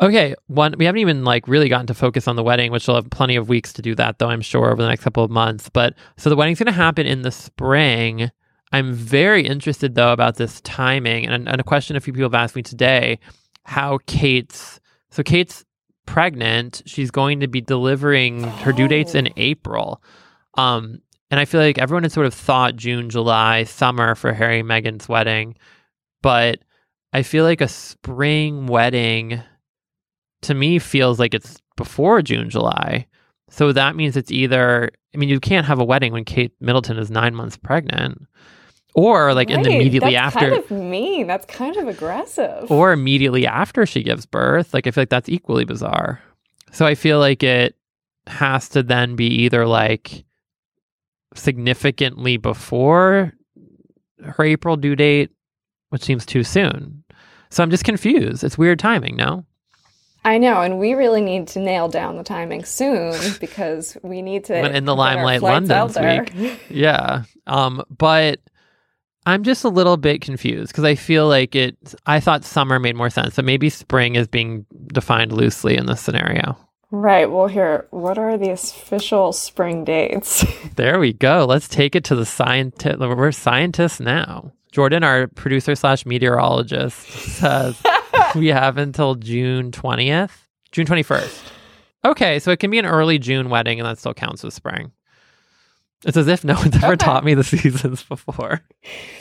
Okay, 0.00 0.34
one 0.48 0.74
we 0.78 0.84
haven't 0.84 1.00
even 1.00 1.24
like 1.24 1.46
really 1.46 1.68
gotten 1.68 1.86
to 1.86 1.94
focus 1.94 2.26
on 2.26 2.34
the 2.34 2.42
wedding, 2.42 2.72
which 2.72 2.88
will 2.88 2.96
have 2.96 3.08
plenty 3.10 3.36
of 3.36 3.48
weeks 3.48 3.72
to 3.74 3.82
do 3.82 3.94
that, 3.94 4.18
though 4.18 4.28
I'm 4.28 4.40
sure 4.40 4.72
over 4.72 4.82
the 4.82 4.88
next 4.88 5.04
couple 5.04 5.22
of 5.22 5.30
months. 5.30 5.68
But 5.68 5.94
so 6.16 6.28
the 6.28 6.36
wedding's 6.36 6.58
going 6.58 6.66
to 6.66 6.72
happen 6.72 7.06
in 7.06 7.22
the 7.22 7.30
spring. 7.30 8.30
I'm 8.72 8.92
very 8.92 9.46
interested 9.46 9.94
though 9.94 10.12
about 10.12 10.36
this 10.36 10.60
timing, 10.62 11.26
and, 11.26 11.48
and 11.48 11.60
a 11.60 11.64
question 11.64 11.94
a 11.94 12.00
few 12.00 12.12
people 12.12 12.24
have 12.24 12.34
asked 12.34 12.56
me 12.56 12.62
today: 12.62 13.20
how 13.64 13.98
Kate's 14.06 14.80
so 15.10 15.22
Kate's 15.22 15.64
pregnant. 16.06 16.82
She's 16.86 17.10
going 17.10 17.40
to 17.40 17.48
be 17.48 17.60
delivering 17.60 18.42
her 18.42 18.72
due 18.72 18.88
dates 18.88 19.14
in 19.14 19.28
April. 19.36 20.02
Um, 20.54 21.00
and 21.30 21.40
I 21.40 21.44
feel 21.44 21.60
like 21.60 21.78
everyone 21.78 22.02
had 22.02 22.12
sort 22.12 22.26
of 22.26 22.34
thought 22.34 22.76
June, 22.76 23.08
July, 23.08 23.64
summer 23.64 24.14
for 24.14 24.32
Harry 24.32 24.60
and 24.60 24.68
Meghan's 24.68 25.08
wedding. 25.08 25.56
But 26.22 26.58
I 27.12 27.22
feel 27.22 27.44
like 27.44 27.60
a 27.60 27.68
spring 27.68 28.66
wedding 28.66 29.40
to 30.42 30.54
me 30.54 30.78
feels 30.78 31.18
like 31.18 31.34
it's 31.34 31.60
before 31.76 32.20
June, 32.22 32.50
July. 32.50 33.06
So 33.48 33.72
that 33.72 33.96
means 33.96 34.16
it's 34.16 34.30
either, 34.30 34.90
I 35.14 35.18
mean, 35.18 35.28
you 35.28 35.40
can't 35.40 35.66
have 35.66 35.78
a 35.78 35.84
wedding 35.84 36.12
when 36.12 36.24
Kate 36.24 36.52
Middleton 36.60 36.98
is 36.98 37.10
nine 37.10 37.34
months 37.34 37.56
pregnant 37.56 38.26
or 38.94 39.34
like 39.34 39.50
in 39.50 39.62
the 39.62 39.68
Right, 39.70 39.76
immediately 39.76 40.14
that's 40.14 40.36
after 40.36 40.50
kind 40.50 40.64
of 40.64 40.70
mean. 40.70 41.26
That's 41.26 41.46
kind 41.46 41.76
of 41.76 41.88
aggressive. 41.88 42.70
or 42.70 42.92
immediately 42.92 43.46
after 43.46 43.86
she 43.86 44.02
gives 44.02 44.26
birth. 44.26 44.74
Like 44.74 44.86
I 44.86 44.90
feel 44.90 45.02
like 45.02 45.08
that's 45.10 45.28
equally 45.28 45.64
bizarre. 45.64 46.20
So 46.72 46.86
I 46.86 46.94
feel 46.94 47.18
like 47.18 47.42
it 47.42 47.76
has 48.26 48.68
to 48.70 48.82
then 48.82 49.16
be 49.16 49.26
either 49.26 49.66
like 49.66 50.24
significantly 51.34 52.36
before 52.36 53.32
her 54.22 54.44
April 54.44 54.76
due 54.76 54.96
date, 54.96 55.30
which 55.90 56.02
seems 56.02 56.24
too 56.26 56.44
soon. 56.44 57.04
So 57.50 57.62
I'm 57.62 57.70
just 57.70 57.84
confused. 57.84 58.44
It's 58.44 58.56
weird 58.56 58.78
timing, 58.78 59.16
no? 59.16 59.44
I 60.24 60.38
know, 60.38 60.60
and 60.62 60.78
we 60.78 60.94
really 60.94 61.20
need 61.20 61.48
to 61.48 61.58
nail 61.58 61.88
down 61.88 62.16
the 62.16 62.22
timing 62.22 62.64
soon 62.64 63.14
because 63.40 63.96
we 64.02 64.22
need 64.22 64.44
to 64.44 64.74
in 64.76 64.84
the 64.84 64.94
limelight 64.94 65.42
London's 65.42 65.94
there. 65.94 66.26
Yeah. 66.70 67.24
Um, 67.46 67.82
but 67.90 68.40
I'm 69.26 69.44
just 69.44 69.64
a 69.64 69.68
little 69.68 69.96
bit 69.96 70.20
confused 70.20 70.72
because 70.72 70.84
I 70.84 70.94
feel 70.94 71.28
like 71.28 71.54
it 71.54 71.76
I 72.06 72.20
thought 72.20 72.44
summer 72.44 72.78
made 72.78 72.96
more 72.96 73.10
sense. 73.10 73.34
So 73.34 73.42
maybe 73.42 73.70
spring 73.70 74.16
is 74.16 74.26
being 74.26 74.66
defined 74.92 75.32
loosely 75.32 75.76
in 75.76 75.86
this 75.86 76.00
scenario. 76.00 76.56
Right. 76.90 77.30
Well, 77.30 77.46
here, 77.46 77.86
what 77.90 78.18
are 78.18 78.36
the 78.36 78.50
official 78.50 79.32
spring 79.32 79.84
dates? 79.84 80.44
There 80.76 80.98
we 80.98 81.12
go. 81.12 81.44
Let's 81.46 81.68
take 81.68 81.94
it 81.94 82.02
to 82.04 82.14
the 82.14 82.24
scientist. 82.24 82.98
We're 82.98 83.30
scientists 83.32 84.00
now. 84.00 84.52
Jordan, 84.72 85.04
our 85.04 85.26
producer 85.28 85.74
slash 85.74 86.06
meteorologist, 86.06 86.98
says 86.98 87.80
we 88.34 88.48
have 88.48 88.78
until 88.78 89.14
June 89.16 89.70
20th, 89.70 90.30
June 90.72 90.86
21st. 90.86 91.42
Okay, 92.06 92.38
so 92.38 92.50
it 92.50 92.58
can 92.58 92.70
be 92.70 92.78
an 92.78 92.86
early 92.86 93.18
June 93.18 93.50
wedding, 93.50 93.78
and 93.78 93.86
that 93.86 93.98
still 93.98 94.14
counts 94.14 94.44
as 94.44 94.54
spring. 94.54 94.92
It's 96.04 96.16
as 96.16 96.28
if 96.28 96.44
no 96.44 96.54
one's 96.54 96.76
ever 96.76 96.88
Okay. 96.94 96.96
taught 96.96 97.24
me 97.24 97.34
the 97.34 97.44
seasons 97.44 98.02
before. 98.02 98.60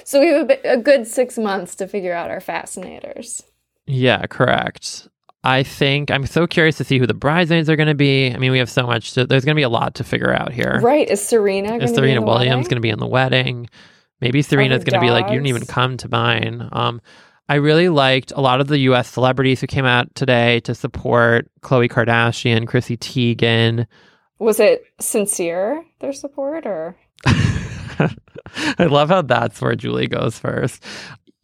so 0.03 0.19
we 0.19 0.27
have 0.27 0.51
a, 0.65 0.77
good 0.77 1.07
six 1.07 1.37
months 1.37 1.75
to 1.75 1.87
figure 1.87 2.13
out 2.13 2.31
our 2.31 2.41
fascinators. 2.41 3.43
Yeah, 3.85 4.25
correct. 4.27 5.07
I 5.43 5.63
think 5.63 6.11
I'm 6.11 6.25
so 6.27 6.45
curious 6.45 6.77
to 6.77 6.83
see 6.83 6.99
who 6.99 7.07
the 7.07 7.13
bridesmaids 7.15 7.69
are 7.69 7.75
going 7.75 7.87
to 7.89 7.95
be. 7.95 8.31
I 8.31 8.37
mean, 8.37 8.51
we 8.51 8.59
have 8.59 8.69
so 8.69 8.85
much. 8.85 9.13
To, 9.13 9.25
there's 9.25 9.43
going 9.43 9.55
to 9.55 9.59
be 9.59 9.63
a 9.63 9.69
lot 9.69 9.95
to 9.95 10.03
figure 10.03 10.33
out 10.33 10.51
here. 10.53 10.79
Right. 10.81 11.09
Is 11.09 11.23
Serena 11.23 11.69
going 11.69 11.81
Is 11.81 11.91
to 11.91 11.95
Serena 11.95 12.13
be 12.13 12.17
in 12.17 12.21
the 12.21 12.27
Williams 12.27 12.67
going 12.67 12.75
to 12.75 12.81
be 12.81 12.89
in 12.89 12.99
the 12.99 13.07
wedding? 13.07 13.67
Maybe 14.19 14.43
Serena's 14.43 14.83
going 14.83 14.99
to 14.99 15.05
be 15.05 15.09
like, 15.09 15.25
you 15.25 15.33
didn't 15.33 15.47
even 15.47 15.65
come 15.65 15.97
to 15.97 16.07
mine. 16.09 16.69
Um, 16.71 17.01
I 17.49 17.55
really 17.55 17.89
liked 17.89 18.31
a 18.35 18.39
lot 18.39 18.61
of 18.61 18.67
the 18.67 18.77
U.S. 18.79 19.09
celebrities 19.09 19.59
who 19.59 19.65
came 19.67 19.83
out 19.85 20.13
today 20.13 20.59
to 20.61 20.75
support 20.75 21.47
Khloe 21.61 21.89
Kardashian, 21.89 22.67
Chrissy 22.67 22.97
Teigen. 22.97 23.87
Was 24.41 24.59
it 24.59 24.85
sincere, 24.99 25.85
their 25.99 26.13
support, 26.13 26.65
or? 26.65 26.95
I 27.27 28.85
love 28.85 29.09
how 29.09 29.21
that's 29.21 29.61
where 29.61 29.75
Julie 29.75 30.07
goes 30.07 30.39
first. 30.39 30.83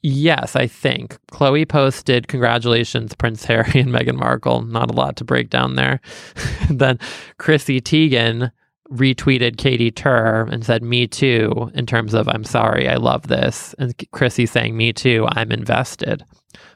Yes, 0.01 0.55
I 0.55 0.65
think 0.65 1.15
Khloe 1.31 1.69
posted 1.69 2.27
congratulations, 2.27 3.13
Prince 3.13 3.45
Harry 3.45 3.81
and 3.81 3.91
Meghan 3.91 4.15
Markle. 4.15 4.63
Not 4.63 4.89
a 4.89 4.95
lot 4.95 5.15
to 5.17 5.23
break 5.23 5.51
down 5.51 5.75
there. 5.75 6.01
then 6.71 6.97
Chrissy 7.37 7.81
Teigen 7.81 8.51
retweeted 8.91 9.57
Katy 9.57 9.91
Tur 9.91 10.47
and 10.51 10.65
said 10.65 10.81
"Me 10.81 11.05
too" 11.05 11.69
in 11.75 11.85
terms 11.85 12.15
of 12.15 12.27
"I'm 12.27 12.43
sorry, 12.43 12.89
I 12.89 12.95
love 12.95 13.27
this," 13.27 13.75
and 13.77 13.93
Chrissy 14.11 14.47
saying 14.47 14.75
"Me 14.75 14.91
too, 14.91 15.27
I'm 15.33 15.51
invested." 15.51 16.25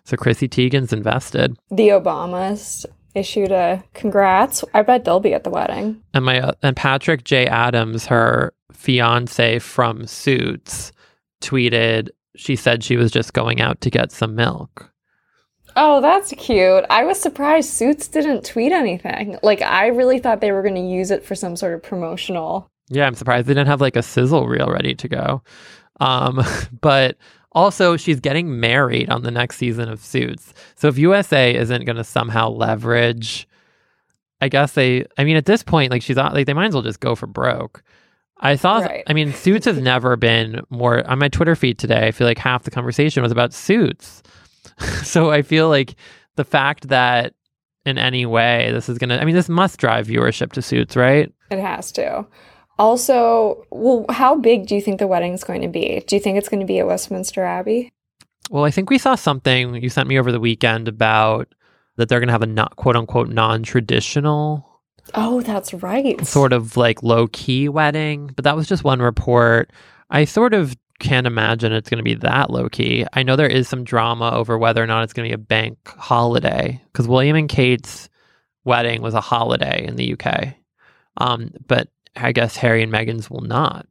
So 0.03 0.17
Chrissy 0.17 0.47
Teigen's 0.47 0.93
invested, 0.93 1.57
The 1.71 1.89
Obamas 1.89 2.85
issued 3.15 3.51
a 3.51 3.83
congrats. 3.93 4.63
I 4.73 4.81
bet 4.81 5.05
they'll 5.05 5.19
be 5.19 5.33
at 5.33 5.43
the 5.43 5.49
wedding. 5.49 6.01
and 6.13 6.25
my 6.25 6.39
uh, 6.39 6.53
and 6.61 6.75
Patrick 6.75 7.23
J 7.23 7.47
Adams, 7.47 8.05
her 8.07 8.53
fiance 8.71 9.59
from 9.59 10.07
Suits, 10.07 10.91
tweeted 11.41 12.09
she 12.35 12.55
said 12.55 12.83
she 12.83 12.97
was 12.97 13.11
just 13.11 13.33
going 13.33 13.61
out 13.61 13.81
to 13.81 13.89
get 13.89 14.11
some 14.11 14.35
milk. 14.35 14.91
Oh, 15.75 16.01
that's 16.01 16.33
cute. 16.37 16.85
I 16.89 17.03
was 17.05 17.19
surprised 17.19 17.69
Suits 17.69 18.07
didn't 18.07 18.45
tweet 18.45 18.71
anything. 18.71 19.37
Like, 19.41 19.61
I 19.61 19.87
really 19.87 20.19
thought 20.19 20.41
they 20.41 20.51
were 20.51 20.63
going 20.63 20.75
to 20.75 20.81
use 20.81 21.11
it 21.11 21.23
for 21.23 21.35
some 21.35 21.55
sort 21.55 21.73
of 21.73 21.83
promotional. 21.83 22.69
Yeah, 22.89 23.07
I'm 23.07 23.15
surprised 23.15 23.47
they 23.47 23.53
didn't 23.53 23.67
have 23.67 23.81
like 23.81 23.95
a 23.95 24.03
sizzle 24.03 24.47
reel 24.47 24.67
ready 24.67 24.95
to 24.95 25.07
go. 25.07 25.43
Um, 25.99 26.43
but 26.81 27.17
also, 27.53 27.97
she's 27.97 28.19
getting 28.19 28.59
married 28.59 29.09
on 29.09 29.23
the 29.23 29.31
next 29.31 29.57
season 29.57 29.89
of 29.89 29.99
Suits. 29.99 30.53
So 30.75 30.87
if 30.87 30.97
USA 30.97 31.53
isn't 31.55 31.85
going 31.85 31.97
to 31.97 32.03
somehow 32.03 32.49
leverage, 32.49 33.47
I 34.39 34.49
guess 34.49 34.73
they, 34.73 35.05
I 35.17 35.23
mean, 35.23 35.35
at 35.35 35.45
this 35.45 35.61
point, 35.61 35.91
like 35.91 36.01
she's 36.01 36.17
like, 36.17 36.45
they 36.45 36.53
might 36.53 36.67
as 36.67 36.73
well 36.73 36.83
just 36.83 36.99
go 36.99 37.15
for 37.15 37.27
broke. 37.27 37.83
I 38.39 38.55
saw, 38.55 38.79
Right. 38.79 39.03
I 39.05 39.13
mean, 39.13 39.33
Suits 39.33 39.65
has 39.65 39.77
never 39.79 40.15
been 40.15 40.61
more, 40.69 41.07
on 41.07 41.19
my 41.19 41.27
Twitter 41.27 41.55
feed 41.55 41.77
today, 41.77 42.07
I 42.07 42.11
feel 42.11 42.25
like 42.25 42.39
half 42.39 42.63
the 42.63 42.71
conversation 42.71 43.21
was 43.21 43.31
about 43.31 43.53
Suits. 43.53 44.23
so 45.03 45.29
I 45.29 45.41
feel 45.41 45.69
like 45.69 45.95
the 46.37 46.43
fact 46.43 46.87
that 46.87 47.33
in 47.85 47.97
any 47.97 48.25
way 48.25 48.71
this 48.71 48.89
is 48.89 48.97
going 48.97 49.09
to, 49.09 49.21
I 49.21 49.25
mean, 49.25 49.35
this 49.35 49.49
must 49.49 49.79
drive 49.79 50.07
viewership 50.07 50.53
to 50.53 50.61
Suits, 50.61 50.95
right? 50.95 51.31
It 51.51 51.59
has 51.59 51.91
to. 51.93 52.25
Also, 52.81 53.63
well, 53.69 54.05
how 54.09 54.35
big 54.35 54.65
do 54.65 54.73
you 54.73 54.81
think 54.81 54.97
the 54.97 55.05
wedding's 55.05 55.43
going 55.43 55.61
to 55.61 55.67
be? 55.67 56.03
Do 56.07 56.15
you 56.15 56.19
think 56.19 56.39
it's 56.39 56.49
going 56.49 56.61
to 56.61 56.65
be 56.65 56.79
at 56.79 56.87
Westminster 56.87 57.43
Abbey? 57.43 57.91
Well, 58.49 58.65
I 58.65 58.71
think 58.71 58.89
we 58.89 58.97
saw 58.97 59.13
something 59.13 59.75
you 59.75 59.87
sent 59.89 60.09
me 60.09 60.17
over 60.17 60.31
the 60.31 60.39
weekend 60.39 60.87
about 60.87 61.53
that 61.97 62.09
they're 62.09 62.19
going 62.19 62.29
to 62.29 62.33
have 62.33 62.41
a 62.41 62.47
not 62.47 62.77
quote 62.77 62.95
unquote 62.95 63.29
non 63.29 63.61
traditional 63.61 64.67
Oh, 65.13 65.41
that's 65.41 65.75
right. 65.75 66.25
sort 66.25 66.53
of 66.53 66.75
like 66.75 67.03
low 67.03 67.27
key 67.27 67.69
wedding, 67.69 68.31
but 68.35 68.45
that 68.45 68.55
was 68.55 68.67
just 68.67 68.83
one 68.83 68.99
report. 68.99 69.71
I 70.09 70.25
sort 70.25 70.55
of 70.55 70.75
can't 70.97 71.27
imagine 71.27 71.73
it's 71.73 71.89
going 71.89 71.99
to 71.99 72.03
be 72.03 72.15
that 72.15 72.49
low 72.49 72.67
key. 72.67 73.05
I 73.13 73.21
know 73.21 73.35
there 73.35 73.45
is 73.47 73.69
some 73.69 73.83
drama 73.83 74.31
over 74.31 74.57
whether 74.57 74.81
or 74.81 74.87
not 74.87 75.03
it's 75.03 75.13
going 75.13 75.29
to 75.29 75.37
be 75.37 75.39
a 75.39 75.45
bank 75.45 75.77
holiday 75.85 76.81
because 76.91 77.07
William 77.07 77.35
and 77.35 77.47
Kate's 77.47 78.09
wedding 78.63 79.03
was 79.03 79.13
a 79.13 79.21
holiday 79.21 79.85
in 79.85 79.97
the 79.97 80.13
UK. 80.13 80.55
Um, 81.17 81.51
but 81.67 81.87
I 82.15 82.31
guess 82.31 82.57
Harry 82.57 82.83
and 82.83 82.91
Meghan's 82.91 83.29
will 83.29 83.41
not. 83.41 83.87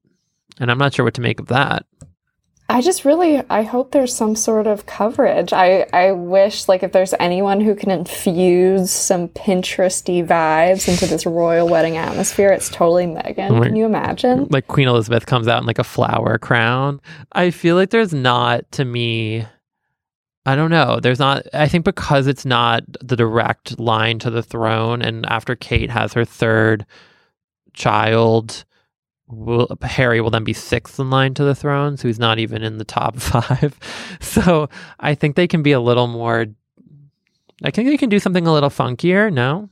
And 0.59 0.71
I'm 0.71 0.79
not 0.79 0.95
sure 0.95 1.05
what 1.05 1.15
to 1.15 1.21
make 1.21 1.41
of 1.41 1.47
that. 1.47 1.87
I 2.69 2.83
just 2.83 3.05
really 3.05 3.43
I 3.51 3.63
hope 3.63 3.91
there's 3.91 4.15
some 4.15 4.37
sort 4.37 4.69
of 4.69 4.87
coverage. 4.87 5.53
I 5.53 5.87
I 5.93 6.13
wish 6.13 6.69
like 6.69 6.85
if 6.85 6.93
there's 6.93 7.13
anyone 7.19 7.61
who 7.61 7.75
can 7.75 7.91
infuse 7.91 8.93
some 8.93 9.27
Pinteresty 9.29 10.25
vibes 10.25 10.87
into 10.87 11.07
this 11.07 11.27
royal 11.27 11.69
wedding 11.69 11.97
atmosphere, 11.97 12.51
it's 12.53 12.69
totally 12.69 13.07
Meghan. 13.07 13.61
Can 13.65 13.75
you 13.75 13.87
imagine? 13.87 14.47
like 14.51 14.69
Queen 14.69 14.87
Elizabeth 14.87 15.27
comes 15.27 15.49
out 15.49 15.61
in 15.61 15.67
like 15.67 15.81
a 15.81 15.85
flower 15.85 16.39
crown. 16.39 17.01
I 17.33 17.51
feel 17.51 17.75
like 17.75 17.91
there's 17.91 18.15
not 18.15 18.71
to 18.73 18.85
me 18.85 19.47
I 20.47 20.55
don't 20.55 20.71
know. 20.71 21.01
There's 21.01 21.19
not 21.19 21.43
I 21.53 21.67
think 21.67 21.85
because 21.85 22.29
it's 22.29 22.47
not 22.47 22.85
the 23.03 23.17
direct 23.17 23.81
line 23.81 24.21
to 24.21 24.31
the 24.31 24.45
throne 24.45 25.03
and 25.03 25.27
after 25.27 25.57
Kate 25.57 25.91
has 25.91 26.13
her 26.13 26.25
third 26.25 26.87
child 27.73 28.65
will 29.29 29.69
Harry 29.83 30.21
will 30.21 30.31
then 30.31 30.45
be 30.45 30.53
sixth 30.53 30.99
in 30.99 31.11
line 31.11 31.35
to 31.35 31.45
the 31.45 31.55
throne, 31.55 31.97
so 31.97 32.09
he's 32.09 32.19
not 32.19 32.39
even 32.39 32.63
in 32.63 32.79
the 32.79 32.85
top 32.85 33.17
5. 33.21 34.19
So, 34.21 34.69
I 34.99 35.15
think 35.15 35.37
they 35.37 35.47
can 35.47 35.63
be 35.63 35.73
a 35.73 35.81
little 35.81 36.07
more 36.07 36.47
I 37.63 37.71
think 37.71 37.89
they 37.89 37.97
can 37.99 38.09
do 38.09 38.19
something 38.19 38.47
a 38.47 38.53
little 38.53 38.71
funkier, 38.71 39.33
no? 39.33 39.69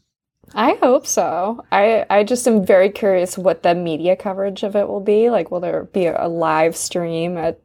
I 0.54 0.74
hope 0.80 1.06
so. 1.06 1.64
I 1.72 2.06
I 2.08 2.24
just 2.24 2.46
am 2.48 2.64
very 2.64 2.90
curious 2.90 3.36
what 3.36 3.62
the 3.62 3.74
media 3.74 4.16
coverage 4.16 4.62
of 4.62 4.76
it 4.76 4.88
will 4.88 5.00
be. 5.00 5.30
Like 5.30 5.50
will 5.50 5.60
there 5.60 5.84
be 5.84 6.06
a 6.06 6.28
live 6.28 6.76
stream 6.76 7.36
at 7.36 7.60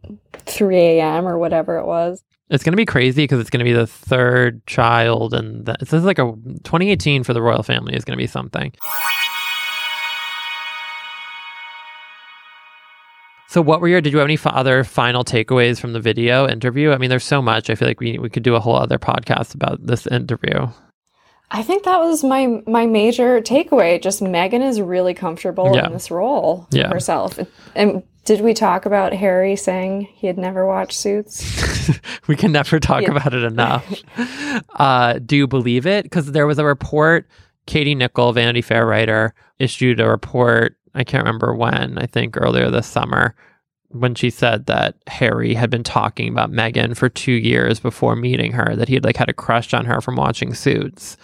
3 0.46 0.78
a.m. 0.78 1.28
or 1.28 1.38
whatever 1.38 1.78
it 1.78 1.86
was? 1.86 2.24
It's 2.50 2.64
going 2.64 2.74
to 2.74 2.78
be 2.78 2.86
crazy 2.86 3.24
because 3.24 3.40
it's 3.40 3.50
going 3.50 3.60
to 3.60 3.66
be 3.66 3.74
the 3.74 3.88
third 3.88 4.66
child, 4.68 5.34
and 5.34 5.66
the, 5.66 5.78
this 5.80 5.94
is 5.94 6.04
like 6.04 6.20
a 6.20 6.34
2018 6.64 7.24
for 7.24 7.34
the 7.34 7.42
royal 7.42 7.64
family 7.64 7.96
is 7.96 8.06
going 8.06 8.18
to 8.18 8.22
be 8.22 8.28
something. 8.28 8.74
So, 13.54 13.62
what 13.62 13.82
were 13.82 13.88
your? 13.88 14.02
Did 14.02 14.14
you 14.14 14.18
have 14.18 14.26
any 14.26 14.34
f- 14.34 14.48
other 14.48 14.84
final 14.84 15.24
takeaways 15.24 15.80
from 15.80 15.94
the 15.94 16.00
video 16.00 16.48
interview? 16.50 16.90
I 16.92 16.98
mean, 16.98 17.12
there's 17.12 17.24
so 17.24 17.40
much. 17.40 17.70
I 17.70 17.76
feel 17.76 17.88
like 17.88 18.00
we 18.00 18.18
we 18.18 18.28
could 18.28 18.42
do 18.42 18.56
a 18.56 18.60
whole 18.60 18.76
other 18.76 18.98
podcast 18.98 19.54
about 19.54 19.86
this 19.86 20.08
interview. 20.08 20.70
I 21.52 21.62
think 21.62 21.84
that 21.84 22.00
was 22.00 22.24
my 22.24 22.64
my 22.66 22.88
major 22.88 23.42
takeaway. 23.42 24.02
Just 24.02 24.22
Meghan 24.22 24.68
is 24.68 24.82
really 24.82 25.14
comfortable 25.14 25.70
Yeah. 25.76 25.86
in 25.86 25.94
this 25.94 26.10
role 26.10 26.66
Yeah. 26.72 26.88
herself. 26.90 27.38
And 27.76 28.02
did 28.26 28.42
we 28.42 28.56
talk 28.56 28.88
about 28.88 29.14
Harry 29.14 29.56
saying 29.56 30.08
he 30.16 30.26
had 30.26 30.40
never 30.40 30.66
watched 30.66 30.94
Suits? 30.98 31.92
we 32.28 32.36
can 32.36 32.52
never 32.52 32.80
talk 32.80 33.04
Yeah. 33.04 33.12
about 33.12 33.36
it 33.36 33.44
enough. 33.54 34.02
uh, 34.78 35.20
do 35.24 35.38
you 35.38 35.46
believe 35.46 35.86
it? 35.86 36.06
Because 36.06 36.32
there 36.32 36.48
was 36.48 36.58
a 36.58 36.66
report. 36.66 37.28
Katie 37.68 37.94
Nicholl, 37.96 38.34
Vanity 38.34 38.64
Fair 38.64 38.88
writer, 38.88 39.36
issued 39.60 40.00
a 40.00 40.10
report. 40.10 40.76
I 40.96 41.04
can't 41.04 41.26
remember 41.26 41.56
when. 41.56 41.98
I 41.98 42.06
think 42.06 42.38
earlier 42.38 42.70
this 42.70 42.88
summer, 42.88 43.36
when 43.90 44.16
she 44.16 44.30
said 44.30 44.66
that 44.66 44.96
Harry 45.08 45.54
had 45.54 45.70
been 45.70 45.84
talking 45.84 46.30
about 46.30 46.52
Meghan 46.52 46.98
for 46.98 47.10
two 47.10 47.32
years 47.32 47.80
before 47.80 48.16
meeting 48.16 48.52
her. 48.52 48.76
That 48.76 48.88
he 48.88 48.96
had 48.96 49.04
like 49.04 49.18
had 49.18 49.30
a 49.30 49.34
crush 49.34 49.74
on 49.74 49.86
her 49.86 50.02
from 50.02 50.16
watching 50.16 50.54
Suits. 50.54 51.18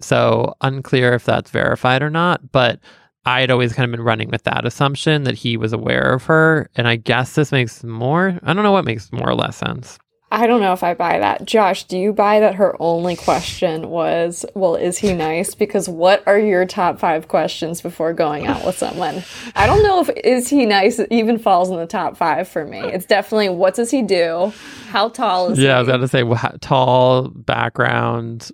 So 0.00 0.54
unclear 0.60 1.14
if 1.14 1.24
that's 1.24 1.50
verified 1.50 2.02
or 2.02 2.10
not, 2.10 2.52
but 2.52 2.80
I 3.24 3.40
had 3.40 3.50
always 3.50 3.72
kind 3.72 3.86
of 3.88 3.96
been 3.96 4.04
running 4.04 4.28
with 4.28 4.42
that 4.42 4.66
assumption 4.66 5.22
that 5.22 5.34
he 5.34 5.56
was 5.56 5.72
aware 5.72 6.12
of 6.12 6.24
her. 6.24 6.68
And 6.76 6.86
I 6.86 6.96
guess 6.96 7.34
this 7.34 7.52
makes 7.52 7.82
more, 7.82 8.38
I 8.42 8.52
don't 8.52 8.64
know 8.64 8.72
what 8.72 8.84
makes 8.84 9.10
more 9.12 9.28
or 9.28 9.34
less 9.34 9.56
sense. 9.56 9.98
I 10.34 10.48
don't 10.48 10.60
know 10.60 10.72
if 10.72 10.82
I 10.82 10.94
buy 10.94 11.20
that. 11.20 11.44
Josh, 11.44 11.84
do 11.84 11.96
you 11.96 12.12
buy 12.12 12.40
that 12.40 12.56
her 12.56 12.76
only 12.80 13.14
question 13.14 13.88
was, 13.88 14.44
well, 14.54 14.74
is 14.74 14.98
he 14.98 15.14
nice? 15.14 15.54
Because 15.54 15.88
what 15.88 16.26
are 16.26 16.38
your 16.38 16.66
top 16.66 16.98
five 16.98 17.28
questions 17.28 17.80
before 17.80 18.12
going 18.12 18.48
out 18.48 18.66
with 18.66 18.76
someone? 18.76 19.22
I 19.54 19.68
don't 19.68 19.84
know 19.84 20.00
if 20.00 20.10
is 20.24 20.48
he 20.48 20.66
nice 20.66 21.00
even 21.12 21.38
falls 21.38 21.70
in 21.70 21.76
the 21.76 21.86
top 21.86 22.16
five 22.16 22.48
for 22.48 22.66
me. 22.66 22.80
It's 22.80 23.06
definitely 23.06 23.50
what 23.50 23.76
does 23.76 23.92
he 23.92 24.02
do? 24.02 24.52
How 24.88 25.08
tall 25.08 25.52
is 25.52 25.58
he? 25.58 25.66
Yeah, 25.66 25.76
I 25.76 25.78
was 25.78 25.88
going 25.88 26.00
to 26.00 26.08
say 26.08 26.24
wha- 26.24 26.56
tall 26.60 27.28
background. 27.28 28.50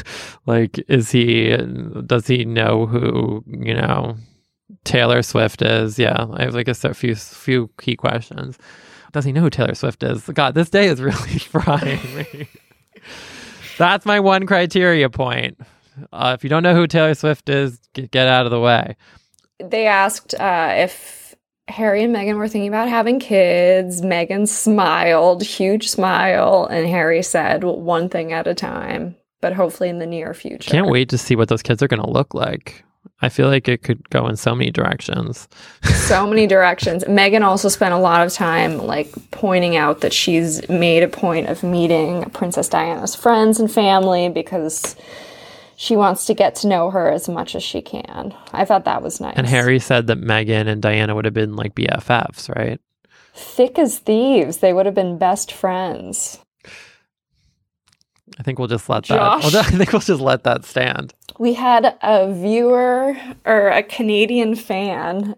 like, 0.46 0.78
is 0.88 1.10
he, 1.10 1.56
does 2.06 2.28
he 2.28 2.44
know 2.44 2.86
who, 2.86 3.42
you 3.48 3.74
know, 3.74 4.16
Taylor 4.84 5.20
Swift 5.22 5.62
is? 5.62 5.98
Yeah, 5.98 6.26
I 6.32 6.44
have 6.44 6.54
like 6.54 6.68
a 6.68 6.94
few, 6.94 7.16
few 7.16 7.70
key 7.80 7.96
questions. 7.96 8.56
Does 9.14 9.24
he 9.24 9.30
know 9.30 9.42
who 9.42 9.50
Taylor 9.50 9.76
Swift 9.76 10.02
is? 10.02 10.26
God, 10.26 10.56
this 10.56 10.68
day 10.68 10.88
is 10.88 11.00
really 11.00 11.38
frying 11.38 12.00
me. 12.16 12.48
That's 13.78 14.04
my 14.04 14.18
one 14.18 14.44
criteria 14.44 15.08
point. 15.08 15.56
Uh, 16.12 16.32
if 16.36 16.42
you 16.42 16.50
don't 16.50 16.64
know 16.64 16.74
who 16.74 16.88
Taylor 16.88 17.14
Swift 17.14 17.48
is, 17.48 17.78
get, 17.92 18.10
get 18.10 18.26
out 18.26 18.44
of 18.44 18.50
the 18.50 18.58
way. 18.58 18.96
they 19.60 19.86
asked 19.86 20.34
uh, 20.34 20.74
if 20.76 21.32
Harry 21.68 22.02
and 22.02 22.12
Meghan 22.12 22.38
were 22.38 22.48
thinking 22.48 22.66
about 22.66 22.88
having 22.88 23.20
kids. 23.20 24.02
Meghan 24.02 24.48
smiled, 24.48 25.44
huge 25.44 25.88
smile, 25.90 26.66
and 26.66 26.88
Harry 26.88 27.22
said, 27.22 27.62
well, 27.62 27.80
one 27.80 28.08
thing 28.08 28.32
at 28.32 28.48
a 28.48 28.54
time, 28.54 29.14
but 29.40 29.52
hopefully 29.52 29.88
in 29.88 30.00
the 30.00 30.06
near 30.06 30.34
future. 30.34 30.68
Can't 30.68 30.90
wait 30.90 31.08
to 31.10 31.18
see 31.18 31.36
what 31.36 31.48
those 31.48 31.62
kids 31.62 31.84
are 31.84 31.88
going 31.88 32.02
to 32.02 32.10
look 32.10 32.34
like. 32.34 32.84
I 33.24 33.28
feel 33.28 33.48
like 33.48 33.68
it 33.68 33.82
could 33.82 34.08
go 34.10 34.28
in 34.28 34.36
so 34.36 34.54
many 34.54 34.70
directions. 34.70 35.48
so 35.82 36.26
many 36.26 36.46
directions. 36.46 37.04
Meghan 37.04 37.42
also 37.42 37.68
spent 37.68 37.94
a 37.94 37.98
lot 37.98 38.24
of 38.26 38.32
time 38.32 38.78
like 38.78 39.12
pointing 39.30 39.76
out 39.76 40.00
that 40.00 40.12
she's 40.12 40.66
made 40.68 41.02
a 41.02 41.08
point 41.08 41.48
of 41.48 41.62
meeting 41.62 42.28
Princess 42.30 42.68
Diana's 42.68 43.14
friends 43.14 43.58
and 43.58 43.70
family 43.70 44.28
because 44.28 44.94
she 45.76 45.96
wants 45.96 46.26
to 46.26 46.34
get 46.34 46.54
to 46.56 46.68
know 46.68 46.90
her 46.90 47.10
as 47.10 47.28
much 47.28 47.54
as 47.54 47.62
she 47.62 47.80
can. 47.80 48.34
I 48.52 48.64
thought 48.64 48.84
that 48.84 49.02
was 49.02 49.20
nice. 49.20 49.34
And 49.36 49.46
Harry 49.46 49.78
said 49.78 50.06
that 50.08 50.20
Meghan 50.20 50.68
and 50.68 50.82
Diana 50.82 51.14
would 51.14 51.24
have 51.24 51.34
been 51.34 51.56
like 51.56 51.74
BFFs, 51.74 52.54
right? 52.54 52.80
thick 53.34 53.78
as 53.78 53.98
thieves, 53.98 54.58
they 54.58 54.72
would 54.72 54.86
have 54.86 54.94
been 54.94 55.18
best 55.18 55.52
friends. 55.52 56.38
I 58.38 58.42
think 58.42 58.58
we'll 58.58 58.68
just 58.68 58.88
let 58.88 59.04
Josh. 59.04 59.50
that. 59.52 59.66
I 59.66 59.70
think 59.70 59.92
we'll 59.92 60.00
just 60.00 60.20
let 60.20 60.44
that 60.44 60.64
stand. 60.64 61.14
We 61.38 61.54
had 61.54 61.96
a 62.02 62.32
viewer 62.32 63.16
or 63.44 63.68
a 63.68 63.82
Canadian 63.82 64.54
fan 64.56 65.36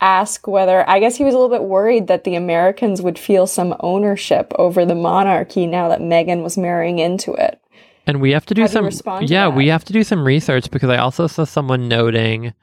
ask 0.00 0.46
whether 0.46 0.88
I 0.88 0.98
guess 0.98 1.16
he 1.16 1.24
was 1.24 1.34
a 1.34 1.38
little 1.38 1.54
bit 1.54 1.64
worried 1.64 2.06
that 2.06 2.24
the 2.24 2.34
Americans 2.34 3.02
would 3.02 3.18
feel 3.18 3.46
some 3.46 3.76
ownership 3.80 4.52
over 4.58 4.86
the 4.86 4.94
monarchy 4.94 5.66
now 5.66 5.88
that 5.88 6.00
Meghan 6.00 6.42
was 6.42 6.56
marrying 6.56 6.98
into 6.98 7.34
it. 7.34 7.60
And 8.06 8.20
we 8.20 8.32
have 8.32 8.46
to 8.46 8.54
do 8.54 8.62
How 8.62 8.66
some. 8.88 9.22
yeah, 9.22 9.48
we 9.48 9.68
have 9.68 9.84
to 9.84 9.92
do 9.92 10.02
some 10.02 10.24
research 10.24 10.70
because 10.70 10.88
I 10.90 10.96
also 10.96 11.26
saw 11.26 11.44
someone 11.44 11.88
noting. 11.88 12.54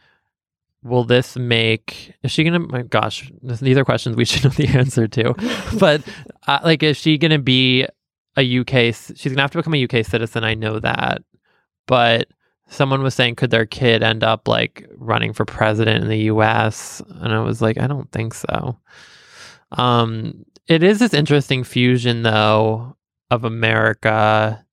Will 0.84 1.04
this 1.04 1.36
make? 1.36 2.14
Is 2.24 2.32
she 2.32 2.44
gonna? 2.44 2.60
My 2.60 2.82
gosh, 2.82 3.32
these 3.42 3.78
are 3.78 3.86
questions 3.86 4.16
we 4.16 4.26
should 4.26 4.44
know 4.44 4.50
the 4.52 4.68
answer 4.78 5.08
to. 5.08 5.34
but 5.80 6.02
uh, 6.48 6.60
like, 6.64 6.84
is 6.84 6.98
she 6.98 7.18
gonna 7.18 7.40
be 7.40 7.88
a 8.38 8.60
UK? 8.60 8.94
She's 8.96 9.26
gonna 9.26 9.42
have 9.42 9.52
to 9.52 9.58
become 9.60 9.74
a 9.76 9.84
UK 9.84 10.06
citizen. 10.06 10.44
I 10.44 10.54
know 10.54 10.80
that, 10.80 11.22
but 11.88 12.28
someone 12.70 13.02
was 13.04 13.16
saying, 13.16 13.36
could 13.36 13.52
their 13.52 13.66
kid 13.66 14.04
end 14.04 14.24
up 14.24 14.48
like 14.48 14.86
running 14.98 15.34
for 15.34 15.46
president 15.46 16.04
in 16.04 16.10
the 16.10 16.24
US? 16.34 17.02
And 17.22 17.34
I 17.34 17.40
was 17.42 17.62
like, 17.62 17.80
I 17.80 17.88
don't 17.88 18.12
think 18.12 18.34
so. 18.34 18.78
Um, 19.72 20.46
It 20.68 20.84
is 20.84 21.00
this 21.00 21.14
interesting 21.14 21.64
fusion, 21.64 22.24
though, 22.24 22.98
of 23.32 23.44
America 23.44 24.66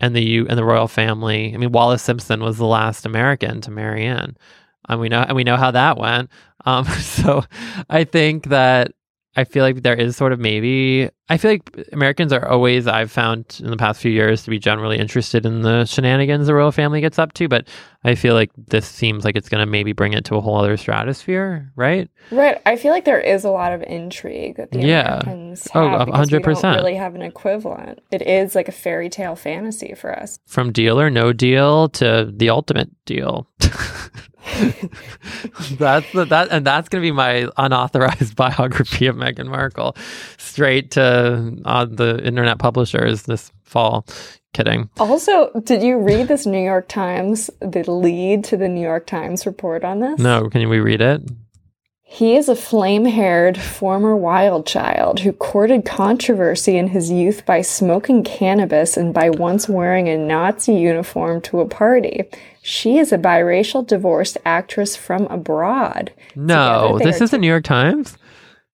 and 0.00 0.14
the 0.16 0.22
U 0.22 0.46
and 0.48 0.58
the 0.58 0.64
royal 0.64 0.88
family. 0.88 1.52
I 1.54 1.58
mean, 1.58 1.72
Wallis 1.72 2.02
Simpson 2.02 2.40
was 2.42 2.58
the 2.58 2.66
last 2.66 3.06
American 3.06 3.60
to 3.62 3.70
marry 3.70 4.04
in, 4.04 4.36
and 4.88 5.00
we 5.00 5.08
know 5.08 5.20
and 5.22 5.36
we 5.36 5.44
know 5.44 5.56
how 5.56 5.70
that 5.72 5.98
went. 5.98 6.30
Um, 6.66 6.84
so 7.00 7.44
I 7.90 8.04
think 8.04 8.48
that 8.48 8.92
I 9.36 9.44
feel 9.44 9.62
like 9.62 9.82
there 9.84 9.94
is 9.94 10.16
sort 10.16 10.32
of 10.32 10.40
maybe 10.40 11.08
I 11.28 11.36
feel 11.36 11.52
like 11.52 11.86
Americans 11.92 12.32
are 12.32 12.48
always 12.48 12.88
I've 12.88 13.12
found 13.12 13.60
in 13.62 13.70
the 13.70 13.76
past 13.76 14.00
few 14.00 14.10
years 14.10 14.42
to 14.42 14.50
be 14.50 14.58
generally 14.58 14.98
interested 14.98 15.46
in 15.46 15.62
the 15.62 15.84
shenanigans 15.84 16.48
the 16.48 16.54
royal 16.54 16.72
family 16.72 17.00
gets 17.00 17.16
up 17.16 17.32
to, 17.34 17.46
but 17.46 17.68
I 18.02 18.16
feel 18.16 18.34
like 18.34 18.50
this 18.56 18.88
seems 18.88 19.24
like 19.24 19.36
it's 19.36 19.48
going 19.48 19.60
to 19.64 19.70
maybe 19.70 19.92
bring 19.92 20.14
it 20.14 20.24
to 20.24 20.34
a 20.34 20.40
whole 20.40 20.56
other 20.56 20.76
stratosphere, 20.76 21.70
right? 21.76 22.10
Right. 22.32 22.60
I 22.66 22.74
feel 22.74 22.90
like 22.90 23.04
there 23.04 23.20
is 23.20 23.44
a 23.44 23.50
lot 23.50 23.72
of 23.72 23.82
intrigue 23.84 24.56
that 24.56 24.72
the 24.72 24.80
Yeah. 24.80 25.20
Americans 25.20 25.68
Oh, 25.76 25.88
have 25.88 26.06
because 26.06 26.18
hundred 26.18 26.42
percent. 26.42 26.76
really 26.78 26.96
have 26.96 27.14
an 27.14 27.22
equivalent. 27.22 28.00
It 28.10 28.22
is 28.22 28.56
like 28.56 28.66
a 28.66 28.72
fairy 28.72 29.08
tale 29.08 29.36
fantasy 29.36 29.94
for 29.94 30.12
us. 30.18 30.40
From 30.46 30.72
deal 30.72 31.00
or 31.00 31.08
no 31.08 31.32
deal 31.32 31.88
to 31.90 32.32
the 32.34 32.50
ultimate 32.50 32.90
deal. 33.04 33.46
that's 35.78 36.10
the, 36.12 36.26
that 36.28 36.48
and 36.50 36.66
that's 36.66 36.88
going 36.88 37.02
to 37.02 37.06
be 37.06 37.12
my 37.12 37.48
unauthorized 37.56 38.36
biography 38.36 39.06
of 39.06 39.16
Meghan 39.16 39.48
Markle 39.48 39.96
straight 40.38 40.92
to 40.92 41.56
uh, 41.64 41.84
the 41.84 42.24
internet 42.24 42.58
publishers 42.58 43.22
this 43.22 43.52
fall. 43.62 44.06
Kidding. 44.52 44.90
Also, 44.98 45.52
did 45.62 45.80
you 45.80 45.98
read 45.98 46.26
this 46.26 46.44
New 46.44 46.58
York 46.58 46.88
Times, 46.88 47.50
the 47.60 47.88
lead 47.88 48.42
to 48.44 48.56
the 48.56 48.68
New 48.68 48.80
York 48.80 49.06
Times 49.06 49.46
report 49.46 49.84
on 49.84 50.00
this? 50.00 50.18
No, 50.18 50.48
can 50.48 50.68
we 50.68 50.80
read 50.80 51.00
it? 51.00 51.22
He 52.12 52.34
is 52.34 52.48
a 52.48 52.56
flame 52.56 53.04
haired 53.04 53.56
former 53.56 54.16
wild 54.16 54.66
child 54.66 55.20
who 55.20 55.32
courted 55.32 55.84
controversy 55.84 56.76
in 56.76 56.88
his 56.88 57.08
youth 57.08 57.46
by 57.46 57.62
smoking 57.62 58.24
cannabis 58.24 58.96
and 58.96 59.14
by 59.14 59.30
once 59.30 59.68
wearing 59.68 60.08
a 60.08 60.18
Nazi 60.18 60.74
uniform 60.74 61.40
to 61.42 61.60
a 61.60 61.68
party. 61.68 62.28
She 62.62 62.98
is 62.98 63.12
a 63.12 63.16
biracial 63.16 63.86
divorced 63.86 64.38
actress 64.44 64.96
from 64.96 65.26
abroad. 65.26 66.12
No, 66.34 66.98
this 66.98 67.20
is 67.20 67.30
the 67.30 67.38
New 67.38 67.46
York 67.46 67.62
Times. 67.62 68.18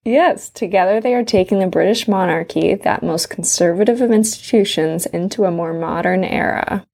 Yes, 0.02 0.48
together 0.48 0.98
they 0.98 1.14
are 1.14 1.24
taking 1.24 1.58
the 1.58 1.66
British 1.66 2.08
monarchy, 2.08 2.74
that 2.74 3.02
most 3.02 3.28
conservative 3.28 4.00
of 4.00 4.12
institutions, 4.12 5.04
into 5.04 5.44
a 5.44 5.50
more 5.50 5.74
modern 5.74 6.24
era. 6.24 6.86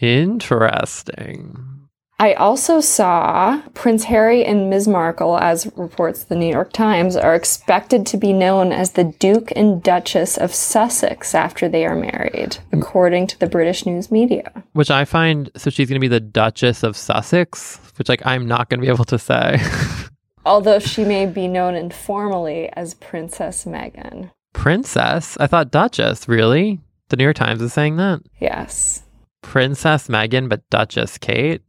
Interesting. 0.00 1.73
I 2.18 2.34
also 2.34 2.80
saw 2.80 3.60
Prince 3.74 4.04
Harry 4.04 4.44
and 4.44 4.70
Ms. 4.70 4.86
Markle, 4.86 5.36
as 5.36 5.66
reports 5.76 6.24
the 6.24 6.36
New 6.36 6.50
York 6.50 6.72
Times, 6.72 7.16
are 7.16 7.34
expected 7.34 8.06
to 8.06 8.16
be 8.16 8.32
known 8.32 8.70
as 8.70 8.92
the 8.92 9.04
Duke 9.04 9.52
and 9.56 9.82
Duchess 9.82 10.38
of 10.38 10.54
Sussex 10.54 11.34
after 11.34 11.68
they 11.68 11.84
are 11.84 11.96
married, 11.96 12.58
according 12.72 13.26
to 13.28 13.40
the 13.40 13.48
British 13.48 13.84
news 13.84 14.12
media. 14.12 14.64
Which 14.74 14.92
I 14.92 15.04
find 15.04 15.50
so 15.56 15.70
she's 15.70 15.88
going 15.88 16.00
to 16.00 16.04
be 16.04 16.08
the 16.08 16.20
Duchess 16.20 16.84
of 16.84 16.96
Sussex, 16.96 17.80
which 17.98 18.08
like 18.08 18.24
I'm 18.24 18.46
not 18.46 18.70
going 18.70 18.78
to 18.80 18.86
be 18.86 18.92
able 18.92 19.04
to 19.06 19.18
say. 19.18 19.60
Although 20.46 20.78
she 20.78 21.04
may 21.04 21.26
be 21.26 21.48
known 21.48 21.74
informally 21.74 22.70
as 22.74 22.94
Princess 22.94 23.64
Meghan. 23.64 24.30
Princess? 24.52 25.36
I 25.40 25.48
thought 25.48 25.72
Duchess. 25.72 26.28
Really? 26.28 26.80
The 27.08 27.16
New 27.16 27.24
York 27.24 27.36
Times 27.36 27.60
is 27.60 27.72
saying 27.72 27.96
that. 27.96 28.20
Yes. 28.40 29.02
Princess 29.42 30.06
Meghan, 30.06 30.48
but 30.48 30.68
Duchess 30.70 31.18
Kate. 31.18 31.60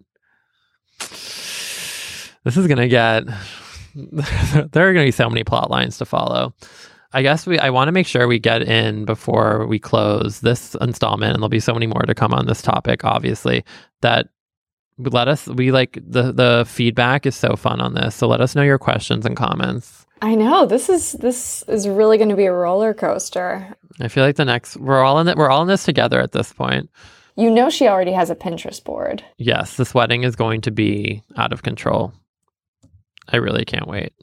This 1.00 2.58
is 2.58 2.68
gonna 2.68 2.88
get. 2.88 3.24
there 3.96 4.89
are 4.89 4.93
gonna 4.93 5.06
be 5.06 5.12
so 5.12 5.30
many 5.30 5.43
plot 5.43 5.72
lines 5.72 5.98
to 5.98 6.06
follow. 6.06 6.54
I 7.16 7.22
guess 7.22 7.48
we. 7.48 7.58
I 7.58 7.70
want 7.70 7.88
to 7.88 7.93
make 7.93 8.08
sure 8.08 8.28
we 8.28 8.39
get 8.39 8.62
in 8.62 9.06
before 9.06 9.66
we 9.68 9.80
close 9.80 10.41
this 10.41 10.76
installment, 10.82 11.34
and 11.34 11.41
there'll 11.41 11.50
be 11.50 11.62
so 11.62 11.74
many 11.74 11.88
more 11.88 12.02
to 12.02 12.14
come 12.14 12.34
on 12.34 12.46
this 12.46 12.62
topic. 12.62 13.06
Obviously, 13.06 13.64
that 14.02 14.28
let 14.98 15.28
us. 15.28 15.48
We 15.48 15.72
like 15.72 15.98
the 16.06 16.34
the 16.34 16.66
feedback 16.68 17.26
is 17.26 17.36
so 17.36 17.56
fun 17.56 17.80
on 17.80 17.93
this. 17.93 18.16
So 18.16 18.28
let 18.28 18.41
us 18.41 18.54
know 18.54 18.64
your 18.64 18.78
questions 18.78 19.26
and 19.26 19.38
comments. 19.38 20.06
I 20.22 20.36
know 20.36 20.66
this 20.66 20.89
is 20.89 21.14
this 21.14 21.64
is 21.70 21.88
really 21.88 22.18
going 22.18 22.30
to 22.30 22.36
be 22.36 22.46
a 22.46 22.54
roller 22.54 22.93
coaster. 22.93 23.76
I 24.00 24.08
feel 24.08 24.26
like 24.26 24.36
the 24.36 24.46
next 24.46 24.78
we're 24.78 25.02
all 25.02 25.20
in 25.20 25.28
it. 25.28 25.38
We're 25.38 25.50
all 25.50 25.62
in 25.62 25.68
this 25.68 25.84
together 25.84 26.20
at 26.20 26.34
this 26.34 26.52
point. 26.52 26.89
You 27.36 27.52
know 27.52 27.70
she 27.70 27.88
already 27.88 28.14
has 28.14 28.30
a 28.30 28.36
Pinterest 28.36 28.84
board. 28.84 29.24
Yes, 29.38 29.76
this 29.76 29.94
wedding 29.94 30.24
is 30.24 30.36
going 30.36 30.62
to 30.62 30.72
be 30.72 31.22
out 31.36 31.52
of 31.52 31.64
control. 31.64 32.14
I 33.28 33.38
really 33.38 33.66
can't 33.66 33.88
wait. 33.88 34.14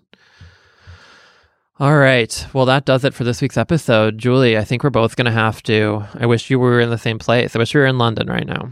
All 1.78 1.96
right. 1.96 2.46
Well, 2.52 2.66
that 2.66 2.84
does 2.84 3.04
it 3.04 3.12
for 3.12 3.24
this 3.24 3.42
week's 3.42 3.56
episode. 3.56 4.18
Julie, 4.18 4.56
I 4.56 4.64
think 4.64 4.84
we're 4.84 4.90
both 4.90 5.16
going 5.16 5.26
to 5.26 5.32
have 5.32 5.62
to. 5.64 6.04
I 6.14 6.26
wish 6.26 6.48
you 6.48 6.58
were 6.58 6.80
in 6.80 6.90
the 6.90 6.98
same 6.98 7.18
place. 7.18 7.54
I 7.54 7.58
wish 7.58 7.74
you 7.74 7.80
were 7.80 7.86
in 7.86 7.98
London 7.98 8.28
right 8.28 8.46
now 8.46 8.70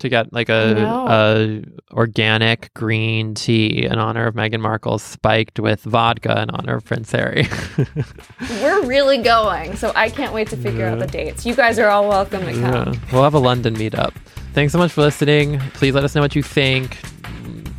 to 0.00 0.08
get 0.08 0.32
like 0.32 0.48
a, 0.48 0.82
a 0.84 1.62
organic 1.94 2.72
green 2.74 3.34
tea 3.34 3.84
in 3.84 3.98
honor 3.98 4.26
of 4.26 4.34
Meghan 4.34 4.60
Markle 4.60 4.98
spiked 4.98 5.60
with 5.60 5.82
vodka 5.82 6.42
in 6.42 6.50
honor 6.50 6.76
of 6.76 6.84
Prince 6.84 7.12
Harry. 7.12 7.46
We're 8.62 8.84
really 8.84 9.18
going, 9.18 9.76
so 9.76 9.92
I 9.94 10.10
can't 10.10 10.32
wait 10.32 10.48
to 10.48 10.56
figure 10.56 10.86
out 10.86 10.98
the 10.98 11.06
dates. 11.06 11.46
You 11.46 11.54
guys 11.54 11.78
are 11.78 11.88
all 11.88 12.08
welcome 12.08 12.44
to 12.44 12.52
come. 12.52 12.94
Yeah. 12.94 13.00
We'll 13.12 13.22
have 13.22 13.34
a 13.34 13.38
London 13.38 13.74
meetup. 13.74 14.14
Thanks 14.52 14.72
so 14.72 14.78
much 14.78 14.92
for 14.92 15.02
listening. 15.02 15.60
Please 15.74 15.94
let 15.94 16.04
us 16.04 16.14
know 16.14 16.22
what 16.22 16.34
you 16.34 16.42
think. 16.42 16.98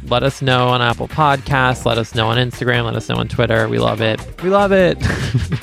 Let 0.07 0.23
us 0.23 0.41
know 0.41 0.67
on 0.69 0.81
Apple 0.81 1.07
Podcasts. 1.07 1.85
Let 1.85 1.97
us 1.97 2.15
know 2.15 2.27
on 2.29 2.37
Instagram. 2.37 2.85
Let 2.85 2.95
us 2.95 3.07
know 3.07 3.15
on 3.17 3.27
Twitter. 3.27 3.69
We 3.69 3.77
love 3.79 4.01
it. 4.01 4.19
We 4.43 4.49
love 4.49 4.71
it. 4.71 4.97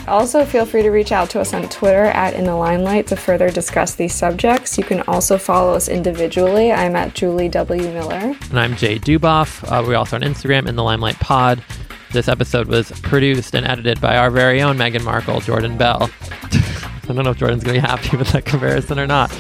Also, 0.09 0.43
feel 0.47 0.64
free 0.64 0.80
to 0.80 0.89
reach 0.89 1.12
out 1.12 1.28
to 1.28 1.39
us 1.39 1.53
on 1.53 1.68
Twitter 1.68 2.05
at 2.05 2.32
In 2.32 2.45
the 2.45 2.55
Limelight 2.57 3.07
to 3.09 3.16
further 3.16 3.51
discuss 3.51 3.95
these 3.95 4.14
subjects. 4.14 4.78
You 4.78 4.84
can 4.84 5.03
also 5.03 5.36
follow 5.36 5.74
us 5.74 5.86
individually. 5.86 6.72
I'm 6.72 6.97
at 6.97 7.12
Julie 7.12 7.51
W. 7.51 7.82
Miller. 7.93 8.34
and 8.49 8.59
I'm 8.59 8.74
Jay 8.74 8.99
Duboff. 8.99 9.70
Uh, 9.70 9.84
we're 9.86 9.97
also 9.97 10.16
on 10.16 10.22
Instagram 10.22 10.66
in 10.66 10.76
the 10.76 10.82
Limelight 10.82 11.20
Pod. 11.20 11.62
This 12.11 12.26
episode 12.26 12.68
was 12.68 12.91
produced 13.03 13.55
and 13.55 13.66
edited 13.66 14.01
by 14.01 14.16
our 14.16 14.30
very 14.30 14.62
own 14.62 14.78
Meghan 14.78 15.05
Markle, 15.05 15.41
Jordan 15.41 15.76
Bell. 15.76 16.09
I 16.22 17.01
don't 17.12 17.22
know 17.22 17.30
if 17.30 17.36
Jordan's 17.36 17.62
going 17.62 17.78
to 17.78 17.82
be 17.82 17.86
happy 17.86 18.16
with 18.16 18.28
that 18.28 18.47
comparison 18.47 18.99
or 18.99 19.07
not. 19.07 19.30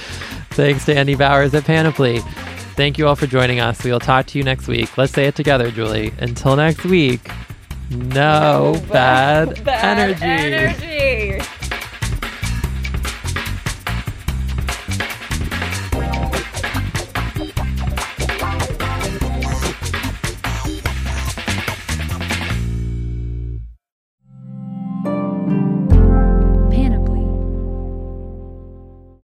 Thanks 0.50 0.84
to 0.84 0.94
Andy 0.94 1.14
Bowers 1.14 1.54
at 1.54 1.64
Panoply. 1.64 2.20
Thank 2.78 2.96
you 2.96 3.08
all 3.08 3.16
for 3.16 3.26
joining 3.26 3.58
us. 3.58 3.82
We 3.82 3.90
will 3.90 3.98
talk 3.98 4.26
to 4.26 4.38
you 4.38 4.44
next 4.44 4.68
week. 4.68 4.96
Let's 4.96 5.12
say 5.12 5.24
it 5.26 5.34
together, 5.34 5.72
Julie. 5.72 6.12
Until 6.20 6.54
next 6.54 6.84
week, 6.84 7.28
no, 7.90 8.80
bad, 8.92 9.66
energy. 9.66 10.22
energy. 10.22 11.67